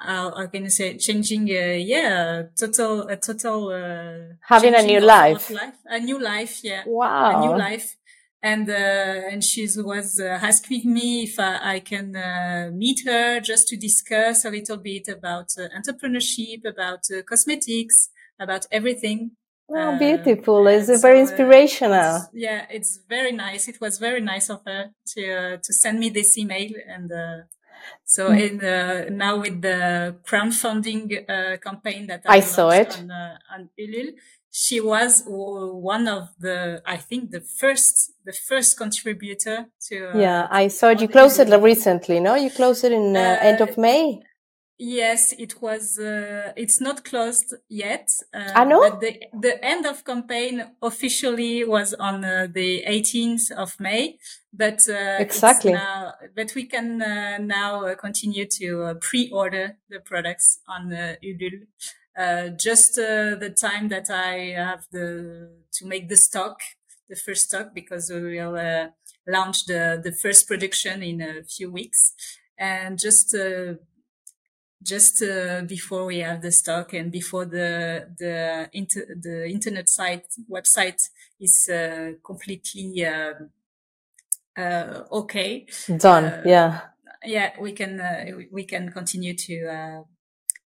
how 0.05 0.47
can 0.47 0.65
I 0.65 0.69
say 0.69 0.97
changing? 0.97 1.43
Uh, 1.49 1.77
yeah, 1.77 2.43
total, 2.57 3.07
a 3.07 3.15
total. 3.15 3.69
Uh, 3.69 4.33
Having 4.47 4.75
a 4.75 4.81
new 4.81 4.99
life. 4.99 5.51
life. 5.51 5.75
a 5.85 5.99
new 5.99 6.19
life. 6.19 6.63
Yeah. 6.63 6.83
Wow. 6.85 7.43
A 7.43 7.45
new 7.45 7.57
life 7.57 7.95
and 8.43 8.69
uh, 8.69 9.31
and 9.31 9.43
she 9.43 9.67
was 9.77 10.19
uh, 10.19 10.37
asking 10.41 10.93
me 10.93 11.23
if 11.23 11.39
I, 11.39 11.75
I 11.75 11.79
can 11.79 12.15
uh, 12.15 12.69
meet 12.73 12.99
her 13.05 13.39
just 13.39 13.69
to 13.69 13.77
discuss 13.77 14.43
a 14.43 14.49
little 14.49 14.77
bit 14.77 15.07
about 15.07 15.53
uh, 15.57 15.69
entrepreneurship, 15.77 16.65
about 16.65 17.05
uh, 17.09 17.21
cosmetics, 17.23 18.09
about 18.43 18.67
everything. 18.71 19.31
Oh, 19.75 19.97
beautiful! 19.97 20.67
it's 20.67 21.01
very 21.01 21.19
uh, 21.19 21.21
inspirational. 21.21 22.17
It's, 22.17 22.29
yeah, 22.33 22.65
it's 22.69 22.99
very 23.09 23.31
nice. 23.31 23.67
It 23.67 23.79
was 23.81 23.97
very 23.97 24.21
nice 24.21 24.49
of 24.49 24.61
her 24.65 24.91
to 25.15 25.57
to 25.57 25.73
send 25.73 25.99
me 25.99 26.09
this 26.09 26.37
email 26.37 26.71
and 26.87 27.11
So 28.05 28.29
mm. 28.29 28.49
in 28.49 28.57
the, 28.59 29.07
now 29.11 29.39
with 29.39 29.61
the 29.61 30.15
crowdfunding 30.27 31.29
uh, 31.29 31.57
campaign 31.57 32.07
that 32.07 32.23
I, 32.27 32.37
I 32.37 32.39
saw 32.39 32.69
it 32.69 32.97
on, 32.99 33.11
uh, 33.11 33.37
on 33.53 33.69
Ulule, 33.79 34.13
she 34.51 34.79
was 34.79 35.23
one 35.25 36.07
of 36.07 36.29
the, 36.39 36.81
I 36.85 36.97
think 36.97 37.31
the 37.31 37.41
first, 37.41 38.13
the 38.23 38.33
first 38.33 38.77
contributor 38.77 39.67
to. 39.89 40.11
Uh, 40.11 40.17
yeah, 40.17 40.47
I 40.51 40.67
saw 40.67 40.89
it. 40.89 41.01
You 41.01 41.07
closed 41.07 41.39
it 41.39 41.49
recently, 41.59 42.19
no? 42.19 42.35
You 42.35 42.51
closed 42.51 42.83
it 42.83 42.91
in 42.91 43.15
uh, 43.15 43.37
end 43.41 43.61
of 43.61 43.77
May. 43.77 44.21
Yes, 44.85 45.33
it 45.39 45.61
was. 45.61 45.97
Uh, 45.97 46.51
it's 46.57 46.81
not 46.81 47.05
closed 47.05 47.53
yet. 47.69 48.09
Uh, 48.33 48.51
I 48.53 48.65
know. 48.65 48.81
But 48.81 48.99
the 48.99 49.17
the 49.39 49.63
end 49.63 49.85
of 49.85 50.03
campaign 50.03 50.61
officially 50.81 51.63
was 51.63 51.93
on 51.93 52.25
uh, 52.25 52.47
the 52.51 52.83
18th 52.85 53.51
of 53.51 53.79
May. 53.79 54.17
But 54.51 54.81
uh, 54.89 55.19
exactly. 55.19 55.71
Now, 55.71 56.15
but 56.35 56.53
we 56.53 56.65
can 56.65 57.01
uh, 57.01 57.37
now 57.37 57.85
uh, 57.85 57.95
continue 57.95 58.45
to 58.59 58.95
pre-order 58.99 59.77
the 59.89 60.01
products 60.01 60.59
on 60.67 60.91
uh, 60.91 61.15
Ulule. 61.23 62.57
just 62.57 62.95
the 62.95 63.55
time 63.55 63.87
that 63.87 64.09
I 64.09 64.53
have 64.57 64.85
the 64.91 65.49
to 65.77 65.85
make 65.85 66.09
the 66.09 66.17
stock, 66.17 66.59
the 67.07 67.15
first 67.15 67.43
stock, 67.45 67.73
because 67.73 68.11
we 68.11 68.19
will 68.37 68.91
launch 69.25 69.65
the 69.65 70.01
the 70.03 70.11
first 70.11 70.45
production 70.45 71.01
in 71.01 71.21
a 71.21 71.43
few 71.43 71.71
weeks, 71.71 72.13
and 72.57 72.99
just 72.99 73.33
just 74.83 75.23
uh, 75.23 75.61
before 75.67 76.05
we 76.05 76.19
have 76.19 76.41
the 76.41 76.51
stock 76.51 76.93
and 76.93 77.11
before 77.11 77.45
the 77.45 78.07
the 78.17 78.69
inter- 78.73 79.15
the 79.19 79.47
internet 79.49 79.89
site 79.89 80.27
website 80.49 81.09
is 81.39 81.69
uh, 81.69 82.11
completely 82.23 83.05
uh, 83.05 83.33
uh 84.57 85.03
okay 85.11 85.65
done 85.97 86.25
uh, 86.25 86.43
yeah 86.45 86.81
yeah 87.25 87.51
we 87.59 87.71
can 87.71 87.99
uh, 87.99 88.25
we 88.51 88.63
can 88.63 88.91
continue 88.91 89.33
to 89.33 90.05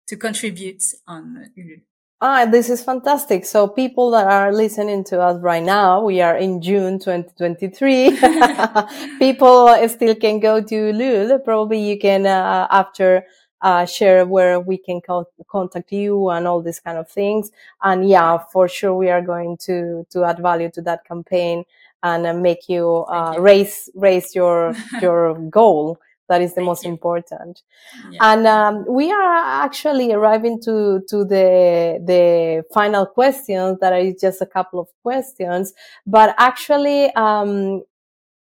to 0.08 0.18
contribute 0.18 0.84
on 1.08 1.50
Ulule. 1.58 1.82
Ah, 2.26 2.46
this 2.46 2.70
is 2.70 2.82
fantastic. 2.82 3.44
So 3.44 3.68
people 3.68 4.12
that 4.12 4.26
are 4.28 4.54
listening 4.54 5.04
to 5.06 5.20
us 5.20 5.42
right 5.42 5.62
now, 5.64 6.02
we 6.06 6.22
are 6.22 6.38
in 6.38 6.62
June 6.62 6.98
2023. 6.98 8.18
people 9.20 9.76
still 9.90 10.16
can 10.16 10.40
go 10.40 10.62
to 10.62 10.76
Ulule. 10.76 11.44
Probably 11.44 11.80
you 11.80 12.00
can, 12.00 12.26
uh, 12.26 12.68
after 12.72 13.26
uh, 13.64 13.86
share 13.86 14.26
where 14.28 14.60
we 14.60 14.78
can 14.78 15.02
co- 15.02 15.28
contact 15.50 15.92
you 15.92 16.30
and 16.30 16.48
all 16.48 16.62
these 16.62 16.80
kind 16.82 17.00
of 17.00 17.10
things. 17.10 17.52
And 17.82 18.08
yeah, 18.08 18.40
for 18.52 18.68
sure, 18.68 18.94
we 18.96 19.10
are 19.10 19.22
going 19.24 19.58
to 19.66 20.06
to 20.12 20.26
add 20.26 20.40
value 20.40 20.70
to 20.72 20.82
that 20.84 21.06
campaign 21.06 21.66
and 22.04 22.28
uh, 22.28 22.34
make 22.34 22.70
you, 22.70 23.06
uh, 23.10 23.36
you. 23.36 23.42
raise 23.42 23.90
raise 23.96 24.36
your 24.36 24.76
your 25.02 25.36
goal. 25.50 26.00
That 26.30 26.42
is 26.42 26.56
the 26.56 26.62
Thank 26.62 26.66
most 26.68 26.86
you. 26.86 26.92
important. 26.92 27.62
Yeah. 28.10 28.22
And 28.22 28.48
um, 28.48 28.86
we 28.88 29.12
are 29.12 29.64
actually 29.66 30.14
arriving 30.14 30.62
to 30.64 31.02
to 31.10 31.26
the 31.26 32.00
the 32.06 32.64
final 32.74 33.06
questions. 33.06 33.80
That 33.80 33.94
are 33.94 34.12
just 34.20 34.42
a 34.42 34.46
couple 34.46 34.80
of 34.80 34.90
questions, 35.04 35.74
but 36.06 36.36
actually. 36.38 37.14
Um, 37.16 37.84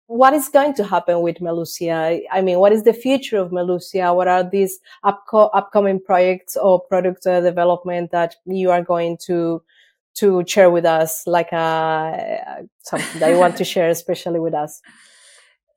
what 0.10 0.34
is 0.34 0.50
going 0.50 0.74
to 0.74 0.84
happen 0.84 1.22
with 1.22 1.38
Melucia? 1.38 2.22
I 2.32 2.42
mean, 2.42 2.58
what 2.58 2.72
is 2.72 2.84
the 2.84 2.94
future 2.94 3.38
of 3.38 3.52
Melucia? 3.52 4.16
What 4.16 4.28
are 4.28 4.44
these 4.44 4.80
upco- 5.06 5.52
upcoming 5.54 6.02
projects 6.02 6.58
or 6.58 6.82
product 6.82 7.28
uh, 7.28 7.42
development 7.42 8.10
that 8.10 8.36
you 8.46 8.72
are 8.72 8.82
going 8.82 9.18
to 9.28 9.62
to 10.16 10.44
share 10.48 10.72
with 10.72 10.84
us, 10.84 11.28
like 11.28 11.54
uh, 11.54 12.64
something 12.80 13.20
that 13.20 13.30
you 13.30 13.38
want 13.38 13.56
to 13.58 13.64
share, 13.64 13.90
especially 13.90 14.40
with 14.40 14.54
us? 14.54 14.82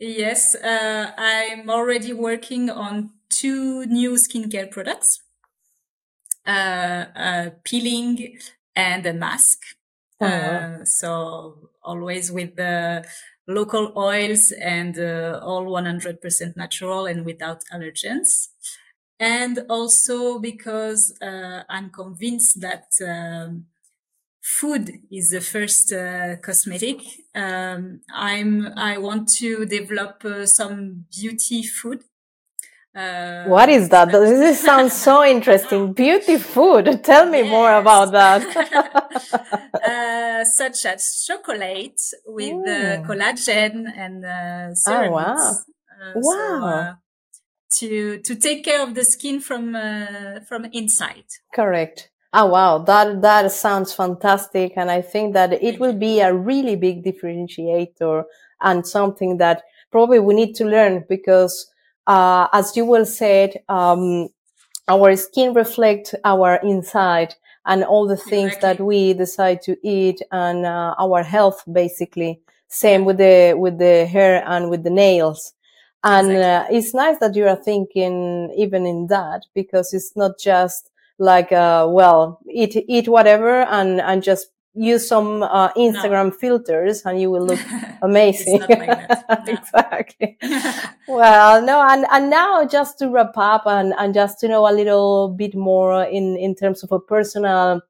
Yes, 0.04 0.56
uh, 0.56 1.12
I'm 1.16 1.70
already 1.70 2.12
working 2.12 2.68
on 2.68 3.10
two 3.28 3.86
new 3.86 4.14
skincare 4.14 4.68
products, 4.68 5.22
uh, 6.44 7.50
peeling 7.62 8.36
and 8.74 9.06
a 9.06 9.12
mask. 9.12 9.60
Wow. 10.20 10.26
Uh, 10.26 10.84
so 10.84 11.70
always 11.84 12.30
with 12.30 12.56
the 12.56 13.04
local 13.46 13.92
oils 13.96 14.52
and 14.52 14.98
uh, 14.98 15.40
all 15.42 15.64
100% 15.64 16.56
natural 16.56 17.06
and 17.06 17.24
without 17.24 17.62
allergens. 17.72 18.48
And 19.18 19.60
also 19.68 20.38
because 20.38 21.16
uh, 21.22 21.62
I'm 21.68 21.90
convinced 21.90 22.60
that 22.60 22.86
um, 23.06 23.66
food 24.42 24.90
is 25.10 25.30
the 25.30 25.40
first 25.40 25.92
uh, 25.92 26.36
cosmetic. 26.36 27.00
Um, 27.34 28.00
I'm 28.12 28.66
I 28.76 28.98
want 28.98 29.28
to 29.38 29.64
develop 29.64 30.24
uh, 30.24 30.46
some 30.46 31.06
beauty 31.10 31.62
food 31.62 32.02
uh, 32.94 33.44
what 33.44 33.68
is 33.70 33.88
that? 33.88 34.08
This 34.12 34.60
sounds 34.60 34.92
so 34.92 35.24
interesting. 35.24 35.94
Beauty 35.94 36.36
food. 36.36 37.02
Tell 37.02 37.26
me 37.26 37.38
yes. 37.38 37.50
more 37.50 37.74
about 37.74 38.12
that. 38.12 38.42
uh, 40.42 40.44
such 40.44 40.84
as 40.86 41.24
chocolate 41.26 42.00
with 42.26 42.52
uh, 42.68 43.02
collagen 43.06 43.90
and 43.96 44.24
uh. 44.24 44.74
Oh, 44.88 45.10
wow. 45.10 45.34
Uh, 45.34 46.12
wow. 46.16 46.60
So, 46.60 46.66
uh, 46.66 46.94
to 47.78 48.18
to 48.18 48.34
take 48.36 48.64
care 48.64 48.82
of 48.82 48.94
the 48.94 49.04
skin 49.04 49.40
from 49.40 49.74
uh, 49.74 50.40
from 50.48 50.66
inside. 50.72 51.24
Correct. 51.54 52.10
Oh 52.34 52.46
wow, 52.46 52.78
that 52.78 53.20
that 53.22 53.52
sounds 53.52 53.92
fantastic, 53.92 54.72
and 54.76 54.90
I 54.90 55.02
think 55.02 55.34
that 55.34 55.52
it 55.52 55.78
will 55.78 55.92
be 55.92 56.20
a 56.20 56.34
really 56.34 56.76
big 56.76 57.04
differentiator 57.04 58.24
and 58.62 58.86
something 58.86 59.36
that 59.38 59.62
probably 59.90 60.18
we 60.18 60.34
need 60.34 60.54
to 60.54 60.64
learn 60.64 61.04
because 61.08 61.70
uh, 62.06 62.48
as 62.52 62.76
you 62.76 62.86
well 62.86 63.04
said, 63.04 63.56
um, 63.68 64.28
our 64.88 65.14
skin 65.16 65.52
reflects 65.54 66.14
our 66.24 66.56
inside 66.62 67.34
and 67.66 67.84
all 67.84 68.06
the 68.06 68.16
things 68.16 68.54
exactly. 68.54 68.68
that 68.68 68.84
we 68.84 69.14
decide 69.14 69.62
to 69.62 69.76
eat 69.86 70.20
and 70.30 70.66
uh, 70.66 70.94
our 70.98 71.22
health 71.22 71.62
basically 71.70 72.40
same 72.68 73.04
with 73.04 73.18
the 73.18 73.54
with 73.56 73.78
the 73.78 74.06
hair 74.06 74.42
and 74.46 74.70
with 74.70 74.82
the 74.82 74.90
nails 74.90 75.52
and 76.04 76.32
exactly. 76.32 76.76
uh, 76.76 76.78
it's 76.78 76.94
nice 76.94 77.18
that 77.18 77.34
you 77.34 77.46
are 77.46 77.56
thinking 77.56 78.52
even 78.56 78.86
in 78.86 79.06
that 79.08 79.42
because 79.54 79.92
it's 79.94 80.16
not 80.16 80.32
just 80.38 80.90
like 81.18 81.52
uh, 81.52 81.86
well 81.88 82.40
eat 82.50 82.76
eat 82.88 83.08
whatever 83.08 83.62
and 83.62 84.00
and 84.00 84.22
just 84.22 84.48
use 84.74 85.06
some 85.06 85.42
uh, 85.42 85.72
Instagram 85.74 86.26
no. 86.26 86.30
filters 86.30 87.02
and 87.04 87.20
you 87.20 87.30
will 87.30 87.44
look 87.44 87.60
amazing. 88.02 88.62
exactly. 89.46 90.38
well, 91.08 91.62
no, 91.62 91.82
and, 91.88 92.06
and 92.10 92.30
now 92.30 92.64
just 92.64 92.98
to 92.98 93.08
wrap 93.08 93.36
up 93.36 93.64
and, 93.66 93.92
and 93.98 94.14
just 94.14 94.40
to 94.40 94.48
know 94.48 94.68
a 94.68 94.72
little 94.72 95.28
bit 95.28 95.54
more 95.54 96.04
in, 96.04 96.36
in 96.36 96.54
terms 96.54 96.82
of 96.82 96.92
a 96.92 96.98
personal 96.98 97.82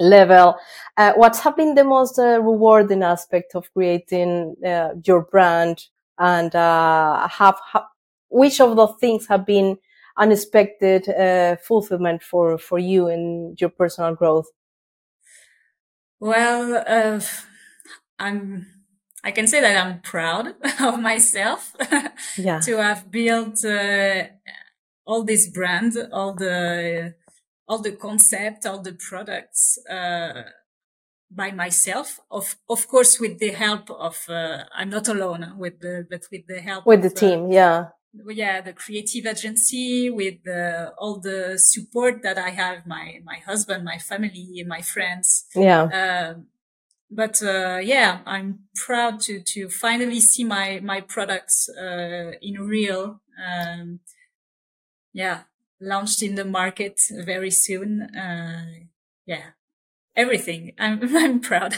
level, 0.00 0.56
uh, 0.96 1.12
what's 1.14 1.40
have 1.40 1.56
been 1.56 1.74
the 1.74 1.84
most 1.84 2.18
uh, 2.18 2.40
rewarding 2.40 3.02
aspect 3.02 3.54
of 3.54 3.72
creating 3.72 4.56
uh, 4.66 4.90
your 5.04 5.22
brand 5.22 5.86
and 6.18 6.54
uh, 6.54 7.28
have, 7.28 7.58
have, 7.72 7.84
which 8.28 8.60
of 8.60 8.76
the 8.76 8.86
things 8.88 9.26
have 9.28 9.46
been 9.46 9.78
unexpected 10.18 11.08
uh, 11.10 11.56
fulfillment 11.56 12.22
for, 12.22 12.58
for 12.58 12.78
you 12.78 13.08
in 13.08 13.54
your 13.58 13.70
personal 13.70 14.14
growth? 14.14 14.50
Well, 16.20 16.84
uh, 16.86 17.20
I'm. 18.18 18.66
I 19.24 19.32
can 19.32 19.48
say 19.48 19.60
that 19.60 19.76
I'm 19.76 20.00
proud 20.02 20.54
of 20.80 21.00
myself 21.00 21.74
yeah. 22.38 22.60
to 22.60 22.76
have 22.76 23.10
built 23.10 23.64
uh, 23.64 24.22
all 25.04 25.24
this 25.24 25.48
brand, 25.48 25.96
all 26.12 26.34
the 26.34 27.14
all 27.68 27.78
the 27.80 27.92
concept, 27.92 28.66
all 28.66 28.80
the 28.80 28.92
products 28.92 29.78
uh, 29.90 30.42
by 31.30 31.50
myself. 31.50 32.20
Of 32.30 32.56
of 32.68 32.86
course, 32.88 33.18
with 33.20 33.38
the 33.38 33.50
help 33.50 33.90
of 33.90 34.16
uh, 34.28 34.64
I'm 34.74 34.90
not 34.90 35.08
alone 35.08 35.54
with 35.58 35.80
the 35.80 36.06
but 36.08 36.26
with 36.30 36.46
the 36.46 36.60
help 36.60 36.86
with 36.86 37.02
the 37.02 37.10
uh, 37.10 37.20
team. 37.20 37.50
Yeah, 37.50 37.86
yeah, 38.28 38.60
the 38.60 38.72
creative 38.72 39.26
agency 39.26 40.10
with 40.10 40.42
the, 40.44 40.92
all 40.98 41.20
the 41.20 41.58
support 41.58 42.22
that 42.22 42.38
I 42.38 42.50
have, 42.50 42.86
my, 42.86 43.20
my 43.24 43.36
husband, 43.44 43.84
my 43.84 43.98
family, 43.98 44.64
my 44.66 44.80
friends. 44.80 45.46
Yeah. 45.54 45.82
Uh, 45.84 46.34
but, 47.10 47.40
uh, 47.42 47.78
yeah, 47.82 48.20
I'm 48.26 48.60
proud 48.74 49.20
to, 49.22 49.40
to 49.40 49.68
finally 49.68 50.20
see 50.20 50.44
my, 50.44 50.80
my 50.82 51.00
products, 51.00 51.68
uh, 51.68 52.32
in 52.42 52.60
real, 52.60 53.20
um, 53.44 54.00
yeah, 55.12 55.42
launched 55.80 56.22
in 56.22 56.34
the 56.34 56.44
market 56.44 57.00
very 57.24 57.50
soon. 57.50 58.02
Uh, 58.02 58.86
yeah, 59.24 59.50
everything. 60.16 60.72
I'm, 60.78 61.00
I'm 61.16 61.40
proud. 61.40 61.76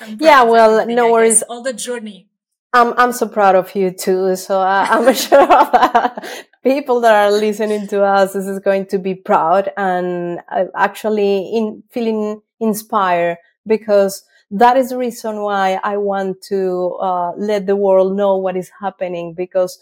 I'm 0.00 0.18
proud 0.18 0.20
yeah, 0.20 0.42
well, 0.42 0.86
no 0.86 1.10
worries. 1.10 1.42
All 1.42 1.62
the 1.62 1.72
journey. 1.72 2.28
I'm 2.72 2.92
I'm 2.98 3.12
so 3.12 3.28
proud 3.28 3.54
of 3.54 3.74
you 3.74 3.90
too. 3.90 4.36
So 4.36 4.60
uh, 4.60 4.86
I'm 4.88 5.14
sure 5.14 6.16
people 6.62 7.00
that 7.00 7.14
are 7.14 7.30
listening 7.32 7.86
to 7.88 8.02
us 8.02 8.32
this 8.32 8.46
is 8.46 8.58
going 8.60 8.86
to 8.86 8.98
be 8.98 9.14
proud 9.14 9.72
and 9.76 10.40
uh, 10.50 10.64
actually 10.74 11.50
in 11.54 11.82
feeling 11.90 12.42
inspired 12.60 13.38
because 13.66 14.24
that 14.50 14.76
is 14.76 14.90
the 14.90 14.98
reason 14.98 15.42
why 15.42 15.80
I 15.82 15.96
want 15.96 16.40
to 16.50 16.96
uh, 17.00 17.32
let 17.36 17.66
the 17.66 17.76
world 17.76 18.16
know 18.16 18.36
what 18.36 18.56
is 18.56 18.70
happening 18.80 19.34
because 19.34 19.78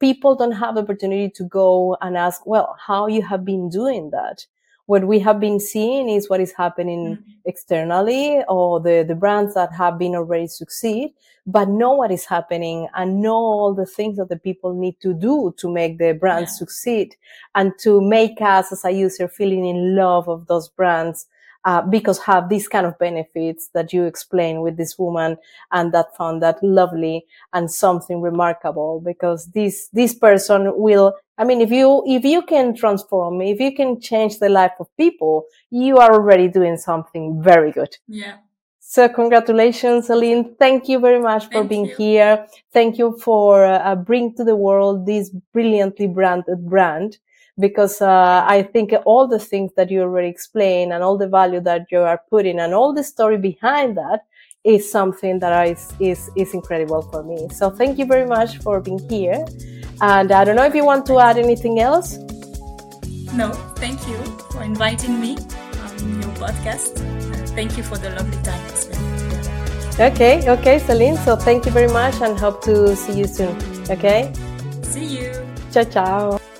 people 0.00 0.34
don't 0.34 0.52
have 0.52 0.74
the 0.74 0.82
opportunity 0.82 1.30
to 1.30 1.44
go 1.44 1.96
and 2.00 2.16
ask, 2.16 2.46
well, 2.46 2.76
how 2.86 3.06
you 3.06 3.22
have 3.22 3.44
been 3.44 3.68
doing 3.68 4.10
that. 4.10 4.46
What 4.86 5.06
we 5.06 5.20
have 5.20 5.38
been 5.38 5.60
seeing 5.60 6.08
is 6.08 6.28
what 6.28 6.40
is 6.40 6.52
happening 6.52 7.16
mm-hmm. 7.16 7.30
externally 7.44 8.42
or 8.48 8.80
the, 8.80 9.04
the 9.06 9.14
brands 9.14 9.54
that 9.54 9.72
have 9.72 9.98
been 9.98 10.14
already 10.14 10.48
succeed, 10.48 11.14
but 11.46 11.68
know 11.68 11.92
what 11.94 12.10
is 12.10 12.24
happening 12.24 12.88
and 12.94 13.20
know 13.22 13.34
all 13.34 13.74
the 13.74 13.86
things 13.86 14.16
that 14.16 14.28
the 14.28 14.38
people 14.38 14.74
need 14.74 14.96
to 15.00 15.14
do 15.14 15.54
to 15.58 15.70
make 15.70 15.98
the 15.98 16.12
brand 16.12 16.46
yeah. 16.46 16.52
succeed 16.52 17.16
and 17.54 17.72
to 17.80 18.00
make 18.00 18.40
us 18.40 18.72
as 18.72 18.84
a 18.84 18.90
user 18.90 19.28
feeling 19.28 19.64
in 19.64 19.94
love 19.94 20.28
of 20.28 20.46
those 20.46 20.68
brands 20.68 21.26
uh, 21.64 21.82
because 21.82 22.18
have 22.18 22.48
these 22.48 22.68
kind 22.68 22.86
of 22.86 22.98
benefits 22.98 23.68
that 23.74 23.92
you 23.92 24.04
explain 24.04 24.60
with 24.60 24.76
this 24.76 24.98
woman 24.98 25.36
and 25.70 25.92
that 25.92 26.16
found 26.16 26.42
that 26.42 26.62
lovely 26.62 27.24
and 27.52 27.70
something 27.70 28.20
remarkable 28.20 29.00
because 29.04 29.46
this, 29.52 29.88
this 29.92 30.14
person 30.14 30.72
will, 30.74 31.14
I 31.38 31.44
mean, 31.44 31.60
if 31.60 31.70
you, 31.70 32.02
if 32.06 32.24
you 32.24 32.42
can 32.42 32.74
transform, 32.74 33.40
if 33.42 33.60
you 33.60 33.74
can 33.74 34.00
change 34.00 34.38
the 34.38 34.48
life 34.48 34.72
of 34.80 34.88
people, 34.96 35.44
you 35.70 35.98
are 35.98 36.12
already 36.12 36.48
doing 36.48 36.76
something 36.76 37.42
very 37.42 37.72
good. 37.72 37.96
Yeah. 38.08 38.36
So 38.80 39.08
congratulations, 39.08 40.10
Aline. 40.10 40.54
Thank 40.58 40.88
you 40.88 40.98
very 40.98 41.20
much 41.20 41.44
for 41.46 41.52
Thank 41.52 41.68
being 41.70 41.86
you. 41.86 41.94
here. 41.96 42.46
Thank 42.72 42.98
you 42.98 43.16
for 43.18 43.64
uh, 43.64 43.94
bring 43.94 44.34
to 44.34 44.44
the 44.44 44.56
world 44.56 45.06
this 45.06 45.30
brilliantly 45.52 46.08
branded 46.08 46.66
brand 46.68 47.18
because 47.58 48.00
uh, 48.00 48.44
I 48.46 48.62
think 48.62 48.92
all 49.04 49.26
the 49.26 49.38
things 49.38 49.72
that 49.76 49.90
you 49.90 50.02
already 50.02 50.28
explained 50.28 50.92
and 50.92 51.02
all 51.02 51.18
the 51.18 51.28
value 51.28 51.60
that 51.60 51.86
you 51.90 52.00
are 52.00 52.22
putting 52.30 52.58
and 52.58 52.74
all 52.74 52.92
the 52.92 53.04
story 53.04 53.38
behind 53.38 53.96
that 53.96 54.24
is 54.64 54.90
something 54.90 55.38
that 55.40 55.68
is, 55.68 55.92
is, 55.98 56.30
is 56.36 56.54
incredible 56.54 57.02
for 57.02 57.22
me. 57.22 57.48
So 57.50 57.70
thank 57.70 57.98
you 57.98 58.06
very 58.06 58.26
much 58.26 58.58
for 58.58 58.80
being 58.80 59.00
here. 59.08 59.44
And 60.00 60.32
I 60.32 60.44
don't 60.44 60.56
know 60.56 60.64
if 60.64 60.74
you 60.74 60.84
want 60.84 61.06
to 61.06 61.18
add 61.18 61.38
anything 61.38 61.80
else. 61.80 62.16
No, 63.34 63.52
thank 63.76 64.06
you 64.08 64.16
for 64.50 64.62
inviting 64.62 65.20
me 65.20 65.36
on 65.36 66.20
your 66.20 66.30
podcast. 66.36 66.98
Thank 67.54 67.76
you 67.76 67.82
for 67.82 67.98
the 67.98 68.10
lovely 68.10 68.40
time 68.42 68.62
Okay, 70.00 70.48
okay, 70.48 70.78
Celine. 70.78 71.16
So 71.18 71.36
thank 71.36 71.66
you 71.66 71.72
very 71.72 71.92
much 71.92 72.14
and 72.22 72.38
hope 72.38 72.62
to 72.64 72.96
see 72.96 73.12
you 73.12 73.26
soon. 73.26 73.56
Okay? 73.90 74.32
See 74.82 75.04
you. 75.04 75.32
Ciao, 75.70 75.84
ciao. 75.84 76.51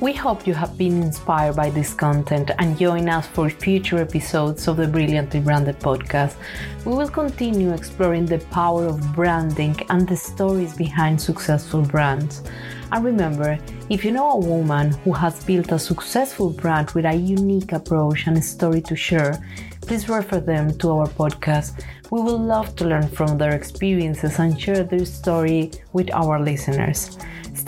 We 0.00 0.14
hope 0.14 0.46
you 0.46 0.54
have 0.54 0.78
been 0.78 1.02
inspired 1.02 1.56
by 1.56 1.68
this 1.68 1.92
content 1.92 2.52
and 2.58 2.78
join 2.78 3.06
us 3.10 3.26
for 3.26 3.50
future 3.50 3.98
episodes 3.98 4.66
of 4.66 4.78
the 4.78 4.88
Brilliantly 4.88 5.40
Branded 5.40 5.78
podcast. 5.78 6.36
We 6.86 6.94
will 6.94 7.10
continue 7.10 7.74
exploring 7.74 8.24
the 8.24 8.38
power 8.50 8.86
of 8.86 9.14
branding 9.14 9.76
and 9.90 10.08
the 10.08 10.16
stories 10.16 10.74
behind 10.74 11.20
successful 11.20 11.82
brands. 11.82 12.42
And 12.92 13.04
remember, 13.04 13.58
if 13.90 14.02
you 14.02 14.12
know 14.12 14.30
a 14.30 14.38
woman 14.38 14.92
who 15.04 15.12
has 15.12 15.44
built 15.44 15.70
a 15.70 15.78
successful 15.78 16.48
brand 16.48 16.92
with 16.92 17.04
a 17.04 17.12
unique 17.12 17.72
approach 17.72 18.26
and 18.26 18.38
a 18.38 18.42
story 18.42 18.80
to 18.80 18.96
share, 18.96 19.38
please 19.82 20.08
refer 20.08 20.40
them 20.40 20.78
to 20.78 20.92
our 20.92 21.08
podcast. 21.08 21.84
We 22.10 22.22
would 22.22 22.40
love 22.40 22.74
to 22.76 22.86
learn 22.86 23.08
from 23.08 23.36
their 23.36 23.54
experiences 23.54 24.38
and 24.38 24.58
share 24.58 24.82
their 24.82 25.04
story 25.04 25.72
with 25.92 26.10
our 26.14 26.40
listeners. 26.40 27.18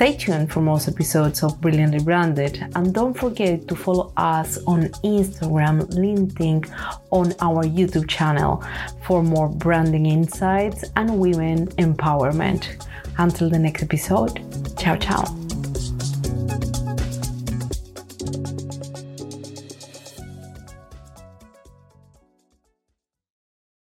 Stay 0.02 0.16
tuned 0.16 0.52
for 0.52 0.60
more 0.60 0.80
episodes 0.88 1.44
of 1.44 1.60
Brilliantly 1.60 2.00
Branded 2.00 2.60
and 2.74 2.92
don't 2.92 3.14
forget 3.14 3.68
to 3.68 3.76
follow 3.76 4.12
us 4.16 4.58
on 4.66 4.88
Instagram, 5.04 5.82
LinkedIn, 5.92 6.68
on 7.12 7.32
our 7.38 7.62
YouTube 7.62 8.08
channel 8.08 8.64
for 9.06 9.22
more 9.22 9.48
branding 9.48 10.06
insights 10.06 10.84
and 10.96 11.20
women 11.20 11.68
empowerment. 11.76 12.84
Until 13.18 13.48
the 13.48 13.60
next 13.60 13.84
episode, 13.84 14.40
ciao 14.76 14.96
ciao. 14.96 15.41